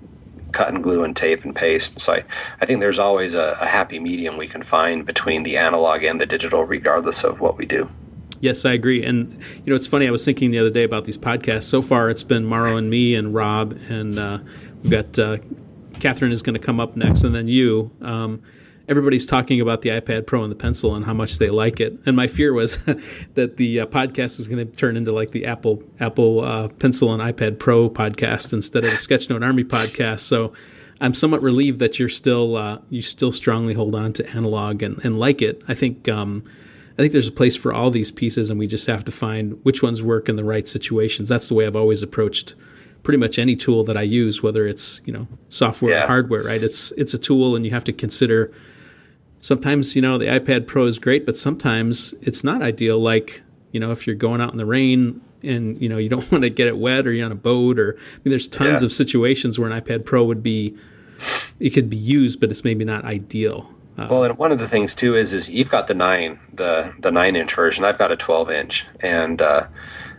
cut 0.52 0.68
and 0.68 0.82
glue 0.82 1.04
and 1.04 1.16
tape 1.16 1.44
and 1.44 1.54
paste. 1.54 2.00
So 2.00 2.14
I, 2.14 2.24
I 2.60 2.66
think 2.66 2.80
there's 2.80 2.98
always 2.98 3.34
a, 3.34 3.56
a 3.60 3.66
happy 3.66 3.98
medium 3.98 4.36
we 4.36 4.48
can 4.48 4.62
find 4.62 5.04
between 5.06 5.42
the 5.42 5.56
analog 5.56 6.02
and 6.02 6.20
the 6.20 6.26
digital, 6.26 6.64
regardless 6.64 7.24
of 7.24 7.40
what 7.40 7.56
we 7.56 7.66
do. 7.66 7.90
Yes, 8.40 8.64
I 8.64 8.72
agree. 8.72 9.04
And 9.04 9.38
you 9.64 9.70
know, 9.70 9.76
it's 9.76 9.86
funny. 9.86 10.08
I 10.08 10.10
was 10.10 10.24
thinking 10.24 10.50
the 10.50 10.58
other 10.58 10.70
day 10.70 10.84
about 10.84 11.04
these 11.04 11.18
podcasts. 11.18 11.64
So 11.64 11.82
far, 11.82 12.08
it's 12.08 12.24
been 12.24 12.44
Mauro 12.44 12.76
and 12.76 12.88
me 12.88 13.14
and 13.14 13.34
Rob, 13.34 13.78
and 13.88 14.18
uh, 14.18 14.38
we've 14.82 14.90
got 14.90 15.18
uh, 15.18 15.38
Catherine 16.00 16.32
is 16.32 16.40
going 16.40 16.54
to 16.54 16.64
come 16.64 16.80
up 16.80 16.96
next, 16.96 17.22
and 17.22 17.34
then 17.34 17.48
you. 17.48 17.90
Um, 18.00 18.42
everybody's 18.90 19.24
talking 19.24 19.61
about 19.61 19.81
the 19.83 19.88
iPad 19.90 20.26
Pro 20.26 20.42
and 20.42 20.50
the 20.50 20.57
pencil 20.57 20.94
and 20.94 21.07
how 21.07 21.14
much 21.14 21.38
they 21.38 21.46
like 21.46 21.81
it. 21.81 21.96
And 22.05 22.16
my 22.16 22.26
fear 22.26 22.53
was 22.53 22.76
that 23.35 23.57
the 23.57 23.81
uh, 23.81 23.87
podcast 23.87 24.37
was 24.37 24.48
going 24.48 24.66
to 24.68 24.76
turn 24.76 24.96
into 24.96 25.12
like 25.12 25.31
the 25.31 25.46
Apple 25.46 25.83
Apple 26.00 26.40
uh, 26.44 26.68
Pencil 26.68 27.14
and 27.14 27.22
iPad 27.22 27.59
Pro 27.59 27.88
podcast 27.88 28.53
instead 28.53 28.85
of 28.85 28.90
the 28.90 28.96
Sketchnote 28.96 29.42
Army 29.44 29.64
podcast. 29.64 30.20
So 30.20 30.53
I'm 31.00 31.14
somewhat 31.14 31.40
relieved 31.40 31.79
that 31.79 31.98
you're 31.98 32.09
still 32.11 32.57
uh, 32.57 32.79
you 32.90 33.00
still 33.00 33.33
strongly 33.33 33.72
hold 33.74 33.94
on 33.94 34.12
to 34.14 34.29
analog 34.31 34.83
and, 34.83 35.03
and 35.05 35.18
like 35.18 35.40
it. 35.40 35.62
I 35.68 35.74
think. 35.74 36.09
Um, 36.09 36.44
I 36.98 37.03
think 37.03 37.12
there's 37.12 37.29
a 37.29 37.33
place 37.33 37.57
for 37.57 37.72
all 37.72 37.90
these 37.90 38.11
pieces, 38.11 38.50
and 38.50 38.59
we 38.59 38.66
just 38.66 38.87
have 38.87 39.07
to 39.07 39.12
find 39.12 39.59
which 39.64 39.83
ones 39.83 40.03
work 40.03 40.29
in 40.29 40.37
the 40.37 40.44
right 40.44 40.68
situations. 40.68 41.31
That's 41.31 41.48
the 41.48 41.55
way 41.55 41.66
I've 41.66 41.76
always 41.76 42.03
approached 42.03 42.55
pretty 43.05 43.16
much 43.16 43.38
any 43.38 43.57
tool 43.57 43.85
that 43.85 43.96
I 43.96 44.03
use, 44.03 44.42
whether 44.42 44.66
it's 44.66 45.00
you 45.07 45.12
know 45.14 45.26
software 45.48 45.92
Yeah. 45.92 46.05
or 46.05 46.09
hardware. 46.09 46.42
Right? 46.42 46.62
It's 46.62 46.90
it's 46.98 47.14
a 47.14 47.18
tool, 47.18 47.57
and 47.57 47.64
you 47.64 47.70
have 47.70 47.85
to 47.85 47.92
consider. 47.94 48.53
Sometimes 49.40 49.96
you 49.96 50.03
know 50.03 50.18
the 50.18 50.26
iPad 50.26 50.66
Pro 50.66 50.87
is 50.87 50.98
great, 50.98 51.24
but 51.26 51.37
sometimes 51.37 52.14
it's 52.22 52.44
not 52.44 52.62
ideal. 52.62 52.98
Like 52.98 53.42
you 53.72 53.81
know 53.81 53.90
if 53.90 54.07
you're 54.07 54.16
going 54.16 54.40
out 54.40 54.53
in 54.53 54.59
the 54.59 54.66
rain 54.66 55.20
and 55.42 55.81
you 55.81 55.88
know 55.88 55.96
you 55.96 56.09
don't 56.09 56.31
want 56.33 56.42
to 56.42 56.50
get 56.50 56.68
it 56.68 56.76
wet, 56.76 57.07
or 57.07 57.12
you're 57.12 57.24
on 57.26 57.33
a 57.33 57.37
boat, 57.37 57.79
or 57.79 57.96
I 57.98 58.16
mean, 58.24 58.31
there's 58.31 58.48
tons 58.48 58.83
Yeah. 58.83 58.87
of 58.87 58.92
situations 58.92 59.59
where 59.59 59.70
an 59.70 59.81
iPad 59.81 60.05
Pro 60.05 60.24
would 60.24 60.42
be 60.42 60.76
it 61.59 61.70
could 61.70 61.90
be 61.90 61.96
used, 61.96 62.40
but 62.40 62.50
it's 62.50 62.64
maybe 62.64 62.85
not 62.85 63.05
ideal. 63.05 63.74
Uh, 63.98 64.07
Well, 64.11 64.24
and 64.24 64.38
one 64.38 64.53
of 64.53 64.59
the 64.59 64.68
things 64.68 64.94
too 64.94 65.14
is 65.16 65.33
is 65.33 65.48
you've 65.50 65.70
got 65.70 65.87
the 65.88 65.94
nine, 65.94 66.38
the 66.53 66.94
the 66.98 67.11
nine 67.11 67.37
inch 67.37 67.55
version. 67.55 67.85
I've 67.85 67.98
got 67.98 68.12
a 68.12 68.16
twelve 68.16 68.50
inch, 68.50 68.87
and 69.00 69.40
uh, 69.42 69.66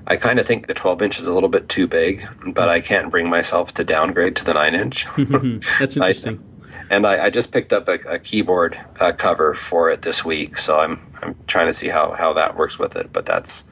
I 0.08 0.16
kind 0.18 0.40
of 0.40 0.46
think 0.48 0.66
the 0.68 0.74
twelve 0.74 1.02
inch 1.02 1.20
is 1.20 1.28
a 1.28 1.34
little 1.34 1.50
bit 1.50 1.70
too 1.70 1.88
big, 1.88 2.28
but 2.46 2.70
I 2.70 2.82
can't 2.82 3.12
bring 3.12 3.30
myself 3.30 3.74
to 3.76 3.84
downgrade 3.84 4.36
to 4.38 4.46
the 4.46 4.54
nine 4.54 4.74
inch. 4.76 5.06
that's 5.80 5.96
interesting. 5.96 6.44
And 6.92 7.08
I, 7.08 7.26
I 7.26 7.30
just 7.30 7.54
picked 7.54 7.72
up 7.72 7.88
a, 7.88 7.94
a 8.08 8.20
keyboard 8.20 8.80
uh, 9.00 9.14
cover 9.14 9.56
for 9.56 9.90
it 9.90 10.02
this 10.02 10.26
week, 10.26 10.58
so 10.58 10.80
I'm 10.80 11.00
I'm 11.22 11.36
trying 11.48 11.68
to 11.68 11.74
see 11.74 11.88
how 11.88 12.12
how 12.12 12.34
that 12.34 12.58
works 12.58 12.78
with 12.78 12.98
it. 12.98 13.14
But 13.14 13.26
that's 13.26 13.64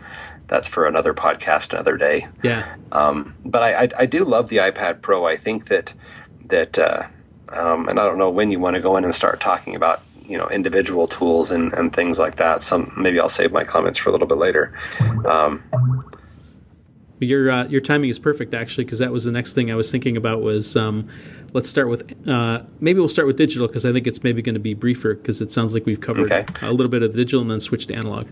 that's 0.47 0.69
for 0.69 0.87
another 0.87 1.13
podcast 1.13 1.73
another 1.73 1.97
day. 1.97 2.27
yeah. 2.41 2.75
Um, 2.93 3.35
but 3.45 3.61
I, 3.61 3.83
I, 3.83 3.89
I 3.99 4.05
do 4.05 4.23
love 4.23 4.49
the 4.49 4.57
iPad 4.57 5.01
Pro. 5.01 5.25
I 5.25 5.35
think 5.35 5.65
that 5.67 5.93
that, 6.45 6.79
uh, 6.79 7.03
um, 7.49 7.87
and 7.87 7.99
I 7.99 8.05
don't 8.05 8.17
know 8.17 8.31
when 8.31 8.49
you 8.49 8.59
want 8.59 8.75
to 8.75 8.81
go 8.81 8.97
in 8.97 9.03
and 9.03 9.13
start 9.13 9.39
talking 9.41 9.75
about 9.75 10.01
you 10.25 10.37
know 10.37 10.47
individual 10.47 11.07
tools 11.07 11.51
and, 11.51 11.73
and 11.73 11.93
things 11.93 12.19
like 12.19 12.37
that. 12.37 12.61
Some 12.61 12.93
maybe 12.95 13.19
I'll 13.19 13.27
save 13.27 13.51
my 13.51 13.65
comments 13.65 13.99
for 13.99 14.09
a 14.09 14.11
little 14.13 14.27
bit 14.27 14.37
later. 14.37 14.73
Um, 15.25 15.61
Your 17.19 17.51
uh, 17.51 17.67
your 17.67 17.81
timing 17.81 18.09
is 18.09 18.17
perfect 18.19 18.53
actually 18.53 18.85
because 18.85 18.99
that 18.99 19.11
was 19.11 19.25
the 19.25 19.31
next 19.31 19.53
thing 19.53 19.71
I 19.71 19.75
was 19.75 19.91
thinking 19.91 20.15
about 20.15 20.41
was 20.41 20.75
um, 20.75 21.07
let's 21.53 21.69
start 21.69 21.89
with 21.89 22.13
uh, 22.27 22.61
maybe 22.79 22.99
we'll 22.99 23.09
start 23.09 23.27
with 23.27 23.35
digital 23.37 23.67
because 23.67 23.85
I 23.85 23.91
think 23.91 24.07
it's 24.07 24.23
maybe 24.23 24.41
going 24.41 24.53
to 24.55 24.59
be 24.59 24.73
briefer 24.73 25.15
because 25.15 25.41
it 25.41 25.51
sounds 25.51 25.73
like 25.73 25.85
we've 25.85 25.99
covered 25.99 26.31
Okay. 26.31 26.45
a 26.61 26.71
little 26.71 26.89
bit 26.89 27.03
of 27.03 27.13
digital 27.13 27.41
and 27.41 27.51
then 27.51 27.59
switch 27.59 27.87
to 27.87 27.93
analog. 27.93 28.27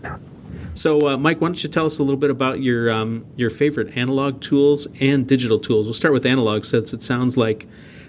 So 0.74 1.08
uh, 1.08 1.16
Mike, 1.16 1.40
why 1.40 1.48
don't 1.48 1.62
you 1.62 1.68
tell 1.68 1.86
us 1.86 1.98
a 1.98 2.02
little 2.02 2.16
bit 2.18 2.30
about 2.30 2.60
your 2.60 2.90
um, 2.90 3.26
your 3.36 3.50
favorite 3.50 3.96
analog 3.96 4.40
tools 4.40 4.86
and 5.00 5.26
digital 5.26 5.58
tools? 5.58 5.86
We'll 5.86 5.94
start 5.94 6.14
with 6.14 6.24
analog 6.24 6.64
since 6.64 6.92
it 6.92 7.02
sounds 7.02 7.36
like 7.36 7.66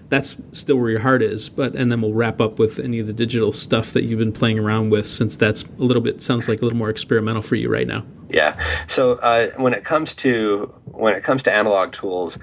that's 0.10 0.36
still 0.52 0.78
where 0.78 0.90
your 0.90 1.00
heart 1.00 1.22
is, 1.22 1.50
but 1.50 1.76
and 1.76 1.92
then 1.92 2.02
we'll 2.02 2.14
wrap 2.14 2.42
up 2.42 2.60
with 2.60 2.80
any 2.80 3.00
of 3.00 3.08
the 3.08 3.14
digital 3.14 3.52
stuff 3.52 3.94
that 3.94 4.04
you've 4.04 4.20
been 4.20 4.34
playing 4.34 4.60
around 4.60 4.90
with 4.90 5.10
since 5.10 5.38
that's 5.38 5.64
a 5.64 5.84
little 5.84 6.02
bit 6.02 6.22
sounds 6.22 6.50
like 6.50 6.62
a 6.62 6.64
little 6.64 6.78
more 6.78 6.90
experimental 6.90 7.42
for 7.42 7.56
you 7.56 7.70
right 7.70 7.88
now. 7.88 8.04
Yeah. 8.30 8.60
So 8.88 9.14
uh, 9.14 9.52
when 9.58 9.74
it 9.74 9.84
comes 9.84 10.16
to 10.16 10.74
when 10.86 11.16
it 11.16 11.24
comes 11.24 11.44
to 11.44 11.54
analog 11.54 11.94
tools, 11.94 12.40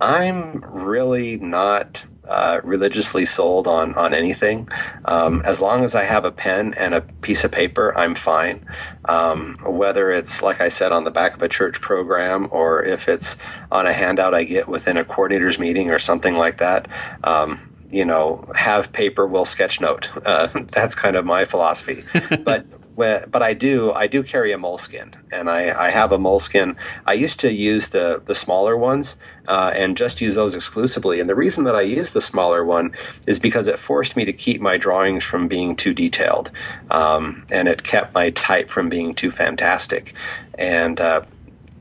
I'm 0.00 0.64
really 0.64 1.36
not 1.36 2.04
uh, 2.32 2.60
religiously 2.64 3.26
sold 3.26 3.66
on 3.66 3.94
on 3.94 4.14
anything. 4.14 4.66
Um, 5.04 5.42
as 5.44 5.60
long 5.60 5.84
as 5.84 5.94
I 5.94 6.04
have 6.04 6.24
a 6.24 6.32
pen 6.32 6.72
and 6.74 6.94
a 6.94 7.02
piece 7.20 7.44
of 7.44 7.52
paper, 7.52 7.96
I'm 7.96 8.14
fine. 8.14 8.66
Um, 9.04 9.58
whether 9.66 10.10
it's 10.10 10.42
like 10.42 10.60
I 10.60 10.68
said 10.68 10.92
on 10.92 11.04
the 11.04 11.10
back 11.10 11.34
of 11.34 11.42
a 11.42 11.48
church 11.48 11.80
program, 11.82 12.48
or 12.50 12.82
if 12.82 13.08
it's 13.08 13.36
on 13.70 13.86
a 13.86 13.92
handout 13.92 14.32
I 14.32 14.44
get 14.44 14.66
within 14.66 14.96
a 14.96 15.04
coordinators 15.04 15.58
meeting 15.58 15.90
or 15.90 15.98
something 15.98 16.36
like 16.36 16.56
that. 16.58 16.88
Um, 17.22 17.68
you 17.90 18.06
know, 18.06 18.50
have 18.54 18.90
paper, 18.92 19.26
will 19.26 19.44
sketch 19.44 19.80
note. 19.80 20.10
Uh, 20.24 20.46
that's 20.70 20.94
kind 20.94 21.16
of 21.16 21.26
my 21.26 21.44
philosophy. 21.44 22.04
but 22.44 22.64
when, 22.94 23.24
but 23.30 23.42
I 23.42 23.54
do 23.54 23.92
I 23.92 24.06
do 24.06 24.22
carry 24.22 24.52
a 24.52 24.58
Moleskine, 24.58 25.14
and 25.30 25.48
I, 25.48 25.86
I 25.86 25.90
have 25.90 26.12
a 26.12 26.18
Moleskine. 26.18 26.76
I 27.06 27.14
used 27.14 27.40
to 27.40 27.52
use 27.52 27.88
the 27.88 28.22
the 28.24 28.34
smaller 28.34 28.76
ones 28.76 29.16
uh, 29.48 29.72
and 29.74 29.96
just 29.96 30.20
use 30.20 30.34
those 30.34 30.54
exclusively. 30.54 31.20
And 31.20 31.28
the 31.28 31.34
reason 31.34 31.64
that 31.64 31.74
I 31.74 31.82
use 31.82 32.12
the 32.12 32.20
smaller 32.20 32.64
one 32.64 32.92
is 33.26 33.38
because 33.38 33.66
it 33.66 33.78
forced 33.78 34.16
me 34.16 34.24
to 34.24 34.32
keep 34.32 34.60
my 34.60 34.76
drawings 34.76 35.24
from 35.24 35.48
being 35.48 35.76
too 35.76 35.94
detailed, 35.94 36.50
um, 36.90 37.44
and 37.50 37.68
it 37.68 37.82
kept 37.82 38.14
my 38.14 38.30
type 38.30 38.68
from 38.68 38.88
being 38.88 39.14
too 39.14 39.30
fantastic, 39.30 40.14
and. 40.54 41.00
Uh, 41.00 41.22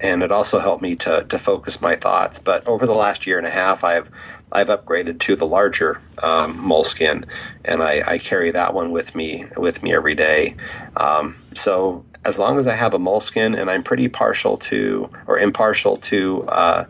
and 0.02 0.24
it 0.24 0.32
also 0.32 0.60
helped 0.60 0.82
me 0.82 0.96
to, 0.96 1.24
to 1.24 1.38
focus 1.38 1.82
my 1.82 1.96
thoughts. 1.96 2.40
But 2.40 2.68
over 2.68 2.86
the 2.86 2.94
last 2.94 3.28
year 3.28 3.38
and 3.38 3.48
a 3.48 3.52
half, 3.52 3.84
I've 3.84 4.10
I've 4.52 4.68
upgraded 4.68 5.20
to 5.22 5.36
the 5.36 5.48
larger 5.48 6.02
um, 6.22 6.58
Moleskine, 6.60 7.26
and 7.64 7.82
I, 7.82 8.04
I 8.06 8.18
carry 8.18 8.52
that 8.52 8.74
one 8.74 8.92
with 8.92 9.16
me 9.16 9.46
with 9.56 9.82
me 9.82 9.94
every 9.94 10.16
day. 10.16 10.56
Um, 10.98 11.38
so 11.54 12.04
as 12.26 12.38
long 12.38 12.60
as 12.60 12.68
I 12.68 12.76
have 12.76 12.94
a 12.94 13.00
Moleskine, 13.00 13.60
and 13.60 13.70
I'm 13.70 13.84
pretty 13.84 14.08
partial 14.08 14.58
to 14.58 15.10
or 15.28 15.40
impartial 15.40 15.98
to 15.98 16.44
uh, 16.44 16.86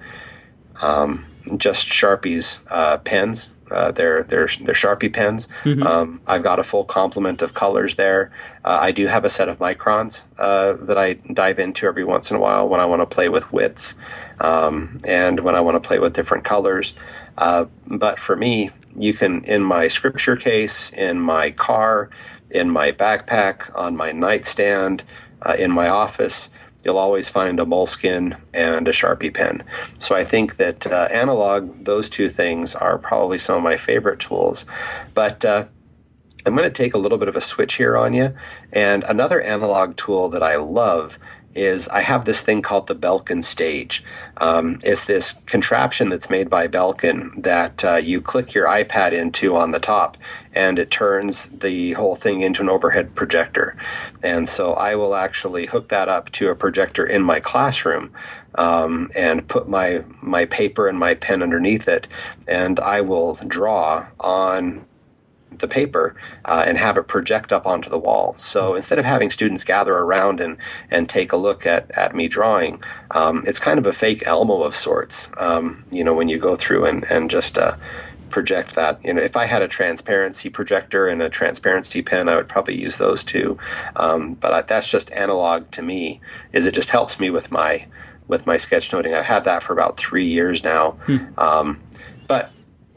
um, 0.82 1.26
just 1.58 1.88
Sharpie's 1.88 2.62
uh, 2.69 2.97
pens. 2.97 3.52
Uh, 3.72 3.92
they're 3.92 4.24
they're 4.24 4.50
they're 4.62 4.74
Sharpie 4.76 5.14
pens. 5.14 5.48
Um, 5.84 6.22
I've 6.28 6.44
got 6.44 6.60
a 6.60 6.64
full 6.64 6.84
complement 6.84 7.42
of 7.42 7.54
colors 7.54 7.96
there. 7.96 8.32
Uh, 8.64 8.80
I 8.82 8.92
do 8.92 9.08
have 9.08 9.26
a 9.26 9.30
set 9.30 9.50
of 9.50 9.60
microns 9.60 10.24
uh, 10.38 10.74
that 10.74 10.98
I 10.98 11.14
dive 11.14 11.60
into 11.60 11.86
every 11.88 12.04
once 12.04 12.30
in 12.30 12.38
a 12.38 12.40
while 12.40 12.68
when 12.68 12.80
I 12.80 12.86
want 12.86 13.02
to 13.02 13.06
play 13.06 13.30
with 13.30 13.52
widths 13.52 13.96
um, 14.40 14.98
and 15.06 15.40
when 15.40 15.56
I 15.56 15.62
want 15.62 15.82
to 15.82 15.88
play 15.88 16.00
with 16.00 16.14
different 16.14 16.44
colors. 16.44 16.94
Uh, 17.38 17.66
but 17.88 18.20
for 18.20 18.36
me, 18.36 18.72
you 18.96 19.14
can 19.14 19.44
in 19.46 19.64
my 19.64 19.88
scripture 19.88 20.36
case, 20.36 20.92
in 20.92 21.20
my 21.20 21.52
car, 21.52 22.10
in 22.50 22.70
my 22.70 22.92
backpack, 22.92 23.74
on 23.76 23.96
my 23.96 24.12
nightstand, 24.12 25.04
uh, 25.44 25.56
in 25.58 25.72
my 25.72 25.88
office 25.88 26.50
you'll 26.84 26.98
always 26.98 27.30
find 27.30 27.60
a 27.60 27.65
Moleskine 27.65 28.38
and 28.54 28.88
a 28.88 28.91
sharpie 28.91 29.34
pen. 29.34 29.64
So 29.99 30.16
I 30.16 30.24
think 30.24 30.58
that 30.58 30.88
uh, 30.88 31.08
analog, 31.12 31.86
those 31.86 32.10
two 32.10 32.30
things 32.30 32.76
are 32.76 32.97
probably 32.97 33.38
some 33.38 33.58
of 33.58 33.64
my 33.64 33.78
favorite 33.78 34.20
tools. 34.20 34.66
But 35.14 35.45
uh, 35.45 35.66
I'm 36.45 36.56
going 36.56 36.68
to 36.68 36.84
take 36.84 36.93
a 36.93 36.97
little 36.97 37.18
bit 37.18 37.28
of 37.28 37.36
a 37.36 37.41
switch 37.41 37.76
here 37.76 37.95
on 37.95 38.14
you. 38.14 38.34
And 38.74 39.03
another 39.03 39.41
analog 39.41 39.95
tool 39.95 40.30
that 40.30 40.41
I 40.41 40.56
love 40.56 41.20
is 41.56 41.88
I 41.89 42.02
have 42.02 42.26
this 42.26 42.41
thing 42.41 42.62
called 42.62 42.88
the 42.88 42.95
Belkin 42.95 43.43
Stage. 43.43 44.04
Um, 44.38 44.80
it's 44.84 45.06
this 45.06 45.34
contraption 45.45 46.10
that's 46.10 46.30
made 46.30 46.49
by 46.49 46.68
Belkin 46.68 47.43
that 47.43 47.84
uh, 47.84 47.95
you 47.95 48.22
click 48.22 48.54
your 48.54 48.68
iPad 48.68 49.12
into 49.12 49.56
on 49.56 49.72
the 49.72 49.80
top, 49.80 50.18
and 50.54 50.80
it 50.80 50.91
turns 50.91 51.47
the 51.47 51.93
whole 51.93 52.16
thing 52.16 52.41
into 52.41 52.62
an 52.62 52.70
overhead 52.70 53.16
projector. 53.16 53.76
And 54.24 54.47
so 54.47 54.74
I 54.74 54.95
will 54.95 55.16
actually 55.16 55.68
hook 55.68 55.89
that 55.89 56.10
up 56.10 56.32
to 56.32 56.49
a 56.49 56.56
projector 56.56 57.06
in 57.06 57.24
my 57.24 57.39
classroom. 57.39 58.12
Um, 58.56 59.10
and 59.16 59.47
put 59.47 59.70
my 59.70 60.04
my 60.22 60.43
paper 60.43 60.89
and 60.89 60.99
my 60.99 61.16
pen 61.16 61.41
underneath 61.41 61.88
it, 61.88 62.10
and 62.49 62.82
I 62.82 62.99
will 62.99 63.36
draw 63.47 64.08
on 64.20 64.86
the 65.52 65.68
paper 65.68 66.16
uh, 66.45 66.64
and 66.66 66.78
have 66.78 66.97
it 66.97 67.08
project 67.08 67.52
up 67.52 67.66
onto 67.66 67.89
the 67.89 67.99
wall. 67.99 68.36
So 68.38 68.76
instead 68.76 68.99
of 68.99 69.06
having 69.06 69.30
students 69.30 69.64
gather 69.64 69.93
around 69.93 70.39
and, 70.39 70.58
and 70.89 71.10
take 71.10 71.32
a 71.32 71.38
look 71.38 71.66
at, 71.66 71.91
at 71.91 72.16
me 72.16 72.28
drawing, 72.28 72.82
um, 73.12 73.43
it's 73.45 73.60
kind 73.60 73.78
of 73.78 73.86
a 73.86 73.93
fake 73.93 74.26
Elmo 74.26 74.64
of 74.64 74.76
sorts. 74.76 75.28
Um, 75.38 75.86
you 75.91 76.04
know, 76.04 76.14
when 76.14 76.30
you 76.30 76.38
go 76.38 76.56
through 76.56 76.86
and, 76.86 77.04
and 77.06 77.30
just 77.30 77.58
uh, 77.58 77.76
project 78.30 78.76
that. 78.76 79.04
You 79.04 79.14
know, 79.14 79.22
if 79.22 79.36
I 79.36 79.45
had 79.45 79.62
a 79.62 79.68
transparency 79.68 80.49
projector 80.49 81.08
and 81.08 81.22
a 81.22 81.30
transparency 81.30 82.02
pen, 82.02 82.30
I 82.30 82.38
would 82.38 82.47
probably 82.47 82.80
use 82.80 82.97
those 82.97 83.24
too. 83.24 83.58
Um, 83.95 84.36
but 84.36 84.54
I, 84.54 84.62
that's 84.62 84.89
just 84.89 85.12
analog 85.12 85.70
to 85.72 85.82
me. 85.82 86.22
Is 86.54 86.66
it 86.66 86.74
just 86.74 86.89
helps 86.89 87.20
me 87.20 87.30
with 87.30 87.52
my 87.52 87.88
with 88.28 88.47
my 88.47 88.56
sketchnoting. 88.56 89.14
I've 89.14 89.26
had 89.26 89.43
that 89.43 89.62
for 89.62 89.74
about 89.74 89.97
three 89.97 90.26
years 90.26 90.64
now. 90.64 90.91
Hmm. 91.06 91.18
Um, 91.38 91.82
but 92.28 92.52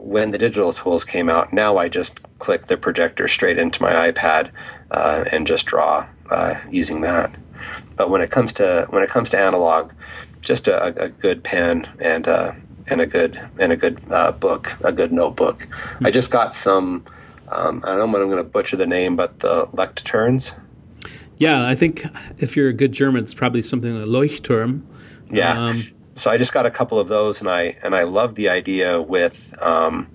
when 0.05 0.29
the 0.29 0.37
digital 0.37 0.71
tools 0.71 1.03
came 1.03 1.29
out, 1.29 1.51
now 1.51 1.77
I 1.77 1.89
just 1.89 2.21
click 2.37 2.65
the 2.65 2.77
projector 2.77 3.27
straight 3.27 3.57
into 3.57 3.81
my 3.81 4.11
iPad 4.11 4.51
uh, 4.91 5.25
and 5.31 5.47
just 5.47 5.65
draw 5.65 6.07
uh, 6.29 6.55
using 6.69 7.01
that. 7.01 7.35
But 7.95 8.11
when 8.11 8.21
it 8.21 8.29
comes 8.29 8.53
to 8.53 8.85
when 8.91 9.01
it 9.01 9.09
comes 9.09 9.31
to 9.31 9.39
analog, 9.39 9.93
just 10.41 10.67
a, 10.67 11.03
a 11.05 11.09
good 11.09 11.43
pen 11.43 11.89
and 11.99 12.27
uh, 12.27 12.51
and 12.87 13.01
a 13.01 13.07
good 13.07 13.49
and 13.57 13.71
a 13.71 13.75
good 13.75 13.99
uh, 14.11 14.31
book, 14.31 14.75
a 14.83 14.91
good 14.91 15.11
notebook. 15.11 15.67
I 16.03 16.11
just 16.11 16.29
got 16.29 16.53
some. 16.53 17.03
Um, 17.49 17.81
I 17.83 17.89
don't 17.89 17.99
know 17.99 18.05
what 18.07 18.21
I'm 18.21 18.29
going 18.29 18.37
to 18.37 18.43
butcher 18.43 18.75
the 18.75 18.87
name, 18.87 19.15
but 19.15 19.39
the 19.39 19.65
Leuchtturms. 19.67 20.55
Yeah, 21.37 21.67
I 21.67 21.75
think 21.75 22.05
if 22.37 22.55
you're 22.55 22.69
a 22.69 22.73
good 22.73 22.91
German, 22.91 23.23
it's 23.23 23.33
probably 23.33 23.61
something 23.63 23.91
like 23.91 24.07
Leuchtturm. 24.07 24.83
Yeah. 25.31 25.59
Um, 25.59 25.83
so 26.15 26.31
I 26.31 26.37
just 26.37 26.53
got 26.53 26.65
a 26.65 26.71
couple 26.71 26.97
of 26.97 27.07
those, 27.07 27.39
and 27.41 27.49
I 27.49 27.77
and 27.83 27.93
I 27.93 28.03
love 28.03 28.35
the 28.35 28.49
idea 28.49 29.01
with 29.01 29.53
um, 29.61 30.09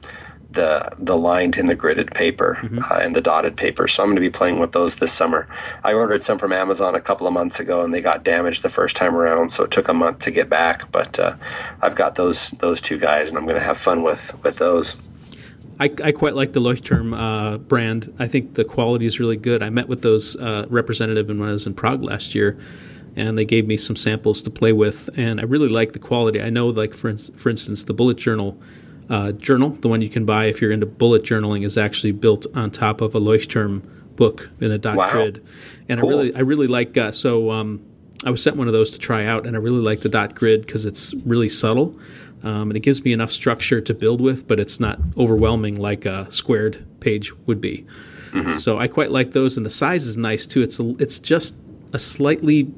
the 0.51 0.90
the 0.98 1.16
lined 1.16 1.57
and 1.57 1.68
the 1.68 1.76
gridded 1.76 2.12
paper 2.14 2.59
mm-hmm. 2.62 2.78
uh, 2.78 2.98
and 2.98 3.14
the 3.14 3.20
dotted 3.20 3.57
paper. 3.57 3.86
So 3.86 4.03
I'm 4.03 4.09
going 4.09 4.16
to 4.16 4.20
be 4.20 4.30
playing 4.30 4.59
with 4.59 4.72
those 4.72 4.96
this 4.96 5.12
summer. 5.12 5.46
I 5.84 5.92
ordered 5.92 6.22
some 6.22 6.38
from 6.38 6.53
Amazon 6.53 6.94
a 6.94 7.01
couple 7.01 7.26
of 7.26 7.32
months 7.32 7.61
ago, 7.61 7.84
and 7.84 7.94
they 7.94 8.01
got 8.01 8.24
damaged 8.24 8.62
the 8.62 8.70
first 8.70 8.96
time 8.96 9.14
around, 9.14 9.51
so 9.51 9.64
it 9.64 9.70
took 9.70 9.88
a 9.88 9.94
month 9.94 10.20
to 10.20 10.30
get 10.30 10.48
back. 10.48 10.90
But 10.90 11.18
uh, 11.18 11.36
I've 11.80 11.94
got 11.94 12.16
those 12.16 12.51
those 12.53 12.80
two 12.80 12.98
guys, 12.98 13.28
and 13.28 13.38
I'm 13.38 13.44
going 13.44 13.59
to 13.59 13.64
have 13.64 13.78
fun 13.78 14.03
with 14.03 14.34
with 14.42 14.57
those. 14.57 14.96
I, 15.78 15.90
I 16.05 16.12
quite 16.12 16.34
like 16.34 16.53
the 16.53 16.61
Leuchtturm 16.61 17.18
uh, 17.18 17.57
brand. 17.57 18.14
I 18.18 18.28
think 18.28 18.53
the 18.55 18.64
quality 18.64 19.07
is 19.07 19.18
really 19.18 19.38
good. 19.38 19.62
I 19.62 19.70
met 19.70 19.88
with 19.88 20.03
those 20.03 20.36
uh, 20.36 20.66
representative 20.68 21.28
when 21.28 21.42
I 21.42 21.53
was 21.53 21.66
in 21.66 21.72
Prague 21.72 22.03
last 22.03 22.34
year, 22.34 22.59
and 23.16 23.36
they 23.36 23.44
gave 23.44 23.66
me 23.66 23.76
some 23.76 23.96
samples 23.96 24.42
to 24.42 24.50
play 24.50 24.72
with, 24.72 25.11
and 25.16 25.40
I 25.40 25.44
really 25.44 25.68
like 25.68 25.92
the 25.92 25.98
quality. 25.98 26.40
I 26.40 26.50
know, 26.50 26.68
like 26.68 26.94
for 26.94 27.16
for 27.16 27.50
instance, 27.50 27.84
the 27.84 27.94
bullet 27.94 28.16
journal 28.16 28.61
uh, 29.08 29.32
journal, 29.32 29.70
the 29.70 29.88
one 29.88 30.00
you 30.00 30.08
can 30.08 30.24
buy 30.24 30.46
if 30.46 30.62
you're 30.62 30.72
into 30.72 30.86
bullet 30.86 31.22
journaling, 31.22 31.64
is 31.64 31.76
actually 31.76 32.12
built 32.12 32.46
on 32.54 32.70
top 32.70 33.00
of 33.00 33.14
a 33.14 33.20
Leuchtturm 33.20 33.82
book 34.16 34.50
in 34.61 34.70
a 34.70 34.78
dot 34.78 34.96
wow. 34.96 35.11
grid, 35.11 35.44
and 35.88 36.00
cool. 36.00 36.11
I 36.11 36.12
really 36.12 36.34
I 36.36 36.40
really 36.40 36.66
like 36.66 36.96
uh, 36.96 37.12
so. 37.12 37.50
Um, 37.50 37.84
I 38.22 38.28
was 38.28 38.42
sent 38.42 38.56
one 38.56 38.66
of 38.66 38.74
those 38.74 38.90
to 38.90 38.98
try 38.98 39.24
out, 39.24 39.46
and 39.46 39.56
I 39.56 39.58
really 39.61 39.80
like 39.80 40.00
the 40.00 40.11
dot 40.11 40.34
grid 40.34 40.66
because 40.66 40.84
it's 40.84 41.14
really 41.24 41.48
subtle, 41.48 41.98
um, 42.42 42.70
and 42.70 42.76
it 42.76 42.80
gives 42.80 43.02
me 43.02 43.14
enough 43.14 43.32
structure 43.32 43.80
to 43.80 43.94
build 43.94 44.20
with, 44.20 44.46
but 44.46 44.61
it's 44.61 44.78
not 44.78 45.00
overwhelming 45.16 45.80
like 45.80 46.04
a 46.04 46.30
squared 46.30 46.84
page 47.00 47.32
would 47.46 47.62
be. 47.62 47.86
Mm-hmm. 48.32 48.52
So 48.52 48.78
I 48.78 48.88
quite 48.88 49.11
like 49.11 49.30
those, 49.30 49.56
and 49.56 49.64
the 49.64 49.70
size 49.70 50.06
is 50.06 50.18
nice 50.18 50.46
too. 50.46 50.61
It's 50.61 50.78
a, 50.78 50.94
it's 50.98 51.18
just 51.18 51.56
a 51.94 51.98
slightly 51.98 52.70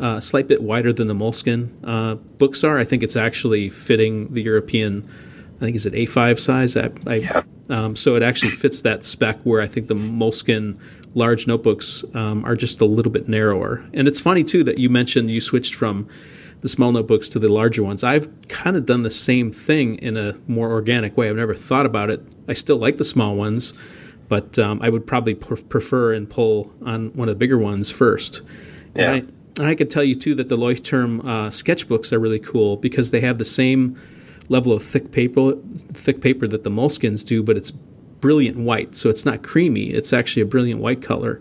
uh, 0.00 0.20
slight 0.20 0.48
bit 0.48 0.62
wider 0.62 0.92
than 0.92 1.08
the 1.08 1.14
Moleskine 1.14 1.70
uh, 1.84 2.14
books 2.38 2.64
are. 2.64 2.78
I 2.78 2.84
think 2.84 3.02
it's 3.02 3.16
actually 3.16 3.68
fitting 3.68 4.32
the 4.32 4.42
European 4.42 5.08
I 5.56 5.60
think 5.64 5.76
it's 5.76 5.86
an 5.86 5.92
A5 5.92 6.38
size. 6.38 6.76
I, 6.76 6.90
I, 7.06 7.14
yeah. 7.14 7.42
Um, 7.70 7.96
so 7.96 8.16
it 8.16 8.22
actually 8.22 8.50
fits 8.50 8.82
that 8.82 9.04
spec 9.04 9.40
where 9.44 9.60
I 9.60 9.66
think 9.66 9.86
the 9.86 9.94
Moleskine 9.94 10.78
large 11.14 11.46
notebooks 11.46 12.04
um, 12.12 12.44
are 12.44 12.56
just 12.56 12.80
a 12.80 12.84
little 12.84 13.12
bit 13.12 13.28
narrower. 13.28 13.84
And 13.94 14.08
it's 14.08 14.20
funny 14.20 14.44
too 14.44 14.64
that 14.64 14.78
you 14.78 14.90
mentioned 14.90 15.30
you 15.30 15.40
switched 15.40 15.74
from 15.74 16.08
the 16.60 16.68
small 16.68 16.92
notebooks 16.92 17.28
to 17.30 17.38
the 17.38 17.48
larger 17.48 17.82
ones. 17.82 18.02
I've 18.02 18.28
kind 18.48 18.76
of 18.76 18.84
done 18.84 19.02
the 19.02 19.10
same 19.10 19.52
thing 19.52 19.96
in 19.98 20.16
a 20.16 20.34
more 20.48 20.70
organic 20.70 21.16
way. 21.16 21.30
I've 21.30 21.36
never 21.36 21.54
thought 21.54 21.86
about 21.86 22.10
it. 22.10 22.20
I 22.48 22.54
still 22.54 22.76
like 22.76 22.98
the 22.98 23.04
small 23.04 23.34
ones, 23.36 23.72
but 24.28 24.58
um, 24.58 24.82
I 24.82 24.88
would 24.88 25.06
probably 25.06 25.34
pr- 25.34 25.54
prefer 25.56 26.12
and 26.12 26.28
pull 26.28 26.72
on 26.84 27.12
one 27.14 27.28
of 27.28 27.34
the 27.34 27.38
bigger 27.38 27.58
ones 27.58 27.90
first. 27.90 28.42
Yeah. 28.94 29.12
And 29.12 29.28
I, 29.28 29.32
and 29.58 29.68
I 29.68 29.74
could 29.74 29.90
tell 29.90 30.04
you 30.04 30.14
too 30.14 30.34
that 30.34 30.48
the 30.48 30.56
Leuchtturm 30.56 31.20
uh, 31.20 31.50
sketchbooks 31.50 32.12
are 32.12 32.18
really 32.18 32.40
cool 32.40 32.76
because 32.76 33.10
they 33.10 33.20
have 33.20 33.38
the 33.38 33.44
same 33.44 34.00
level 34.48 34.72
of 34.72 34.84
thick 34.84 35.12
paper, 35.12 35.54
thick 35.92 36.20
paper 36.20 36.46
that 36.48 36.64
the 36.64 36.70
Moleskines 36.70 37.24
do, 37.24 37.42
but 37.42 37.56
it's 37.56 37.70
brilliant 37.70 38.58
white. 38.58 38.94
So 38.96 39.10
it's 39.10 39.24
not 39.24 39.42
creamy. 39.42 39.90
It's 39.90 40.12
actually 40.12 40.42
a 40.42 40.46
brilliant 40.46 40.80
white 40.80 41.02
color, 41.02 41.40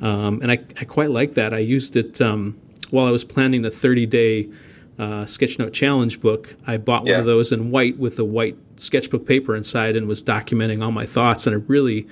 um, 0.00 0.40
and 0.42 0.50
I, 0.50 0.58
I, 0.80 0.84
quite 0.84 1.10
like 1.10 1.34
that. 1.34 1.54
I 1.54 1.58
used 1.58 1.96
it 1.96 2.20
um, 2.20 2.60
while 2.90 3.06
I 3.06 3.10
was 3.10 3.24
planning 3.24 3.62
the 3.62 3.70
30 3.70 4.06
day 4.06 4.50
uh, 4.98 5.24
sketchnote 5.24 5.72
challenge 5.72 6.20
book. 6.20 6.56
I 6.66 6.76
bought 6.76 7.06
yeah. 7.06 7.12
one 7.12 7.20
of 7.20 7.26
those 7.26 7.52
in 7.52 7.70
white 7.70 7.98
with 7.98 8.16
the 8.16 8.24
white 8.24 8.56
sketchbook 8.76 9.26
paper 9.26 9.56
inside 9.56 9.96
and 9.96 10.06
was 10.06 10.22
documenting 10.22 10.84
all 10.84 10.92
my 10.92 11.06
thoughts. 11.06 11.46
And 11.46 11.56
I 11.56 11.58
really 11.66 12.06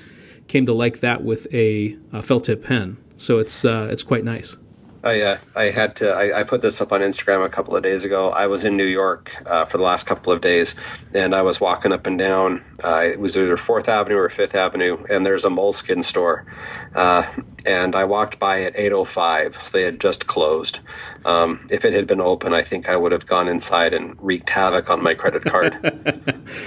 came 0.49 0.67
to 0.67 0.73
like 0.73 1.01
that 1.01 1.23
with 1.23 1.47
a, 1.53 1.97
a 2.13 2.23
felt 2.23 2.45
tip 2.45 2.65
pen. 2.65 2.97
So 3.17 3.39
it's 3.39 3.65
uh, 3.65 3.89
it's 3.91 4.03
quite 4.03 4.25
nice. 4.25 4.57
I 5.05 5.21
uh, 5.21 5.39
I 5.57 5.65
had 5.65 5.97
to 5.97 6.11
I, 6.11 6.41
I, 6.41 6.43
put 6.45 6.63
this 6.63 6.81
up 6.81 6.93
on 6.93 7.01
Instagram 7.01 7.45
a 7.45 7.49
couple 7.49 7.75
of 7.77 7.83
days 7.83 8.05
ago. 8.05 8.31
I 8.31 8.47
was 8.47 8.65
in 8.65 8.77
New 8.77 8.87
York 8.87 9.35
uh, 9.47 9.65
for 9.65 9.77
the 9.77 9.83
last 9.83 10.07
couple 10.07 10.33
of 10.33 10.41
days, 10.41 10.77
and 11.13 11.35
I 11.35 11.43
was 11.43 11.61
walking 11.61 11.91
up 11.91 12.07
and 12.07 12.19
down. 12.19 12.65
Uh, 12.83 13.03
it 13.05 13.19
was 13.19 13.37
either 13.37 13.57
Fourth 13.57 13.89
Avenue 13.89 14.17
or 14.17 14.29
Fifth 14.29 14.55
Avenue, 14.55 15.05
and 15.11 15.27
there's 15.27 15.45
a 15.45 15.49
Moleskine 15.49 16.05
store. 16.05 16.47
Uh, 16.95 17.25
and 17.67 17.97
I 17.97 18.05
walked 18.05 18.39
by 18.39 18.63
at 18.63 18.77
8:05. 18.77 19.73
They 19.73 19.83
had 19.83 19.99
just 20.01 20.27
closed. 20.27 20.79
Um, 21.25 21.67
if 21.69 21.85
it 21.85 21.93
had 21.93 22.07
been 22.07 22.21
open, 22.21 22.53
I 22.53 22.63
think 22.63 22.89
I 22.89 22.97
would 22.97 23.13
have 23.13 23.27
gone 23.27 23.49
inside 23.49 23.93
and 23.95 24.15
wreaked 24.21 24.51
havoc 24.51 24.89
on 24.89 25.03
my 25.03 25.15
credit 25.15 25.45
card. 25.45 25.75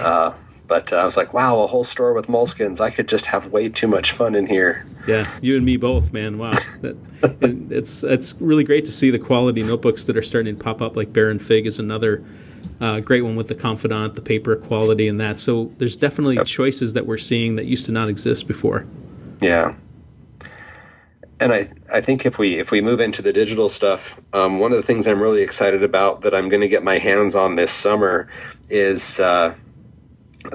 But 0.66 0.92
uh, 0.92 0.96
I 0.96 1.04
was 1.04 1.16
like, 1.16 1.32
wow, 1.32 1.60
a 1.60 1.66
whole 1.66 1.84
store 1.84 2.12
with 2.12 2.26
Moleskines. 2.26 2.80
I 2.80 2.90
could 2.90 3.08
just 3.08 3.26
have 3.26 3.48
way 3.52 3.68
too 3.68 3.86
much 3.86 4.12
fun 4.12 4.34
in 4.34 4.46
here. 4.46 4.84
Yeah, 5.06 5.30
you 5.40 5.56
and 5.56 5.64
me 5.64 5.76
both, 5.76 6.12
man. 6.12 6.38
Wow, 6.38 6.50
that, 6.80 6.96
it's 7.70 8.02
it's 8.02 8.34
really 8.40 8.64
great 8.64 8.84
to 8.86 8.92
see 8.92 9.10
the 9.10 9.18
quality 9.18 9.62
notebooks 9.62 10.04
that 10.04 10.16
are 10.16 10.22
starting 10.22 10.56
to 10.56 10.62
pop 10.62 10.82
up. 10.82 10.96
Like 10.96 11.12
Baron 11.12 11.38
Fig 11.38 11.66
is 11.66 11.78
another 11.78 12.24
uh, 12.80 13.00
great 13.00 13.22
one 13.22 13.36
with 13.36 13.48
the 13.48 13.54
Confidant, 13.54 14.16
the 14.16 14.22
paper 14.22 14.56
quality, 14.56 15.06
and 15.06 15.20
that. 15.20 15.38
So 15.38 15.72
there's 15.78 15.96
definitely 15.96 16.36
yep. 16.36 16.46
choices 16.46 16.94
that 16.94 17.06
we're 17.06 17.18
seeing 17.18 17.56
that 17.56 17.66
used 17.66 17.86
to 17.86 17.92
not 17.92 18.08
exist 18.08 18.48
before. 18.48 18.86
Yeah, 19.40 19.76
and 21.40 21.52
I 21.52 21.68
I 21.92 22.00
think 22.00 22.26
if 22.26 22.38
we 22.38 22.58
if 22.58 22.70
we 22.70 22.80
move 22.80 23.00
into 23.00 23.22
the 23.22 23.32
digital 23.32 23.68
stuff, 23.68 24.20
um, 24.32 24.58
one 24.58 24.72
of 24.72 24.76
the 24.76 24.82
things 24.82 25.06
I'm 25.06 25.22
really 25.22 25.42
excited 25.42 25.82
about 25.82 26.22
that 26.22 26.34
I'm 26.34 26.48
going 26.48 26.62
to 26.62 26.68
get 26.68 26.82
my 26.82 26.98
hands 26.98 27.34
on 27.34 27.56
this 27.56 27.70
summer 27.70 28.28
is 28.68 29.20
uh, 29.20 29.54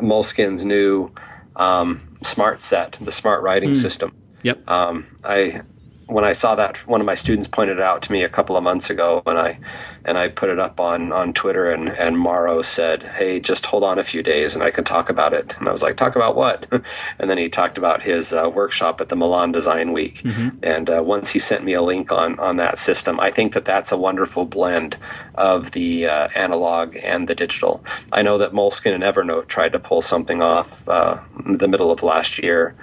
Moleskine's 0.02 0.66
new 0.66 1.12
um, 1.56 2.18
smart 2.24 2.60
set, 2.60 2.98
the 3.02 3.12
smart 3.12 3.44
writing 3.44 3.72
mm. 3.72 3.78
system. 3.78 4.16
Yep. 4.44 4.70
Um, 4.70 5.06
I 5.24 5.62
when 6.08 6.26
I 6.26 6.34
saw 6.34 6.56
that, 6.56 6.86
one 6.88 7.00
of 7.00 7.06
my 7.06 7.16
students 7.16 7.48
pointed 7.48 7.78
it 7.78 7.84
out 7.84 8.02
to 8.04 8.12
me 8.12 8.22
a 8.24 8.30
couple 8.30 8.58
of 8.58 8.64
months 8.64 8.90
ago, 8.90 9.24
and 9.26 9.38
I 9.38 9.60
and 10.06 10.18
I 10.18 10.28
put 10.28 10.50
it 10.50 10.60
up 10.60 10.80
on 10.80 11.12
on 11.12 11.34
Twitter, 11.34 11.70
and 11.70 11.90
and 11.90 12.18
Mauro 12.18 12.62
said, 12.62 13.04
"Hey, 13.04 13.40
just 13.40 13.66
hold 13.66 13.84
on 13.84 14.00
a 14.00 14.04
few 14.04 14.24
days, 14.24 14.56
and 14.56 14.64
I 14.64 14.72
can 14.72 14.84
talk 14.84 15.10
about 15.10 15.34
it." 15.34 15.56
And 15.60 15.68
I 15.68 15.72
was 15.72 15.84
like, 15.84 15.98
"Talk 15.98 16.16
about 16.16 16.36
what?" 16.36 16.68
and 17.20 17.30
then 17.30 17.38
he 17.38 17.50
talked 17.50 17.78
about 17.78 18.02
his 18.02 18.34
uh, 18.34 18.50
workshop 18.54 19.02
at 19.02 19.10
the 19.10 19.16
Milan 19.16 19.52
Design 19.52 19.92
Week, 19.92 20.16
mm-hmm. 20.24 20.50
and 20.64 20.90
uh, 20.90 21.04
once 21.04 21.30
he 21.30 21.40
sent 21.40 21.64
me 21.64 21.74
a 21.74 21.82
link 21.82 22.12
on 22.12 22.40
on 22.40 22.58
that 22.58 22.80
system, 22.80 23.20
I 23.20 23.32
think 23.32 23.54
that 23.54 23.66
that's 23.66 23.92
a 23.92 23.98
wonderful 23.98 24.46
blend 24.46 24.98
of 25.36 25.72
the 25.72 26.08
uh, 26.08 26.30
analog 26.36 26.96
and 27.04 27.28
the 27.28 27.36
digital. 27.36 27.84
I 28.12 28.22
know 28.22 28.38
that 28.38 28.54
Moleskine 28.54 28.94
and 28.94 29.04
Evernote 29.04 29.48
tried 29.48 29.74
to 29.74 29.80
pull 29.80 30.02
something 30.02 30.42
off 30.42 30.88
uh, 30.88 31.20
in 31.46 31.58
the 31.58 31.68
middle 31.68 31.92
of 31.92 32.04
last 32.04 32.40
year. 32.40 32.76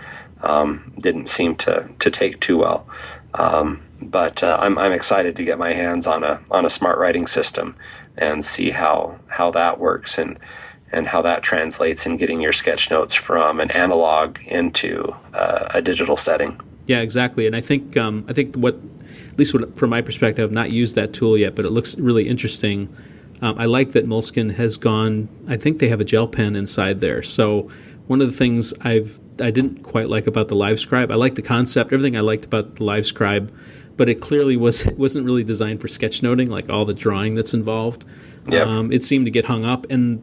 Um, 0.42 0.92
didn't 1.00 1.28
seem 1.28 1.56
to 1.56 1.88
to 1.98 2.10
take 2.10 2.40
too 2.40 2.58
well. 2.58 2.86
Um, 3.34 3.82
but 4.01 4.42
uh, 4.42 4.59
I'm, 4.61 4.78
I'm 4.78 4.92
excited 4.92 5.36
to 5.36 5.44
get 5.44 5.59
my 5.59 5.72
hands 5.72 6.07
on 6.07 6.24
a 6.24 6.40
on 6.51 6.64
a 6.64 6.70
smart 6.70 6.99
writing 6.99 7.26
system 7.26 7.76
and 8.16 8.44
see 8.44 8.70
how 8.70 9.18
how 9.28 9.51
that 9.53 9.78
works 9.78 10.18
and 10.18 10.38
and 10.90 11.09
how 11.09 11.22
that 11.22 11.42
translates 11.42 12.07
in 12.07 12.16
getting 12.16 12.40
your 12.40 12.53
sketch 12.53 12.90
notes 12.90 13.14
from 13.14 13.61
an 13.61 13.70
analog 13.72 14.38
into 14.46 15.14
uh, 15.34 15.68
a 15.74 15.82
digital 15.82 16.16
setting. 16.16 16.61
Yeah, 16.86 17.01
exactly. 17.01 17.46
And 17.46 17.55
I 17.55 17.61
think 17.61 17.96
um, 17.96 18.24
I 18.28 18.32
think 18.32 18.57
what 18.57 18.76
at 19.30 19.38
least 19.38 19.55
what, 19.55 19.76
from 19.76 19.90
my 19.90 20.01
perspective, 20.01 20.44
I've 20.44 20.53
not 20.53 20.72
used 20.72 20.94
that 20.96 21.12
tool 21.12 21.36
yet, 21.36 21.55
but 21.55 21.64
it 21.64 21.70
looks 21.70 21.96
really 21.99 22.28
interesting. 22.28 22.94
Um, 23.40 23.57
I 23.59 23.66
like 23.66 23.92
that 23.92 24.07
Moleskine 24.07 24.55
has 24.55 24.76
gone. 24.76 25.28
I 25.46 25.57
think 25.57 25.78
they 25.78 25.88
have 25.88 26.01
a 26.01 26.05
gel 26.05 26.26
pen 26.26 26.57
inside 26.57 27.01
there. 27.01 27.22
So 27.22 27.70
one 28.09 28.20
of 28.20 28.28
the 28.28 28.36
things 28.36 28.74
I've 28.80 29.20
I 29.40 29.51
didn't 29.53 29.82
quite 29.82 30.09
like 30.09 30.26
about 30.26 30.49
the 30.49 30.57
LiveScribe. 30.57 31.12
I 31.12 31.14
like 31.14 31.36
the 31.36 31.42
concept, 31.42 31.92
everything 31.92 32.16
I 32.16 32.20
liked 32.20 32.44
about 32.44 32.74
the 32.74 32.84
LiveScribe, 32.84 33.51
but 33.99 34.09
it 34.09 34.22
clearly 34.22 34.57
was 34.57 34.86
it 34.86 34.96
wasn't 34.99 35.26
really 35.26 35.44
designed 35.44 35.82
for 35.82 35.88
sketchnoting, 35.88 36.49
like 36.49 36.70
all 36.70 36.86
the 36.86 36.94
drawing 36.94 37.34
that's 37.34 37.53
involved. 37.53 38.07
Yep. 38.46 38.66
Um, 38.66 38.90
it 38.90 39.05
seemed 39.05 39.26
to 39.26 39.30
get 39.30 39.44
hung 39.44 39.66
up, 39.66 39.84
and 39.90 40.22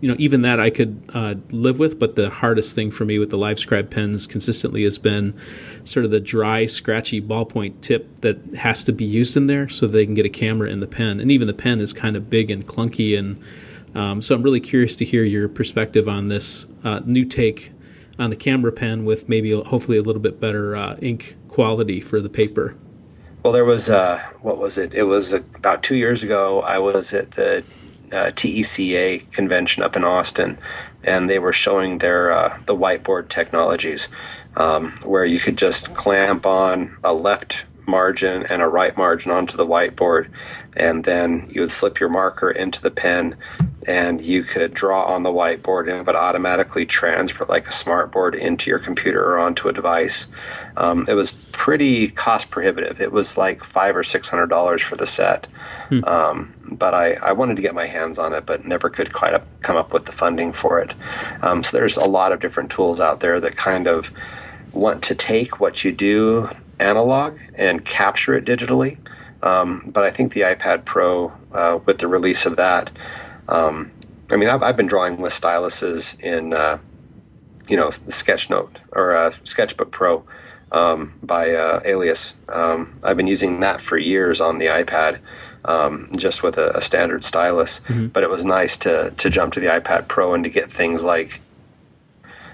you 0.00 0.08
know, 0.08 0.16
even 0.18 0.42
that 0.42 0.60
I 0.60 0.70
could 0.70 1.02
uh, 1.14 1.34
live 1.50 1.80
with. 1.80 1.98
But 1.98 2.14
the 2.14 2.30
hardest 2.30 2.76
thing 2.76 2.92
for 2.92 3.04
me 3.04 3.18
with 3.18 3.30
the 3.30 3.38
LiveScribe 3.38 3.90
pens 3.90 4.26
consistently 4.26 4.84
has 4.84 4.98
been 4.98 5.34
sort 5.82 6.04
of 6.04 6.12
the 6.12 6.20
dry, 6.20 6.66
scratchy 6.66 7.20
ballpoint 7.20 7.80
tip 7.80 8.20
that 8.20 8.38
has 8.56 8.84
to 8.84 8.92
be 8.92 9.04
used 9.04 9.36
in 9.36 9.48
there 9.48 9.68
so 9.68 9.86
they 9.86 10.04
can 10.04 10.14
get 10.14 10.26
a 10.26 10.30
camera 10.30 10.70
in 10.70 10.78
the 10.78 10.86
pen. 10.86 11.18
And 11.18 11.32
even 11.32 11.48
the 11.48 11.54
pen 11.54 11.80
is 11.80 11.92
kind 11.92 12.14
of 12.14 12.30
big 12.30 12.50
and 12.50 12.64
clunky. 12.64 13.18
And 13.18 13.40
um, 13.94 14.20
so 14.20 14.34
I'm 14.34 14.42
really 14.42 14.60
curious 14.60 14.94
to 14.96 15.04
hear 15.04 15.24
your 15.24 15.48
perspective 15.48 16.06
on 16.06 16.28
this 16.28 16.66
uh, 16.84 17.00
new 17.04 17.24
take 17.24 17.72
on 18.18 18.30
the 18.30 18.36
camera 18.36 18.72
pen 18.72 19.04
with 19.04 19.28
maybe 19.28 19.50
hopefully 19.50 19.98
a 19.98 20.02
little 20.02 20.22
bit 20.22 20.40
better 20.40 20.76
uh, 20.76 20.96
ink 21.00 21.36
quality 21.48 22.00
for 22.00 22.20
the 22.20 22.30
paper. 22.30 22.76
Well, 23.46 23.52
there 23.52 23.64
was 23.64 23.88
uh, 23.88 24.18
what 24.42 24.58
was 24.58 24.76
it? 24.76 24.92
It 24.92 25.04
was 25.04 25.32
about 25.32 25.84
two 25.84 25.94
years 25.94 26.24
ago. 26.24 26.62
I 26.62 26.80
was 26.80 27.14
at 27.14 27.30
the 27.30 27.58
uh, 28.10 28.32
TCEA 28.32 29.30
convention 29.30 29.84
up 29.84 29.94
in 29.94 30.02
Austin, 30.02 30.58
and 31.04 31.30
they 31.30 31.38
were 31.38 31.52
showing 31.52 31.98
their 31.98 32.32
uh, 32.32 32.58
the 32.66 32.74
whiteboard 32.74 33.28
technologies, 33.28 34.08
um, 34.56 34.96
where 35.04 35.24
you 35.24 35.38
could 35.38 35.56
just 35.56 35.94
clamp 35.94 36.44
on 36.44 36.96
a 37.04 37.14
left 37.14 37.66
margin 37.86 38.44
and 38.46 38.62
a 38.62 38.68
right 38.68 38.96
margin 38.96 39.30
onto 39.30 39.56
the 39.56 39.66
whiteboard, 39.66 40.28
and 40.76 41.04
then 41.04 41.48
you 41.50 41.60
would 41.60 41.70
slip 41.70 42.00
your 42.00 42.08
marker 42.08 42.50
into 42.50 42.82
the 42.82 42.90
pen, 42.90 43.36
and 43.86 44.22
you 44.22 44.42
could 44.42 44.74
draw 44.74 45.04
on 45.04 45.22
the 45.22 45.30
whiteboard 45.30 45.82
and 45.82 46.00
it 46.00 46.06
would 46.06 46.16
automatically 46.16 46.84
transfer 46.84 47.44
like 47.44 47.66
a 47.66 47.70
smartboard 47.70 48.34
into 48.34 48.68
your 48.68 48.80
computer 48.80 49.22
or 49.22 49.38
onto 49.38 49.68
a 49.68 49.72
device. 49.72 50.26
Um, 50.76 51.06
it 51.08 51.14
was 51.14 51.32
pretty 51.52 52.08
cost 52.08 52.50
prohibitive. 52.50 53.00
It 53.00 53.12
was 53.12 53.38
like 53.38 53.62
five 53.62 53.96
or 53.96 54.02
six 54.02 54.28
hundred 54.28 54.48
dollars 54.48 54.82
for 54.82 54.96
the 54.96 55.06
set. 55.06 55.46
Hmm. 55.88 56.04
Um, 56.04 56.54
but 56.68 56.94
I, 56.94 57.12
I 57.14 57.32
wanted 57.32 57.56
to 57.56 57.62
get 57.62 57.74
my 57.74 57.86
hands 57.86 58.18
on 58.18 58.32
it, 58.32 58.44
but 58.44 58.64
never 58.64 58.90
could 58.90 59.12
quite 59.12 59.34
up, 59.34 59.46
come 59.60 59.76
up 59.76 59.92
with 59.92 60.04
the 60.04 60.12
funding 60.12 60.52
for 60.52 60.80
it. 60.80 60.94
Um, 61.42 61.62
so 61.62 61.76
there's 61.76 61.96
a 61.96 62.04
lot 62.04 62.32
of 62.32 62.40
different 62.40 62.72
tools 62.72 63.00
out 63.00 63.20
there 63.20 63.38
that 63.40 63.56
kind 63.56 63.86
of 63.86 64.10
want 64.72 65.02
to 65.04 65.14
take 65.14 65.60
what 65.60 65.84
you 65.84 65.92
do 65.92 66.50
analog 66.78 67.38
and 67.54 67.84
capture 67.84 68.34
it 68.34 68.44
digitally. 68.44 68.98
Um, 69.42 69.90
but 69.92 70.04
I 70.04 70.10
think 70.10 70.32
the 70.32 70.42
iPad 70.42 70.84
Pro, 70.84 71.32
uh, 71.52 71.78
with 71.84 71.98
the 71.98 72.08
release 72.08 72.46
of 72.46 72.56
that, 72.56 72.90
um, 73.48 73.90
I 74.30 74.36
mean, 74.36 74.48
I've, 74.48 74.62
I've, 74.62 74.76
been 74.76 74.86
drawing 74.86 75.18
with 75.18 75.32
styluses 75.32 76.20
in, 76.20 76.52
uh, 76.52 76.78
you 77.68 77.76
know, 77.76 77.90
the 77.90 78.12
Sketchnote 78.12 78.78
or 78.92 79.14
uh, 79.14 79.32
Sketchbook 79.44 79.90
Pro 79.92 80.24
um, 80.72 81.14
by 81.22 81.54
uh, 81.54 81.80
Alias. 81.84 82.34
Um, 82.48 82.98
I've 83.02 83.16
been 83.16 83.26
using 83.26 83.60
that 83.60 83.80
for 83.80 83.98
years 83.98 84.40
on 84.40 84.58
the 84.58 84.66
iPad, 84.66 85.20
um, 85.64 86.10
just 86.16 86.42
with 86.42 86.58
a, 86.58 86.76
a 86.76 86.82
standard 86.82 87.24
stylus. 87.24 87.80
Mm-hmm. 87.88 88.08
But 88.08 88.24
it 88.24 88.30
was 88.30 88.44
nice 88.44 88.76
to 88.78 89.12
to 89.16 89.30
jump 89.30 89.52
to 89.54 89.60
the 89.60 89.66
iPad 89.66 90.08
Pro 90.08 90.34
and 90.34 90.42
to 90.44 90.50
get 90.50 90.70
things 90.70 91.04
like 91.04 91.40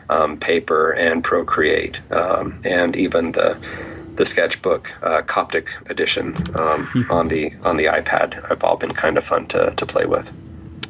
um, 0.09 0.39
Paper 0.39 0.93
and 0.93 1.25
Procreate, 1.25 2.01
um, 2.13 2.61
and 2.65 2.97
even 2.97 3.33
the 3.33 3.59
the 4.17 4.27
sketchbook 4.27 4.93
uh, 5.03 5.23
Copic 5.23 5.69
edition 5.91 6.37
um, 6.55 6.87
mm-hmm. 6.87 7.11
on 7.11 7.29
the 7.29 7.53
on 7.63 7.77
the 7.77 7.87
iPad 7.87 8.49
have 8.49 8.63
all 8.63 8.77
been 8.77 8.93
kind 8.93 9.17
of 9.17 9.25
fun 9.25 9.47
to, 9.49 9.73
to 9.77 9.87
play 9.87 10.07
with. 10.07 10.33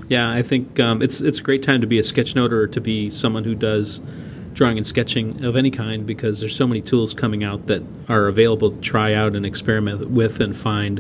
Yeah, 0.09 0.31
I 0.31 0.43
think 0.43 0.79
um, 0.81 1.01
it's 1.03 1.21
it's 1.21 1.39
a 1.39 1.43
great 1.43 1.63
time 1.63 1.81
to 1.81 1.87
be 1.87 1.99
a 1.99 2.03
sketchnoter 2.03 2.53
or 2.53 2.67
to 2.69 2.81
be 2.81 3.11
someone 3.11 3.45
who 3.45 3.55
does 3.55 4.01
drawing 4.53 4.77
and 4.77 4.87
sketching 4.87 5.45
of 5.45 5.57
any 5.57 5.71
kind 5.71 6.07
because 6.07 6.41
there's 6.41 6.55
so 6.55 6.67
many 6.67 6.83
tools 6.83 7.15
coming 7.15 7.43
out 7.43 7.67
that 7.67 7.83
are 8.09 8.27
available 8.27 8.71
to 8.71 8.81
try 8.81 9.15
out 9.15 9.35
and 9.35 9.47
experiment 9.47 10.11
with 10.11 10.41
and 10.41 10.55
find 10.57 10.99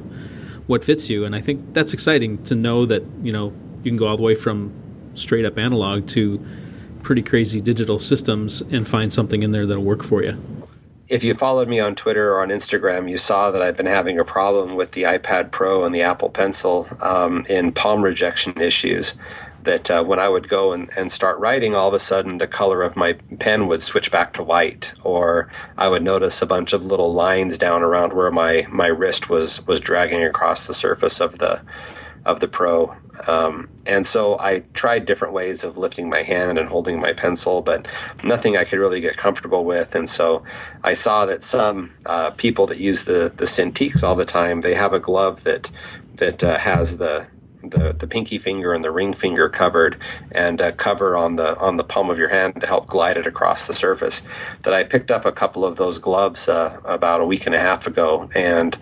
what 0.66 0.82
fits 0.82 1.10
you. 1.10 1.26
And 1.26 1.36
I 1.36 1.42
think 1.42 1.74
that's 1.74 1.92
exciting 1.92 2.42
to 2.44 2.54
know 2.54 2.86
that 2.86 3.02
you 3.22 3.32
know 3.32 3.52
you 3.82 3.90
can 3.90 3.96
go 3.96 4.06
all 4.06 4.16
the 4.16 4.22
way 4.22 4.34
from 4.34 4.72
straight 5.14 5.44
up 5.44 5.58
analog 5.58 6.06
to 6.08 6.44
pretty 7.02 7.22
crazy 7.22 7.60
digital 7.60 7.98
systems 7.98 8.62
and 8.62 8.86
find 8.86 9.12
something 9.12 9.42
in 9.42 9.50
there 9.50 9.66
that'll 9.66 9.82
work 9.82 10.04
for 10.04 10.22
you 10.22 10.61
if 11.08 11.24
you 11.24 11.34
followed 11.34 11.68
me 11.68 11.80
on 11.80 11.94
Twitter 11.94 12.32
or 12.32 12.42
on 12.42 12.48
Instagram, 12.48 13.10
you 13.10 13.18
saw 13.18 13.50
that 13.50 13.62
I've 13.62 13.76
been 13.76 13.86
having 13.86 14.18
a 14.18 14.24
problem 14.24 14.76
with 14.76 14.92
the 14.92 15.02
iPad 15.02 15.50
Pro 15.50 15.84
and 15.84 15.94
the 15.94 16.02
Apple 16.02 16.30
Pencil 16.30 16.88
um, 17.00 17.44
in 17.48 17.72
palm 17.72 18.02
rejection 18.02 18.60
issues. 18.60 19.14
That 19.62 19.88
uh, 19.92 20.02
when 20.02 20.18
I 20.18 20.28
would 20.28 20.48
go 20.48 20.72
and, 20.72 20.90
and 20.96 21.12
start 21.12 21.38
writing, 21.38 21.76
all 21.76 21.86
of 21.86 21.94
a 21.94 22.00
sudden 22.00 22.38
the 22.38 22.48
color 22.48 22.82
of 22.82 22.96
my 22.96 23.12
pen 23.38 23.68
would 23.68 23.80
switch 23.80 24.10
back 24.10 24.32
to 24.34 24.42
white, 24.42 24.92
or 25.04 25.52
I 25.78 25.86
would 25.86 26.02
notice 26.02 26.42
a 26.42 26.46
bunch 26.46 26.72
of 26.72 26.84
little 26.84 27.12
lines 27.12 27.58
down 27.58 27.82
around 27.82 28.12
where 28.12 28.32
my, 28.32 28.66
my 28.72 28.88
wrist 28.88 29.28
was 29.28 29.64
was 29.64 29.78
dragging 29.78 30.24
across 30.24 30.66
the 30.66 30.74
surface 30.74 31.20
of 31.20 31.38
the 31.38 31.62
of 32.24 32.40
the 32.40 32.48
Pro. 32.48 32.94
Um, 33.26 33.68
and 33.86 34.06
so 34.06 34.38
I 34.38 34.60
tried 34.74 35.06
different 35.06 35.34
ways 35.34 35.64
of 35.64 35.76
lifting 35.76 36.08
my 36.08 36.22
hand 36.22 36.58
and 36.58 36.68
holding 36.68 37.00
my 37.00 37.12
pencil, 37.12 37.62
but 37.62 37.86
nothing 38.22 38.56
I 38.56 38.64
could 38.64 38.78
really 38.78 39.00
get 39.00 39.16
comfortable 39.16 39.64
with. 39.64 39.94
And 39.94 40.08
so 40.08 40.42
I 40.82 40.94
saw 40.94 41.26
that 41.26 41.42
some 41.42 41.92
uh, 42.06 42.30
people 42.30 42.66
that 42.68 42.78
use 42.78 43.04
the 43.04 43.32
the 43.34 43.44
Cintiqs 43.44 44.02
all 44.02 44.14
the 44.14 44.24
time, 44.24 44.60
they 44.60 44.74
have 44.74 44.92
a 44.92 45.00
glove 45.00 45.44
that 45.44 45.70
that 46.16 46.42
uh, 46.42 46.58
has 46.58 46.98
the 46.98 47.26
the, 47.62 47.92
the 47.92 48.06
pinky 48.06 48.38
finger 48.38 48.72
and 48.72 48.84
the 48.84 48.90
ring 48.90 49.12
finger 49.12 49.48
covered 49.48 49.96
and 50.32 50.60
a 50.60 50.72
cover 50.72 51.16
on 51.16 51.36
the 51.36 51.56
on 51.58 51.76
the 51.76 51.84
palm 51.84 52.10
of 52.10 52.18
your 52.18 52.28
hand 52.28 52.60
to 52.60 52.66
help 52.66 52.86
glide 52.86 53.16
it 53.16 53.26
across 53.26 53.66
the 53.66 53.74
surface. 53.74 54.22
That 54.64 54.74
I 54.74 54.84
picked 54.84 55.10
up 55.10 55.24
a 55.24 55.32
couple 55.32 55.64
of 55.64 55.76
those 55.76 55.98
gloves 55.98 56.48
uh, 56.48 56.80
about 56.84 57.20
a 57.20 57.26
week 57.26 57.46
and 57.46 57.54
a 57.54 57.60
half 57.60 57.86
ago 57.86 58.30
and 58.34 58.76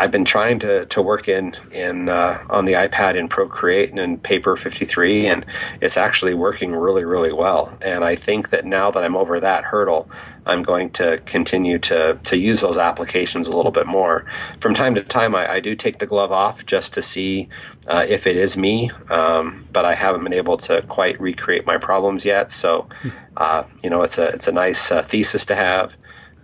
I've 0.00 0.10
been 0.10 0.24
trying 0.24 0.58
to, 0.60 0.86
to 0.86 1.02
work 1.02 1.28
in 1.28 1.54
in 1.72 2.08
uh, 2.08 2.42
on 2.48 2.64
the 2.64 2.72
iPad 2.72 3.16
in 3.16 3.28
Procreate 3.28 3.90
and 3.90 3.98
in 3.98 4.16
Paper 4.16 4.56
53, 4.56 5.26
and 5.26 5.44
it's 5.82 5.98
actually 5.98 6.32
working 6.32 6.74
really 6.74 7.04
really 7.04 7.34
well. 7.34 7.76
And 7.82 8.02
I 8.02 8.14
think 8.14 8.48
that 8.48 8.64
now 8.64 8.90
that 8.90 9.04
I'm 9.04 9.14
over 9.14 9.38
that 9.40 9.64
hurdle, 9.64 10.10
I'm 10.46 10.62
going 10.62 10.88
to 10.92 11.20
continue 11.26 11.78
to 11.80 12.18
to 12.24 12.38
use 12.38 12.62
those 12.62 12.78
applications 12.78 13.46
a 13.46 13.54
little 13.54 13.72
bit 13.72 13.86
more. 13.86 14.24
From 14.58 14.72
time 14.72 14.94
to 14.94 15.02
time, 15.02 15.34
I, 15.34 15.52
I 15.52 15.60
do 15.60 15.76
take 15.76 15.98
the 15.98 16.06
glove 16.06 16.32
off 16.32 16.64
just 16.64 16.94
to 16.94 17.02
see 17.02 17.50
uh, 17.86 18.06
if 18.08 18.26
it 18.26 18.38
is 18.38 18.56
me, 18.56 18.90
um, 19.10 19.68
but 19.70 19.84
I 19.84 19.96
haven't 19.96 20.24
been 20.24 20.32
able 20.32 20.56
to 20.58 20.80
quite 20.88 21.20
recreate 21.20 21.66
my 21.66 21.76
problems 21.76 22.24
yet. 22.24 22.52
So, 22.52 22.88
uh, 23.36 23.64
you 23.82 23.90
know, 23.90 24.00
it's 24.00 24.16
a 24.16 24.28
it's 24.28 24.48
a 24.48 24.52
nice 24.52 24.90
uh, 24.90 25.02
thesis 25.02 25.44
to 25.44 25.54
have. 25.54 25.94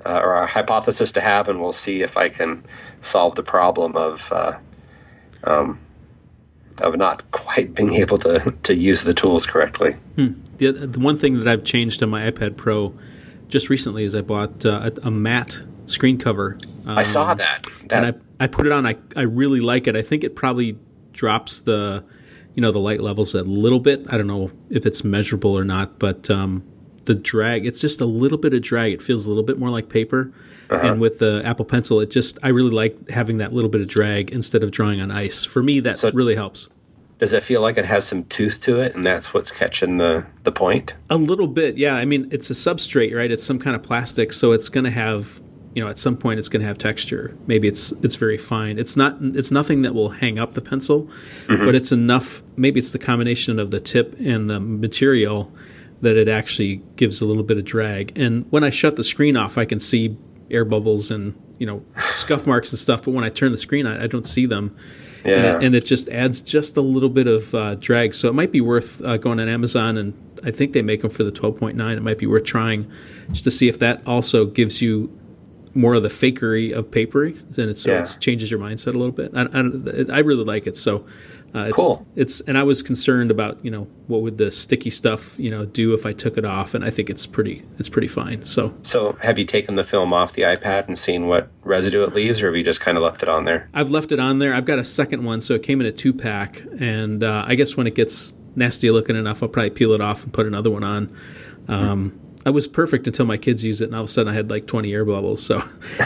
Uh, 0.06 0.20
or 0.22 0.34
a 0.34 0.46
hypothesis 0.46 1.10
to 1.10 1.20
have, 1.20 1.48
and 1.48 1.60
we'll 1.60 1.72
see 1.72 2.02
if 2.02 2.16
I 2.16 2.28
can 2.28 2.62
solve 3.00 3.34
the 3.34 3.42
problem 3.42 3.96
of 3.96 4.30
uh, 4.30 4.56
um, 5.42 5.80
of 6.80 6.96
not 6.96 7.28
quite 7.32 7.74
being 7.74 7.94
able 7.94 8.18
to 8.18 8.54
to 8.62 8.74
use 8.74 9.02
the 9.02 9.14
tools 9.14 9.46
correctly. 9.46 9.96
Hmm. 10.14 10.34
The, 10.58 10.70
the 10.70 11.00
one 11.00 11.18
thing 11.18 11.38
that 11.38 11.48
I've 11.48 11.64
changed 11.64 12.02
on 12.04 12.10
my 12.10 12.30
iPad 12.30 12.56
Pro 12.56 12.94
just 13.48 13.68
recently 13.68 14.04
is 14.04 14.14
I 14.14 14.20
bought 14.20 14.64
uh, 14.64 14.90
a, 15.02 15.08
a, 15.08 15.10
matte 15.10 15.62
screen 15.86 16.18
cover. 16.18 16.56
Um, 16.86 16.98
I 16.98 17.02
saw 17.02 17.32
um, 17.32 17.38
that. 17.38 17.66
that. 17.88 18.04
And 18.04 18.14
I, 18.40 18.44
I 18.44 18.46
put 18.46 18.66
it 18.66 18.72
on. 18.72 18.86
I, 18.86 18.96
I 19.16 19.22
really 19.22 19.60
like 19.60 19.86
it. 19.86 19.96
I 19.96 20.02
think 20.02 20.24
it 20.24 20.36
probably 20.36 20.78
drops 21.12 21.60
the 21.60 22.04
you 22.54 22.62
know 22.62 22.70
the 22.70 22.78
light 22.78 23.00
levels 23.00 23.34
a 23.34 23.42
little 23.42 23.80
bit. 23.80 24.06
I 24.08 24.16
don't 24.16 24.28
know 24.28 24.52
if 24.70 24.86
it's 24.86 25.02
measurable 25.02 25.56
or 25.56 25.64
not, 25.64 25.98
but 25.98 26.30
um, 26.30 26.64
the 27.06 27.14
drag 27.14 27.66
it's 27.66 27.80
just 27.80 28.00
a 28.00 28.06
little 28.06 28.38
bit 28.38 28.54
of 28.54 28.62
drag. 28.62 28.92
It 28.92 29.02
feels 29.02 29.26
a 29.26 29.28
little 29.28 29.44
bit 29.44 29.58
more 29.58 29.70
like 29.70 29.88
paper. 29.88 30.32
Uh-huh. 30.68 30.86
And 30.86 31.00
with 31.00 31.18
the 31.18 31.42
Apple 31.44 31.64
Pencil, 31.64 32.00
it 32.00 32.10
just 32.10 32.38
I 32.42 32.48
really 32.48 32.70
like 32.70 33.10
having 33.10 33.38
that 33.38 33.52
little 33.52 33.70
bit 33.70 33.80
of 33.80 33.88
drag 33.88 34.30
instead 34.30 34.62
of 34.62 34.70
drawing 34.70 35.00
on 35.00 35.10
ice. 35.10 35.44
For 35.44 35.62
me, 35.62 35.80
that 35.80 35.96
so 35.96 36.10
really 36.10 36.34
helps. 36.34 36.68
Does 37.18 37.32
it 37.32 37.42
feel 37.44 37.62
like 37.62 37.78
it 37.78 37.86
has 37.86 38.06
some 38.06 38.24
tooth 38.24 38.60
to 38.62 38.78
it, 38.80 38.94
and 38.94 39.04
that's 39.04 39.32
what's 39.32 39.50
catching 39.50 39.96
the 39.96 40.26
the 40.42 40.52
point? 40.52 40.94
A 41.08 41.16
little 41.16 41.46
bit, 41.46 41.78
yeah. 41.78 41.94
I 41.94 42.04
mean, 42.04 42.28
it's 42.30 42.50
a 42.50 42.52
substrate, 42.52 43.14
right? 43.16 43.30
It's 43.30 43.44
some 43.44 43.58
kind 43.58 43.74
of 43.74 43.82
plastic, 43.82 44.32
so 44.32 44.52
it's 44.52 44.68
going 44.68 44.84
to 44.84 44.90
have 44.90 45.40
you 45.74 45.84
know 45.84 45.90
at 45.90 45.98
some 45.98 46.16
point 46.16 46.38
it's 46.38 46.48
going 46.48 46.62
to 46.62 46.66
have 46.66 46.78
texture 46.78 47.36
maybe 47.46 47.68
it's 47.68 47.92
it's 48.02 48.14
very 48.14 48.38
fine 48.38 48.78
it's 48.78 48.96
not 48.96 49.14
it's 49.20 49.50
nothing 49.50 49.82
that 49.82 49.94
will 49.94 50.08
hang 50.08 50.38
up 50.38 50.54
the 50.54 50.60
pencil 50.62 51.02
mm-hmm. 51.48 51.66
but 51.66 51.74
it's 51.74 51.92
enough 51.92 52.42
maybe 52.56 52.80
it's 52.80 52.92
the 52.92 52.98
combination 52.98 53.58
of 53.58 53.70
the 53.70 53.78
tip 53.78 54.18
and 54.18 54.48
the 54.48 54.58
material 54.58 55.52
that 56.02 56.16
it 56.16 56.28
actually 56.28 56.82
gives 56.96 57.20
a 57.20 57.24
little 57.24 57.42
bit 57.42 57.56
of 57.56 57.64
drag 57.64 58.16
and 58.18 58.44
when 58.50 58.62
i 58.62 58.70
shut 58.70 58.96
the 58.96 59.04
screen 59.04 59.36
off 59.36 59.56
i 59.58 59.64
can 59.64 59.80
see 59.80 60.16
air 60.50 60.64
bubbles 60.64 61.10
and 61.10 61.34
you 61.58 61.66
know 61.66 61.84
scuff 62.10 62.46
marks 62.46 62.72
and 62.72 62.78
stuff. 62.78 63.04
But 63.04 63.12
when 63.12 63.24
I 63.24 63.28
turn 63.28 63.52
the 63.52 63.58
screen 63.58 63.86
on, 63.86 64.00
I 64.00 64.06
don't 64.06 64.26
see 64.26 64.46
them. 64.46 64.76
Yeah. 65.24 65.34
And 65.34 65.46
it, 65.46 65.66
and 65.66 65.74
it 65.74 65.84
just 65.84 66.08
adds 66.08 66.40
just 66.40 66.76
a 66.76 66.80
little 66.80 67.08
bit 67.08 67.26
of 67.26 67.54
uh, 67.54 67.74
drag. 67.76 68.14
So 68.14 68.28
it 68.28 68.34
might 68.34 68.52
be 68.52 68.60
worth 68.60 69.02
uh, 69.02 69.16
going 69.16 69.40
on 69.40 69.48
Amazon, 69.48 69.96
and 69.98 70.14
I 70.44 70.52
think 70.52 70.72
they 70.72 70.82
make 70.82 71.02
them 71.02 71.10
for 71.10 71.24
the 71.24 71.32
12.9. 71.32 71.96
It 71.96 72.00
might 72.00 72.18
be 72.18 72.26
worth 72.26 72.44
trying 72.44 72.90
just 73.32 73.42
to 73.44 73.50
see 73.50 73.68
if 73.68 73.80
that 73.80 74.06
also 74.06 74.46
gives 74.46 74.80
you 74.80 75.18
more 75.74 75.94
of 75.94 76.04
the 76.04 76.08
fakery 76.08 76.72
of 76.72 76.90
papery. 76.90 77.32
Then 77.50 77.68
it 77.70 77.78
so 77.78 77.90
yeah. 77.90 78.02
it 78.02 78.18
changes 78.20 78.50
your 78.50 78.60
mindset 78.60 78.94
a 78.94 78.98
little 78.98 79.10
bit. 79.10 79.32
I, 79.34 79.42
I, 79.42 80.16
I 80.16 80.20
really 80.20 80.44
like 80.44 80.68
it. 80.68 80.76
So 80.76 81.06
uh, 81.56 81.64
it's, 81.68 81.76
cool. 81.76 82.06
It's 82.14 82.40
and 82.42 82.58
I 82.58 82.64
was 82.64 82.82
concerned 82.82 83.30
about 83.30 83.64
you 83.64 83.70
know 83.70 83.84
what 84.08 84.20
would 84.20 84.36
the 84.36 84.50
sticky 84.50 84.90
stuff 84.90 85.38
you 85.38 85.50
know 85.50 85.64
do 85.64 85.94
if 85.94 86.04
I 86.04 86.12
took 86.12 86.36
it 86.36 86.44
off, 86.44 86.74
and 86.74 86.84
I 86.84 86.90
think 86.90 87.08
it's 87.08 87.26
pretty 87.26 87.64
it's 87.78 87.88
pretty 87.88 88.08
fine. 88.08 88.44
So 88.44 88.74
so 88.82 89.12
have 89.22 89.38
you 89.38 89.46
taken 89.46 89.74
the 89.74 89.84
film 89.84 90.12
off 90.12 90.34
the 90.34 90.42
iPad 90.42 90.86
and 90.86 90.98
seen 90.98 91.28
what 91.28 91.48
residue 91.62 92.02
it 92.02 92.12
leaves, 92.12 92.42
or 92.42 92.48
have 92.48 92.56
you 92.56 92.62
just 92.62 92.82
kind 92.82 92.98
of 92.98 93.02
left 93.02 93.22
it 93.22 93.30
on 93.30 93.44
there? 93.44 93.70
I've 93.72 93.90
left 93.90 94.12
it 94.12 94.20
on 94.20 94.38
there. 94.38 94.54
I've 94.54 94.66
got 94.66 94.78
a 94.78 94.84
second 94.84 95.24
one, 95.24 95.40
so 95.40 95.54
it 95.54 95.62
came 95.62 95.80
in 95.80 95.86
a 95.86 95.92
two 95.92 96.12
pack, 96.12 96.62
and 96.78 97.24
uh, 97.24 97.44
I 97.46 97.54
guess 97.54 97.74
when 97.74 97.86
it 97.86 97.94
gets 97.94 98.34
nasty 98.54 98.90
looking 98.90 99.16
enough, 99.16 99.42
I'll 99.42 99.48
probably 99.48 99.70
peel 99.70 99.92
it 99.92 100.02
off 100.02 100.24
and 100.24 100.32
put 100.32 100.46
another 100.46 100.70
one 100.70 100.84
on. 100.84 101.16
Um, 101.68 102.20
I 102.44 102.50
was 102.50 102.68
perfect 102.68 103.06
until 103.06 103.24
my 103.24 103.38
kids 103.38 103.64
use 103.64 103.80
it, 103.80 103.86
and 103.86 103.94
all 103.94 104.02
of 104.02 104.10
a 104.10 104.12
sudden 104.12 104.30
I 104.30 104.34
had 104.34 104.50
like 104.50 104.66
20 104.66 104.92
air 104.92 105.06
bubbles. 105.06 105.42
So 105.42 105.62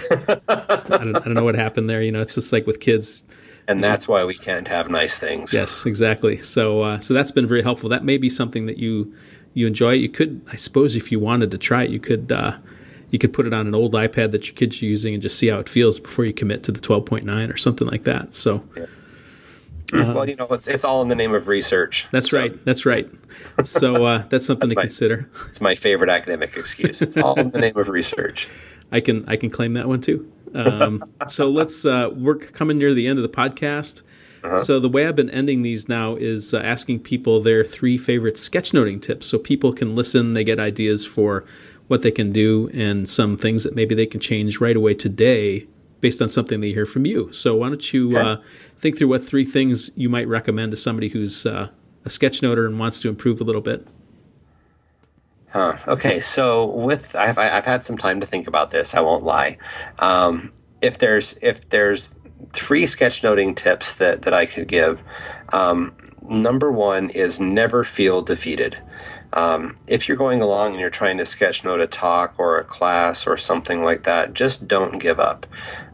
I, 0.48 0.86
don't, 0.88 1.16
I 1.16 1.20
don't 1.20 1.34
know 1.34 1.44
what 1.44 1.56
happened 1.56 1.90
there. 1.90 2.02
You 2.02 2.12
know, 2.12 2.20
it's 2.20 2.36
just 2.36 2.52
like 2.52 2.66
with 2.66 2.78
kids. 2.78 3.24
And 3.70 3.84
that's 3.84 4.08
why 4.08 4.24
we 4.24 4.34
can't 4.34 4.66
have 4.66 4.90
nice 4.90 5.16
things. 5.16 5.54
Yes, 5.54 5.86
exactly. 5.86 6.42
So, 6.42 6.82
uh, 6.82 6.98
so 6.98 7.14
that's 7.14 7.30
been 7.30 7.46
very 7.46 7.62
helpful. 7.62 7.88
That 7.88 8.04
may 8.04 8.18
be 8.18 8.28
something 8.28 8.66
that 8.66 8.78
you 8.78 9.14
you 9.54 9.68
enjoy. 9.68 9.92
You 9.92 10.08
could, 10.08 10.40
I 10.50 10.56
suppose, 10.56 10.96
if 10.96 11.12
you 11.12 11.20
wanted 11.20 11.52
to 11.52 11.58
try 11.58 11.84
it, 11.84 11.90
you 11.90 12.00
could 12.00 12.32
uh, 12.32 12.56
you 13.10 13.18
could 13.20 13.32
put 13.32 13.46
it 13.46 13.52
on 13.52 13.68
an 13.68 13.74
old 13.74 13.92
iPad 13.92 14.32
that 14.32 14.48
your 14.48 14.56
kids 14.56 14.82
are 14.82 14.86
using 14.86 15.14
and 15.14 15.22
just 15.22 15.38
see 15.38 15.46
how 15.46 15.60
it 15.60 15.68
feels 15.68 16.00
before 16.00 16.24
you 16.24 16.32
commit 16.32 16.64
to 16.64 16.72
the 16.72 16.80
12.9 16.80 17.52
or 17.52 17.56
something 17.56 17.86
like 17.86 18.04
that. 18.04 18.34
So. 18.34 18.64
Yeah. 18.76 18.86
Uh, 19.92 20.14
well, 20.14 20.28
you 20.28 20.36
know, 20.36 20.46
it's, 20.50 20.68
it's 20.68 20.84
all 20.84 21.02
in 21.02 21.08
the 21.08 21.16
name 21.16 21.34
of 21.34 21.48
research. 21.48 22.06
That's 22.12 22.30
so. 22.30 22.38
right. 22.38 22.64
That's 22.64 22.86
right. 22.86 23.08
So 23.64 24.04
uh, 24.04 24.18
that's 24.30 24.46
something 24.46 24.68
that's 24.68 24.72
to 24.72 24.76
my, 24.76 24.82
consider. 24.82 25.28
It's 25.48 25.60
my 25.60 25.74
favorite 25.74 26.10
academic 26.10 26.56
excuse. 26.56 27.02
It's 27.02 27.16
all 27.16 27.38
in 27.38 27.50
the 27.50 27.58
name 27.58 27.76
of 27.76 27.88
research. 27.88 28.48
I 28.92 29.00
can 29.00 29.24
I 29.28 29.36
can 29.36 29.50
claim 29.50 29.74
that 29.74 29.88
one 29.88 30.00
too. 30.00 30.30
Um, 30.54 31.02
so 31.28 31.50
let's 31.50 31.84
uh, 31.84 32.10
we're 32.12 32.36
coming 32.36 32.78
near 32.78 32.94
the 32.94 33.06
end 33.06 33.18
of 33.18 33.22
the 33.22 33.28
podcast. 33.28 34.02
Uh-huh. 34.42 34.58
So 34.58 34.80
the 34.80 34.88
way 34.88 35.06
I've 35.06 35.16
been 35.16 35.30
ending 35.30 35.62
these 35.62 35.88
now 35.88 36.16
is 36.16 36.54
uh, 36.54 36.58
asking 36.58 37.00
people 37.00 37.42
their 37.42 37.64
three 37.64 37.98
favorite 37.98 38.36
sketchnoting 38.36 39.02
tips, 39.02 39.26
so 39.26 39.38
people 39.38 39.72
can 39.72 39.94
listen. 39.94 40.32
They 40.34 40.44
get 40.44 40.58
ideas 40.58 41.06
for 41.06 41.44
what 41.88 42.02
they 42.02 42.10
can 42.12 42.30
do 42.30 42.70
and 42.72 43.08
some 43.08 43.36
things 43.36 43.64
that 43.64 43.74
maybe 43.74 43.96
they 43.96 44.06
can 44.06 44.20
change 44.20 44.60
right 44.60 44.76
away 44.76 44.94
today 44.94 45.66
based 46.00 46.22
on 46.22 46.28
something 46.28 46.60
they 46.60 46.72
hear 46.72 46.86
from 46.86 47.04
you. 47.04 47.32
So 47.32 47.56
why 47.56 47.68
don't 47.68 47.92
you 47.92 48.16
okay. 48.16 48.28
uh, 48.28 48.36
think 48.76 48.96
through 48.96 49.08
what 49.08 49.26
three 49.26 49.44
things 49.44 49.90
you 49.96 50.08
might 50.08 50.28
recommend 50.28 50.70
to 50.70 50.76
somebody 50.76 51.08
who's 51.08 51.44
uh, 51.44 51.68
a 52.04 52.08
sketchnoter 52.08 52.64
and 52.64 52.78
wants 52.78 53.00
to 53.00 53.08
improve 53.08 53.40
a 53.40 53.44
little 53.44 53.60
bit? 53.60 53.86
Huh. 55.52 55.76
Okay. 55.88 56.20
So 56.20 56.64
with 56.66 57.16
I've 57.16 57.38
I've 57.38 57.64
had 57.64 57.84
some 57.84 57.98
time 57.98 58.20
to 58.20 58.26
think 58.26 58.46
about 58.46 58.70
this. 58.70 58.94
I 58.94 59.00
won't 59.00 59.24
lie. 59.24 59.58
Um, 59.98 60.52
if 60.80 60.98
there's 60.98 61.36
if 61.42 61.68
there's 61.70 62.14
three 62.52 62.84
sketchnoting 62.84 63.56
tips 63.56 63.94
that 63.94 64.22
that 64.22 64.32
I 64.32 64.46
could 64.46 64.68
give, 64.68 65.02
um, 65.52 65.94
number 66.22 66.70
one 66.70 67.10
is 67.10 67.40
never 67.40 67.82
feel 67.84 68.22
defeated. 68.22 68.78
Um, 69.32 69.76
if 69.86 70.08
you're 70.08 70.16
going 70.16 70.42
along 70.42 70.72
and 70.72 70.80
you're 70.80 70.90
trying 70.90 71.18
to 71.18 71.24
sketchnote 71.24 71.80
a 71.80 71.86
talk 71.86 72.34
or 72.38 72.58
a 72.58 72.64
class 72.64 73.26
or 73.26 73.36
something 73.36 73.84
like 73.84 74.02
that, 74.04 74.34
just 74.34 74.66
don't 74.66 74.98
give 74.98 75.20
up. 75.20 75.46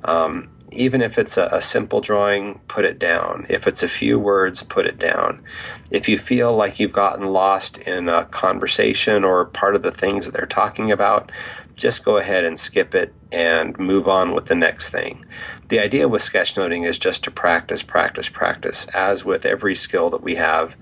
Um, 0.04 0.48
even 0.76 1.02
if 1.02 1.18
it's 1.18 1.36
a, 1.36 1.48
a, 1.52 1.60
simple 1.60 2.00
drawing, 2.00 2.60
put 2.68 2.84
it 2.84 2.98
down. 2.98 3.46
If 3.48 3.66
it's 3.66 3.82
a 3.82 3.88
few 3.88 4.18
words, 4.18 4.62
put 4.62 4.86
it 4.86 4.98
down. 4.98 5.42
If 5.90 6.08
you 6.08 6.18
feel 6.18 6.54
like 6.54 6.78
you've 6.78 6.92
gotten 6.92 7.26
lost 7.26 7.78
in 7.78 8.08
a 8.08 8.24
conversation 8.26 9.24
or 9.24 9.44
part 9.44 9.74
of 9.74 9.82
the 9.82 9.90
things 9.90 10.26
that 10.26 10.32
they're 10.32 10.46
talking 10.46 10.92
about, 10.92 11.32
just 11.74 12.04
go 12.04 12.16
ahead 12.16 12.44
and 12.44 12.58
skip 12.58 12.94
it 12.94 13.12
and 13.30 13.78
move 13.78 14.08
on 14.08 14.32
with 14.32 14.46
the 14.46 14.54
next 14.54 14.90
thing. 14.90 15.24
The 15.68 15.78
idea 15.78 16.08
with 16.08 16.22
sketchnoting 16.22 16.86
is 16.86 16.98
just 16.98 17.24
to 17.24 17.30
practice, 17.30 17.82
practice, 17.82 18.28
practice. 18.28 18.86
As 18.94 19.24
with 19.24 19.44
every 19.44 19.74
skill 19.74 20.08
that 20.10 20.22
we 20.22 20.36
have, 20.36 20.76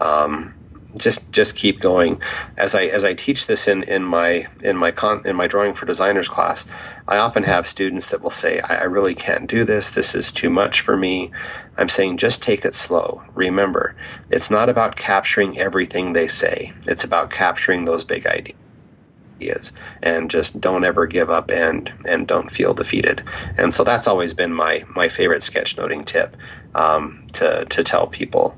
um, 0.00 0.54
just 0.96 1.30
just 1.32 1.56
keep 1.56 1.80
going. 1.80 2.20
As 2.56 2.74
I 2.74 2.84
as 2.84 3.04
I 3.04 3.14
teach 3.14 3.46
this 3.46 3.68
in 3.68 3.82
in 3.84 4.02
my 4.02 4.46
in 4.62 4.76
my 4.76 4.90
con, 4.90 5.22
in 5.24 5.36
my 5.36 5.46
drawing 5.46 5.74
for 5.74 5.86
designers 5.86 6.28
class, 6.28 6.66
I 7.06 7.18
often 7.18 7.44
have 7.44 7.66
students 7.66 8.10
that 8.10 8.22
will 8.22 8.30
say, 8.30 8.60
I, 8.60 8.76
I 8.76 8.84
really 8.84 9.14
can't 9.14 9.48
do 9.48 9.64
this. 9.64 9.90
This 9.90 10.14
is 10.14 10.32
too 10.32 10.50
much 10.50 10.80
for 10.80 10.96
me." 10.96 11.30
I'm 11.78 11.88
saying 11.88 12.16
just 12.16 12.42
take 12.42 12.64
it 12.64 12.74
slow. 12.74 13.22
Remember, 13.34 13.94
it's 14.30 14.50
not 14.50 14.68
about 14.68 14.96
capturing 14.96 15.58
everything 15.58 16.12
they 16.12 16.26
say. 16.26 16.72
It's 16.86 17.04
about 17.04 17.30
capturing 17.30 17.84
those 17.84 18.02
big 18.02 18.26
ideas 18.26 19.72
and 20.02 20.30
just 20.30 20.60
don't 20.60 20.84
ever 20.84 21.06
give 21.06 21.28
up 21.28 21.50
and 21.50 21.92
and 22.08 22.26
don't 22.26 22.50
feel 22.50 22.72
defeated 22.72 23.22
and 23.58 23.74
so 23.74 23.84
that's 23.84 24.08
always 24.08 24.32
been 24.32 24.52
my 24.52 24.82
my 24.94 25.10
favorite 25.10 25.42
sketchnoting 25.42 26.06
tip 26.06 26.34
um, 26.74 27.26
to 27.34 27.66
to 27.66 27.84
tell 27.84 28.06
people 28.06 28.56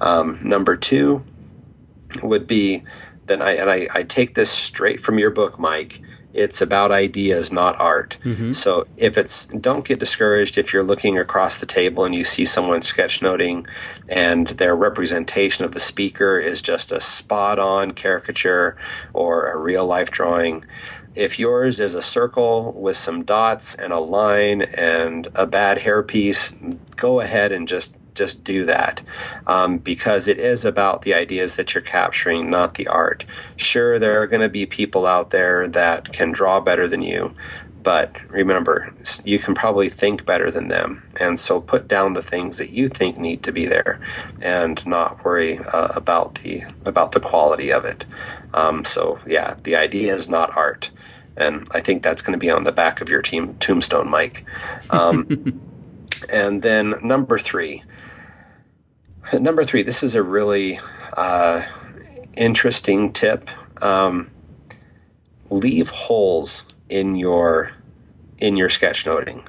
um, 0.00 0.40
number 0.42 0.76
two 0.76 1.22
would 2.22 2.46
be 2.46 2.84
then 3.26 3.42
I 3.42 3.52
and 3.52 3.70
I, 3.70 3.88
I 3.94 4.02
take 4.02 4.34
this 4.34 4.50
straight 4.50 5.00
from 5.00 5.18
your 5.18 5.30
book, 5.30 5.58
Mike. 5.58 6.00
It's 6.32 6.60
about 6.60 6.92
ideas, 6.92 7.50
not 7.50 7.80
art. 7.80 8.18
Mm-hmm. 8.22 8.52
So 8.52 8.84
if 8.98 9.16
it's 9.16 9.46
don't 9.46 9.86
get 9.86 9.98
discouraged 9.98 10.58
if 10.58 10.72
you're 10.72 10.82
looking 10.82 11.18
across 11.18 11.58
the 11.58 11.66
table 11.66 12.04
and 12.04 12.14
you 12.14 12.24
see 12.24 12.44
someone 12.44 12.80
sketchnoting 12.80 13.66
and 14.08 14.48
their 14.48 14.76
representation 14.76 15.64
of 15.64 15.72
the 15.72 15.80
speaker 15.80 16.38
is 16.38 16.60
just 16.60 16.92
a 16.92 17.00
spot 17.00 17.58
on 17.58 17.92
caricature 17.92 18.76
or 19.14 19.50
a 19.50 19.58
real 19.58 19.86
life 19.86 20.10
drawing. 20.10 20.64
If 21.14 21.38
yours 21.38 21.80
is 21.80 21.94
a 21.94 22.02
circle 22.02 22.72
with 22.72 22.98
some 22.98 23.24
dots 23.24 23.74
and 23.74 23.90
a 23.90 23.98
line 23.98 24.60
and 24.60 25.28
a 25.34 25.46
bad 25.46 25.78
hairpiece, 25.78 26.78
go 26.96 27.20
ahead 27.20 27.50
and 27.50 27.66
just 27.66 27.95
just 28.16 28.42
do 28.42 28.64
that 28.64 29.02
um, 29.46 29.78
because 29.78 30.26
it 30.26 30.38
is 30.38 30.64
about 30.64 31.02
the 31.02 31.14
ideas 31.14 31.56
that 31.56 31.74
you're 31.74 31.82
capturing, 31.82 32.50
not 32.50 32.74
the 32.74 32.88
art. 32.88 33.24
Sure, 33.56 33.98
there 33.98 34.20
are 34.20 34.26
going 34.26 34.42
to 34.42 34.48
be 34.48 34.66
people 34.66 35.06
out 35.06 35.30
there 35.30 35.68
that 35.68 36.12
can 36.12 36.32
draw 36.32 36.60
better 36.60 36.88
than 36.88 37.02
you, 37.02 37.32
but 37.86 38.20
remember, 38.28 38.92
you 39.22 39.38
can 39.38 39.54
probably 39.54 39.88
think 39.88 40.26
better 40.26 40.50
than 40.50 40.66
them. 40.66 41.08
And 41.20 41.38
so 41.38 41.60
put 41.60 41.86
down 41.86 42.14
the 42.14 42.20
things 42.20 42.58
that 42.58 42.70
you 42.70 42.88
think 42.88 43.16
need 43.16 43.44
to 43.44 43.52
be 43.52 43.64
there 43.64 44.00
and 44.40 44.84
not 44.84 45.24
worry 45.24 45.60
uh, 45.60 45.92
about 45.94 46.40
the 46.42 46.62
about 46.84 47.12
the 47.12 47.20
quality 47.20 47.72
of 47.72 47.84
it. 47.84 48.04
Um, 48.52 48.84
so 48.84 49.20
yeah, 49.24 49.54
the 49.62 49.76
idea 49.76 50.12
is 50.16 50.28
not 50.28 50.56
art. 50.56 50.90
And 51.36 51.68
I 51.70 51.80
think 51.80 52.02
that's 52.02 52.22
going 52.22 52.32
to 52.32 52.44
be 52.44 52.50
on 52.50 52.64
the 52.64 52.72
back 52.72 53.00
of 53.00 53.08
your 53.08 53.22
team 53.22 53.54
tombstone, 53.58 54.08
Mike. 54.10 54.44
Um, 54.90 55.60
and 56.32 56.62
then 56.62 56.94
number 57.04 57.38
three, 57.38 57.84
Number 59.32 59.64
three, 59.64 59.82
this 59.82 60.02
is 60.02 60.14
a 60.14 60.22
really 60.22 60.78
uh, 61.16 61.62
interesting 62.36 63.12
tip. 63.12 63.50
Um, 63.82 64.30
leave 65.50 65.90
holes 65.90 66.64
in 66.88 67.16
your 67.16 67.72
in 68.38 68.56
your 68.56 68.68
sketchnoting. 68.68 69.44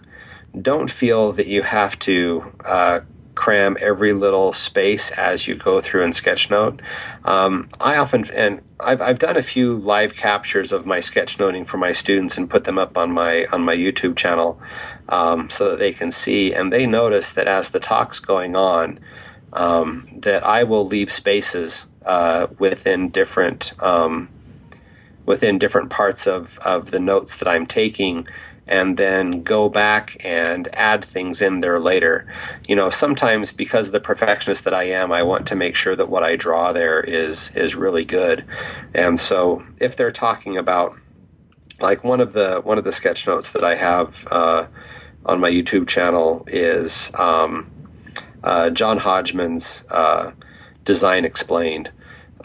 Don't 0.59 0.89
feel 0.89 1.31
that 1.33 1.47
you 1.47 1.61
have 1.61 1.99
to 1.99 2.53
uh, 2.65 3.01
cram 3.35 3.77
every 3.79 4.13
little 4.13 4.51
space 4.51 5.11
as 5.11 5.47
you 5.47 5.55
go 5.55 5.79
through 5.79 6.01
in 6.03 6.09
sketchnote. 6.09 6.81
Um, 7.25 7.69
I 7.79 7.97
often 7.97 8.27
and 8.31 8.61
I've 8.79 9.01
I've 9.01 9.19
done 9.19 9.37
a 9.37 9.43
few 9.43 9.77
live 9.77 10.15
captures 10.15 10.71
of 10.71 10.87
my 10.87 10.99
sketchnoting 10.99 11.67
for 11.67 11.77
my 11.77 11.91
students 11.91 12.35
and 12.37 12.49
put 12.49 12.63
them 12.63 12.79
up 12.79 12.97
on 12.97 13.11
my 13.11 13.45
on 13.51 13.61
my 13.61 13.75
YouTube 13.75 14.15
channel 14.15 14.59
um, 15.09 15.51
so 15.51 15.69
that 15.69 15.79
they 15.79 15.93
can 15.93 16.09
see 16.09 16.51
and 16.51 16.73
they 16.73 16.87
notice 16.87 17.31
that 17.31 17.47
as 17.47 17.69
the 17.69 17.79
talk's 17.79 18.19
going 18.19 18.55
on 18.55 18.99
um, 19.53 20.07
that 20.21 20.45
I 20.45 20.63
will 20.63 20.85
leave 20.85 21.11
spaces 21.11 21.85
uh, 22.05 22.47
within 22.57 23.09
different 23.09 23.73
um, 23.81 24.29
within 25.25 25.59
different 25.59 25.89
parts 25.89 26.25
of, 26.25 26.57
of 26.59 26.89
the 26.91 26.99
notes 26.99 27.35
that 27.37 27.47
I'm 27.47 27.67
taking 27.67 28.27
and 28.65 28.97
then 28.97 29.43
go 29.43 29.69
back 29.69 30.17
and 30.25 30.73
add 30.73 31.03
things 31.03 31.41
in 31.41 31.61
there 31.61 31.79
later. 31.79 32.25
You 32.67 32.75
know, 32.75 32.89
sometimes 32.89 33.51
because 33.51 33.87
of 33.87 33.93
the 33.93 33.99
perfectionist 33.99 34.63
that 34.63 34.73
I 34.73 34.83
am, 34.83 35.11
I 35.11 35.23
want 35.23 35.47
to 35.47 35.55
make 35.55 35.75
sure 35.75 35.95
that 35.95 36.09
what 36.09 36.23
I 36.23 36.35
draw 36.35 36.73
there 36.73 36.99
is 37.01 37.55
is 37.55 37.75
really 37.75 38.05
good. 38.05 38.45
And 38.93 39.19
so 39.19 39.65
if 39.79 39.95
they're 39.95 40.11
talking 40.11 40.57
about 40.57 40.97
like 41.79 42.03
one 42.03 42.19
of 42.19 42.33
the 42.33 42.61
one 42.63 42.77
of 42.77 42.83
the 42.83 42.91
sketch 42.91 43.27
notes 43.27 43.51
that 43.51 43.63
I 43.63 43.75
have 43.75 44.27
uh, 44.31 44.67
on 45.25 45.39
my 45.39 45.51
YouTube 45.51 45.87
channel 45.87 46.43
is 46.47 47.11
um, 47.15 47.69
uh, 48.47 48.69
John 48.69 48.97
Hodgman's 48.99 49.83
uh, 49.89 50.31
Design 50.85 51.25
Explained, 51.25 51.91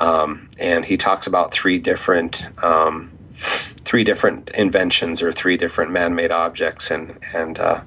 um, 0.00 0.50
and 0.58 0.84
he 0.84 0.96
talks 0.96 1.28
about 1.28 1.52
three 1.52 1.78
different 1.78 2.44
um, 2.62 3.12
three 3.34 4.02
different 4.02 4.50
inventions 4.50 5.22
or 5.22 5.32
three 5.32 5.56
different 5.56 5.92
man-made 5.92 6.32
objects 6.32 6.90
and 6.90 7.18
and 7.32 7.60
uh, 7.60 7.82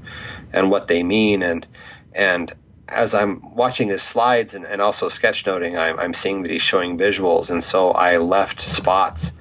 and 0.53 0.72
what 0.72 0.88
they 0.88 1.03
mean. 1.03 1.43
And 1.43 1.68
and 2.13 2.53
as 2.88 3.13
I'm 3.13 3.53
watching 3.53 3.89
his 3.89 4.01
slides 4.01 4.53
and, 4.53 4.63
and 4.63 4.82
also 4.82 5.09
sketchnoting, 5.09 5.78
I'm, 5.78 5.99
I'm 5.99 6.13
seeing 6.13 6.43
that 6.43 6.51
he's 6.51 6.61
showing 6.61 6.97
visuals, 6.97 7.49
and 7.49 7.61
so 7.61 7.91
I 7.91 8.16
left 8.16 8.61
spots 8.61 9.34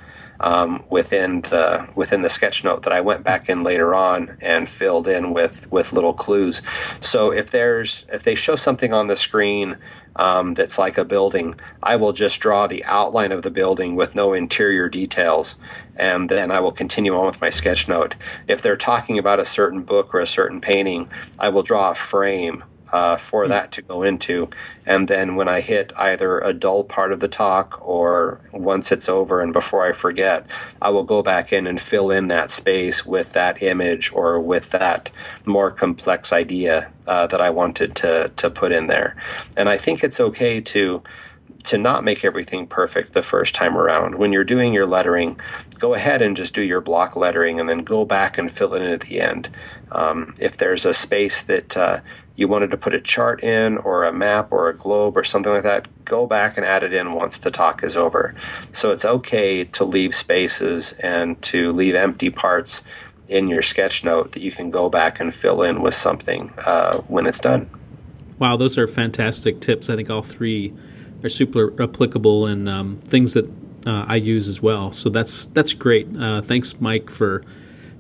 um, 0.45 0.85
within 0.91 1.41
the 1.41 1.89
within 1.95 2.21
the 2.21 2.29
sketch 2.29 2.63
note 2.65 2.83
that 2.83 2.93
I 2.93 3.01
went 3.01 3.25
back 3.25 3.49
in 3.49 3.63
later 3.63 3.95
on 3.95 4.37
and 4.43 4.69
filled 4.69 5.09
in 5.09 5.33
with 5.33 5.73
with 5.73 5.93
little 5.93 6.13
clues. 6.13 6.61
So 7.01 7.33
if 7.33 7.51
there's 7.51 8.07
if 8.13 8.23
they 8.23 8.35
show 8.35 8.55
something 8.55 8.93
on 8.93 9.07
the 9.07 9.17
screen 9.17 9.79
um, 10.17 10.53
that's 10.53 10.77
like 10.79 10.99
a 10.99 11.05
building, 11.05 11.55
I 11.83 11.97
will 11.97 12.13
just 12.13 12.41
draw 12.41 12.67
the 12.67 12.85
outline 12.85 13.33
of 13.33 13.41
the 13.41 13.51
building 13.51 13.97
with 13.97 14.15
no 14.15 14.35
interior 14.35 14.91
details, 14.91 15.57
and 15.97 16.29
then 16.29 16.51
I 16.51 16.61
will 16.61 16.73
continue 16.73 17.17
on 17.17 17.25
with 17.25 17.41
my 17.41 17.51
sketch 17.51 17.89
note. 17.89 18.15
If 18.47 18.61
they're 18.61 18.77
talking 18.77 19.19
about 19.19 19.41
a 19.41 19.47
certain 19.47 19.83
book 19.83 20.15
or 20.15 20.21
a 20.21 20.27
certain 20.27 20.61
painting, 20.61 21.09
I 21.39 21.49
will 21.49 21.63
draw 21.63 21.91
a 21.91 21.95
frame 21.95 22.65
uh, 22.95 23.17
for 23.17 23.49
that 23.49 23.73
to 23.73 23.83
go 23.83 24.05
into. 24.05 24.49
And 24.87 25.09
then 25.09 25.35
when 25.35 25.49
I 25.49 25.63
hit 25.63 25.93
either 25.97 26.39
a 26.39 26.53
dull 26.53 26.85
part 26.85 27.11
of 27.11 27.19
the 27.19 27.27
talk 27.27 27.85
or 27.85 28.41
once 28.53 28.93
it's 28.93 29.09
over 29.09 29.41
and 29.41 29.53
before 29.53 29.85
I 29.85 29.91
forget, 29.91 30.47
I 30.81 30.91
will 30.91 31.03
go 31.03 31.21
back 31.21 31.53
in 31.53 31.67
and 31.67 31.81
fill 31.81 32.13
in 32.13 32.29
that 32.29 32.53
space 32.53 33.05
with 33.05 33.33
that 33.33 33.61
image 33.61 34.13
or 34.13 34.39
with 34.39 34.71
that 34.71 35.11
more 35.45 35.73
complex 35.73 36.33
idea 36.33 36.93
uh, 37.09 37.27
that 37.27 37.41
I 37.41 37.51
wanted 37.51 37.97
to, 37.97 38.31
to 38.37 38.49
put 38.49 38.71
in 38.71 38.87
there. 38.87 39.17
And 39.57 39.69
I 39.69 39.77
think 39.77 40.05
it's 40.05 40.21
okay 40.21 40.61
to 40.61 41.03
to 41.65 41.79
not 41.79 42.05
make 42.05 42.27
everything 42.27 42.67
perfect 42.67 43.15
the 43.15 43.23
first 43.23 43.55
time 43.55 43.75
around. 43.75 44.17
When 44.17 44.35
you're 44.35 44.45
doing 44.45 44.75
your 44.75 44.85
lettering, 44.85 45.41
go 45.79 45.95
ahead 45.95 46.21
and 46.21 46.37
just 46.37 46.55
do 46.55 46.61
your 46.61 46.83
block 46.83 47.17
lettering 47.17 47.59
and 47.59 47.71
then 47.71 47.79
go 47.79 48.05
back 48.05 48.37
and 48.37 48.51
fill 48.51 48.75
it 48.75 48.83
in 48.83 48.93
at 48.93 49.01
the 49.01 49.19
end. 49.19 49.49
Um, 49.91 50.35
if 50.39 50.59
there's 50.59 50.85
a 50.85 50.93
space 50.93 51.41
that 51.45 51.75
uh, 51.75 52.01
you 52.37 52.49
wanted 52.49 52.71
to 52.71 52.77
put 52.77 52.95
a 52.95 53.01
chart 53.01 53.43
in 53.43 53.79
or 53.79 54.05
a 54.05 54.13
map 54.13 54.51
or 54.51 54.69
a 54.69 54.77
globe 54.77 55.17
or 55.17 55.25
something 55.25 55.53
like 55.53 55.63
that, 55.63 55.87
go 56.05 56.27
back 56.27 56.57
and 56.57 56.67
add 56.67 56.83
it 56.83 56.93
in 56.93 57.13
once 57.13 57.39
the 57.39 57.51
talk 57.51 57.85
is 57.85 57.97
over. 57.97 58.35
So 58.73 58.91
it's 58.91 59.05
okay 59.05 59.65
to 59.65 59.85
leave 59.85 60.15
spaces 60.15 60.93
and 60.95 61.41
to 61.43 61.73
leave 61.73 61.95
empty 61.95 62.31
parts 62.31 62.83
in 63.29 63.49
your 63.49 63.63
sketch 63.63 64.05
note 64.05 64.33
that 64.33 64.43
you 64.43 64.51
can 64.51 64.71
go 64.71 64.91
back 64.91 65.21
and 65.21 65.35
fill 65.35 65.63
in 65.63 65.81
with 65.81 65.95
something 65.95 66.53
uh, 66.67 66.99
when 67.03 67.27
it's 67.27 67.41
done. 67.41 67.71
Wow, 68.39 68.57
those 68.57 68.77
are 68.77 68.87
fantastic 68.87 69.61
tips. 69.61 69.89
I 69.89 69.97
think 69.97 70.11
all 70.11 70.23
three 70.23 70.75
are 71.23 71.29
super 71.29 71.73
applicable 71.83 72.47
and 72.47 72.69
um, 72.69 73.01
things 73.05 73.33
that 73.35 73.47
uh, 73.87 74.05
I 74.09 74.17
use 74.17 74.49
as 74.49 74.61
well. 74.61 74.93
So 74.93 75.09
that's 75.09 75.47
that's 75.47 75.73
great. 75.73 76.09
Uh, 76.17 76.43
thanks, 76.43 76.81
Mike, 76.81 77.11
for 77.11 77.45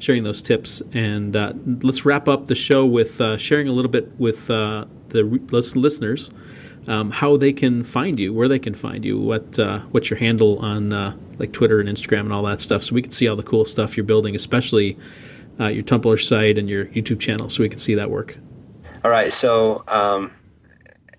sharing 0.05 0.22
those 0.22 0.42
tips. 0.42 0.82
And 0.92 1.34
uh, 1.34 1.55
let's 1.82 2.05
wrap 2.05 2.28
up 2.28 2.46
the 2.46 2.55
show 2.55 2.84
with 2.84 3.20
uh, 3.20 3.36
sharing 3.36 3.68
a 3.68 3.72
little 3.72 3.90
bit 3.90 4.18
with 4.18 4.50
uh, 4.50 4.84
the 5.09 5.24
re- 5.24 5.40
listeners 5.48 6.30
um, 6.86 7.11
how 7.11 7.36
they 7.36 7.52
can 7.52 7.82
find 7.82 8.20
you, 8.20 8.32
where 8.32 8.46
they 8.48 8.59
can 8.59 8.74
find 8.74 9.05
you, 9.05 9.16
what 9.16 9.59
uh, 9.59 9.80
what's 9.90 10.11
your 10.11 10.18
handle 10.18 10.59
on 10.59 10.90
like 11.38 11.52
Twitter 11.52 11.80
and 11.80 11.88
Instagram 11.88 12.20
and 12.20 12.32
all 12.32 12.42
that 12.44 12.61
stuff, 12.61 12.82
so 12.82 12.94
we 12.94 13.02
can 13.02 13.11
see 13.11 13.26
all 13.26 13.36
the 13.36 13.42
cool 13.42 13.64
stuff 13.64 13.96
you're 13.96 14.05
building, 14.05 14.36
especially 14.36 14.98
your 15.59 15.82
Tumblr 15.82 16.22
site 16.22 16.59
and 16.59 16.68
your 16.68 16.84
YouTube 16.86 17.20
channel, 17.20 17.48
so 17.48 17.62
we 17.62 17.68
can 17.68 17.78
see 17.78 17.94
that 17.94 18.11
work. 18.11 18.36
All 19.02 19.11
right, 19.11 19.32
so. 19.32 19.82
Um 19.88 20.32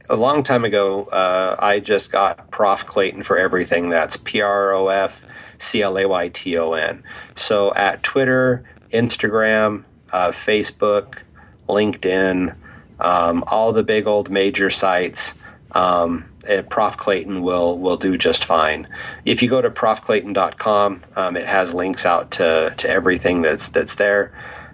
a 0.10 0.16
long 0.16 0.44
time 0.44 0.66
ago, 0.66 1.06
uh, 1.06 1.56
I 1.60 1.80
just 1.80 2.12
got 2.12 2.52
Prof 2.52 2.86
Clayton 2.86 3.24
for 3.24 3.38
everything. 3.38 3.90
That's 3.90 4.18
P 4.18 4.42
R 4.42 4.74
O 4.74 4.90
F 4.90 5.26
C 5.58 5.82
L 5.82 5.98
A 5.98 6.08
Y 6.08 6.30
T 6.30 6.58
O 6.58 6.74
N. 6.74 7.04
So 7.36 7.74
at 7.74 8.04
Twitter, 8.04 8.64
Instagram, 8.96 9.84
uh, 10.12 10.32
Facebook, 10.32 11.20
LinkedIn, 11.68 12.56
um, 13.00 13.44
all 13.48 13.74
the 13.74 13.84
big 13.84 14.08
old 14.08 14.30
major 14.30 14.70
sites, 14.70 15.34
um, 15.72 16.26
Prof 16.70 16.96
Clayton 16.96 17.42
will 17.42 17.78
will 17.78 17.98
do 17.98 18.18
just 18.18 18.46
fine. 18.46 18.88
If 19.26 19.42
you 19.42 19.50
go 19.50 19.62
to 19.62 19.70
profclayton.com, 19.70 21.02
um, 21.16 21.38
it 21.38 21.48
has 21.48 21.74
links 21.74 22.06
out 22.06 22.32
to, 22.32 22.74
to 22.78 22.90
everything 22.90 23.42
that's 23.42 23.70
that's 23.70 23.96
there. 23.96 24.32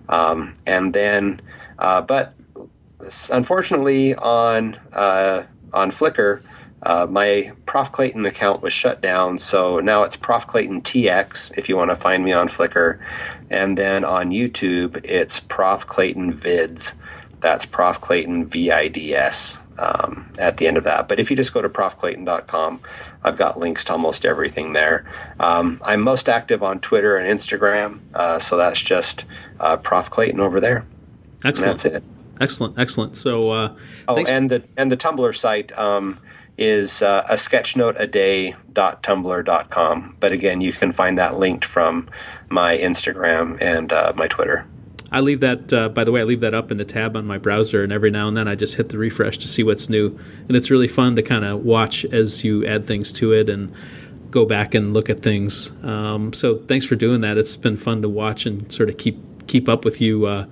Um, 0.09 0.53
and 0.67 0.93
then, 0.93 1.41
uh, 1.79 2.01
but 2.01 2.33
unfortunately, 3.31 4.15
on 4.15 4.75
uh, 4.93 5.43
on 5.73 5.91
Flickr, 5.91 6.41
uh, 6.83 7.07
my 7.09 7.51
Prof 7.65 7.91
Clayton 7.91 8.25
account 8.25 8.61
was 8.61 8.73
shut 8.73 9.01
down, 9.01 9.39
so 9.39 9.79
now 9.79 10.03
it's 10.03 10.15
Prof 10.15 10.45
Clayton 10.45 10.81
TX 10.81 11.57
if 11.57 11.69
you 11.69 11.77
want 11.77 11.91
to 11.91 11.95
find 11.95 12.23
me 12.23 12.33
on 12.33 12.49
Flickr, 12.49 12.99
and 13.51 13.77
then 13.77 14.03
on 14.03 14.31
YouTube 14.31 15.03
it's 15.03 15.39
Prof 15.39 15.85
Clayton 15.85 16.33
Vids. 16.33 16.99
That's 17.41 17.65
Prof 17.65 18.01
Clayton 18.01 18.45
VIDS 18.45 19.59
um, 19.77 20.31
at 20.39 20.57
the 20.57 20.67
end 20.67 20.77
of 20.77 20.83
that. 20.85 21.07
But 21.07 21.19
if 21.19 21.29
you 21.29 21.35
just 21.35 21.53
go 21.53 21.61
to 21.61 21.69
profclayton.com, 21.69 22.81
I've 23.23 23.37
got 23.37 23.59
links 23.59 23.83
to 23.85 23.93
almost 23.93 24.25
everything 24.25 24.73
there. 24.73 25.05
Um, 25.39 25.81
I'm 25.83 26.01
most 26.01 26.29
active 26.29 26.63
on 26.63 26.79
Twitter 26.79 27.17
and 27.17 27.39
Instagram, 27.39 27.99
uh, 28.13 28.39
so 28.39 28.57
that's 28.57 28.81
just 28.81 29.25
uh, 29.59 29.77
Prof 29.77 30.09
Clayton 30.09 30.39
over 30.39 30.59
there. 30.59 30.85
Excellent. 31.43 31.57
And 31.57 31.65
that's 31.71 31.85
it. 31.85 32.03
Excellent, 32.39 32.79
excellent. 32.79 33.17
So, 33.17 33.51
uh, 33.51 33.75
oh, 34.07 34.17
and 34.25 34.49
the 34.49 34.63
and 34.75 34.91
the 34.91 34.97
Tumblr 34.97 35.35
site 35.35 35.77
um, 35.77 36.17
is 36.61 37.01
uh, 37.01 37.25
a 37.27 37.33
sketchnoteaday.tumblr.com. 37.33 40.17
But 40.19 40.31
again, 40.31 40.61
you 40.61 40.71
can 40.71 40.91
find 40.91 41.17
that 41.17 41.39
linked 41.39 41.65
from 41.65 42.07
my 42.49 42.77
Instagram 42.77 43.59
and 43.59 43.91
uh, 43.91 44.13
my 44.15 44.27
Twitter. 44.27 44.67
I 45.11 45.21
leave 45.21 45.39
that. 45.39 45.73
Uh, 45.73 45.89
by 45.89 46.03
the 46.03 46.11
way, 46.11 46.21
I 46.21 46.23
leave 46.23 46.41
that 46.41 46.53
up 46.53 46.69
in 46.69 46.77
the 46.77 46.85
tab 46.85 47.17
on 47.17 47.25
my 47.25 47.39
browser, 47.39 47.83
and 47.83 47.91
every 47.91 48.11
now 48.11 48.27
and 48.27 48.37
then 48.37 48.47
I 48.47 48.53
just 48.53 48.75
hit 48.75 48.89
the 48.89 48.99
refresh 48.99 49.39
to 49.39 49.47
see 49.47 49.63
what's 49.63 49.89
new, 49.89 50.19
and 50.47 50.55
it's 50.55 50.69
really 50.69 50.87
fun 50.87 51.15
to 51.15 51.23
kind 51.23 51.43
of 51.43 51.63
watch 51.63 52.05
as 52.05 52.43
you 52.43 52.63
add 52.67 52.85
things 52.85 53.11
to 53.13 53.33
it 53.33 53.49
and 53.49 53.73
go 54.29 54.45
back 54.45 54.75
and 54.75 54.93
look 54.93 55.09
at 55.09 55.23
things. 55.23 55.71
Um, 55.83 56.31
so, 56.31 56.59
thanks 56.59 56.85
for 56.85 56.95
doing 56.95 57.21
that. 57.21 57.39
It's 57.39 57.57
been 57.57 57.75
fun 57.75 58.03
to 58.03 58.09
watch 58.09 58.45
and 58.45 58.71
sort 58.71 58.87
of 58.87 58.97
keep 58.97 59.47
keep 59.47 59.67
up 59.67 59.83
with 59.83 59.99
you 59.99 60.27
uh, 60.27 60.45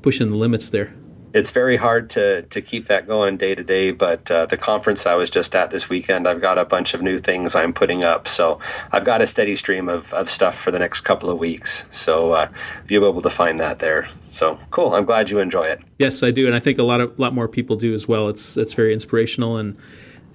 pushing 0.00 0.30
the 0.30 0.36
limits 0.36 0.70
there 0.70 0.94
it's 1.34 1.50
very 1.50 1.76
hard 1.76 2.08
to 2.10 2.42
to 2.42 2.62
keep 2.62 2.86
that 2.86 3.06
going 3.06 3.36
day 3.36 3.54
to 3.54 3.62
day. 3.62 3.90
But 3.90 4.30
uh, 4.30 4.46
the 4.46 4.56
conference 4.56 5.04
I 5.04 5.16
was 5.16 5.28
just 5.28 5.54
at 5.54 5.70
this 5.70 5.90
weekend, 5.90 6.26
I've 6.26 6.40
got 6.40 6.56
a 6.56 6.64
bunch 6.64 6.94
of 6.94 7.02
new 7.02 7.18
things 7.18 7.54
I'm 7.54 7.74
putting 7.74 8.04
up, 8.04 8.26
so 8.26 8.60
I've 8.92 9.04
got 9.04 9.20
a 9.20 9.26
steady 9.26 9.56
stream 9.56 9.88
of, 9.88 10.14
of 10.14 10.30
stuff 10.30 10.56
for 10.56 10.70
the 10.70 10.78
next 10.78 11.02
couple 11.02 11.28
of 11.28 11.38
weeks. 11.38 11.86
So 11.90 12.32
uh, 12.32 12.48
you'll 12.88 13.02
be 13.02 13.08
able 13.08 13.22
to 13.22 13.30
find 13.30 13.60
that 13.60 13.80
there. 13.80 14.08
So 14.22 14.58
cool. 14.70 14.94
I'm 14.94 15.04
glad 15.04 15.28
you 15.28 15.40
enjoy 15.40 15.64
it. 15.64 15.82
Yes, 15.98 16.22
I 16.22 16.30
do, 16.30 16.46
and 16.46 16.54
I 16.54 16.60
think 16.60 16.78
a 16.78 16.84
lot 16.84 17.00
of 17.00 17.18
lot 17.18 17.34
more 17.34 17.48
people 17.48 17.76
do 17.76 17.92
as 17.92 18.08
well. 18.08 18.28
It's 18.28 18.56
it's 18.56 18.72
very 18.72 18.94
inspirational 18.94 19.58
and. 19.58 19.76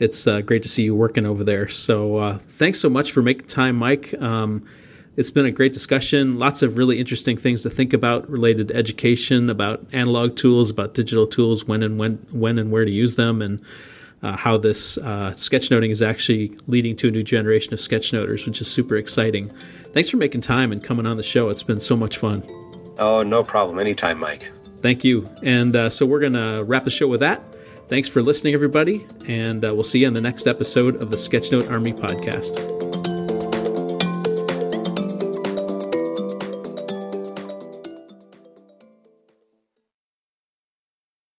It's 0.02 0.28
uh, 0.28 0.40
great 0.40 0.64
to 0.64 0.70
see 0.70 0.84
you 0.84 0.96
working 0.96 1.26
over 1.26 1.44
there. 1.44 1.68
So, 1.68 2.16
uh, 2.16 2.38
thanks 2.38 2.80
so 2.80 2.90
much 2.90 3.12
for 3.12 3.22
making 3.22 3.48
time, 3.48 3.76
Mike. 3.76 4.16
Um, 4.22 4.66
it's 5.20 5.30
been 5.30 5.46
a 5.46 5.52
great 5.52 5.74
discussion. 5.74 6.40
Lots 6.40 6.62
of 6.62 6.78
really 6.78 6.98
interesting 6.98 7.36
things 7.36 7.62
to 7.64 7.70
think 7.70 7.92
about 7.92 8.30
related 8.30 8.70
to 8.70 8.76
education, 8.76 9.50
about 9.50 9.86
analog 9.92 10.38
tools, 10.38 10.70
about 10.70 10.94
digital 10.94 11.28
tools, 11.28 11.66
when 11.66 11.84
and 11.84 12.00
when 12.00 12.26
when 12.32 12.58
and 12.58 12.72
where 12.72 12.86
to 12.86 12.92
use 12.92 13.18
them, 13.18 13.42
and 13.42 13.60
uh, 14.24 14.38
how 14.38 14.56
this 14.56 14.98
uh, 14.98 15.34
sketchnoting 15.36 15.90
is 15.90 16.02
actually 16.02 16.58
leading 16.68 16.96
to 16.96 17.10
a 17.10 17.12
new 17.12 17.22
generation 17.22 17.74
of 17.74 17.82
sketchnoters, 17.82 18.46
which 18.46 18.62
is 18.62 18.72
super 18.72 18.96
exciting. 18.96 19.52
Thanks 19.92 20.10
for 20.10 20.16
making 20.16 20.40
time 20.40 20.72
and 20.72 20.82
coming 20.82 21.06
on 21.06 21.18
the 21.18 21.24
show. 21.24 21.50
It's 21.50 21.64
been 21.64 21.82
so 21.82 21.98
much 21.98 22.18
fun. 22.18 22.42
Oh, 22.98 23.22
no 23.22 23.44
problem. 23.44 23.78
Anytime, 23.78 24.20
Mike. 24.20 24.50
Thank 24.78 25.04
you. 25.04 25.30
And 25.44 25.76
uh, 25.76 25.90
so 25.90 26.06
we're 26.06 26.22
going 26.22 26.34
to 26.34 26.64
wrap 26.64 26.86
the 26.86 26.92
show 26.92 27.10
with 27.10 27.20
that. 27.20 27.42
Thanks 27.90 28.08
for 28.08 28.22
listening, 28.22 28.54
everybody, 28.54 29.06
and 29.28 29.66
uh, 29.66 29.74
we'll 29.74 29.84
see 29.84 30.00
you 30.00 30.08
on 30.08 30.14
the 30.14 30.22
next 30.22 30.48
episode 30.48 31.04
of 31.04 31.12
the 31.12 31.18
Sketchnote 31.18 31.70
Army 31.70 31.92
podcast. 31.92 32.89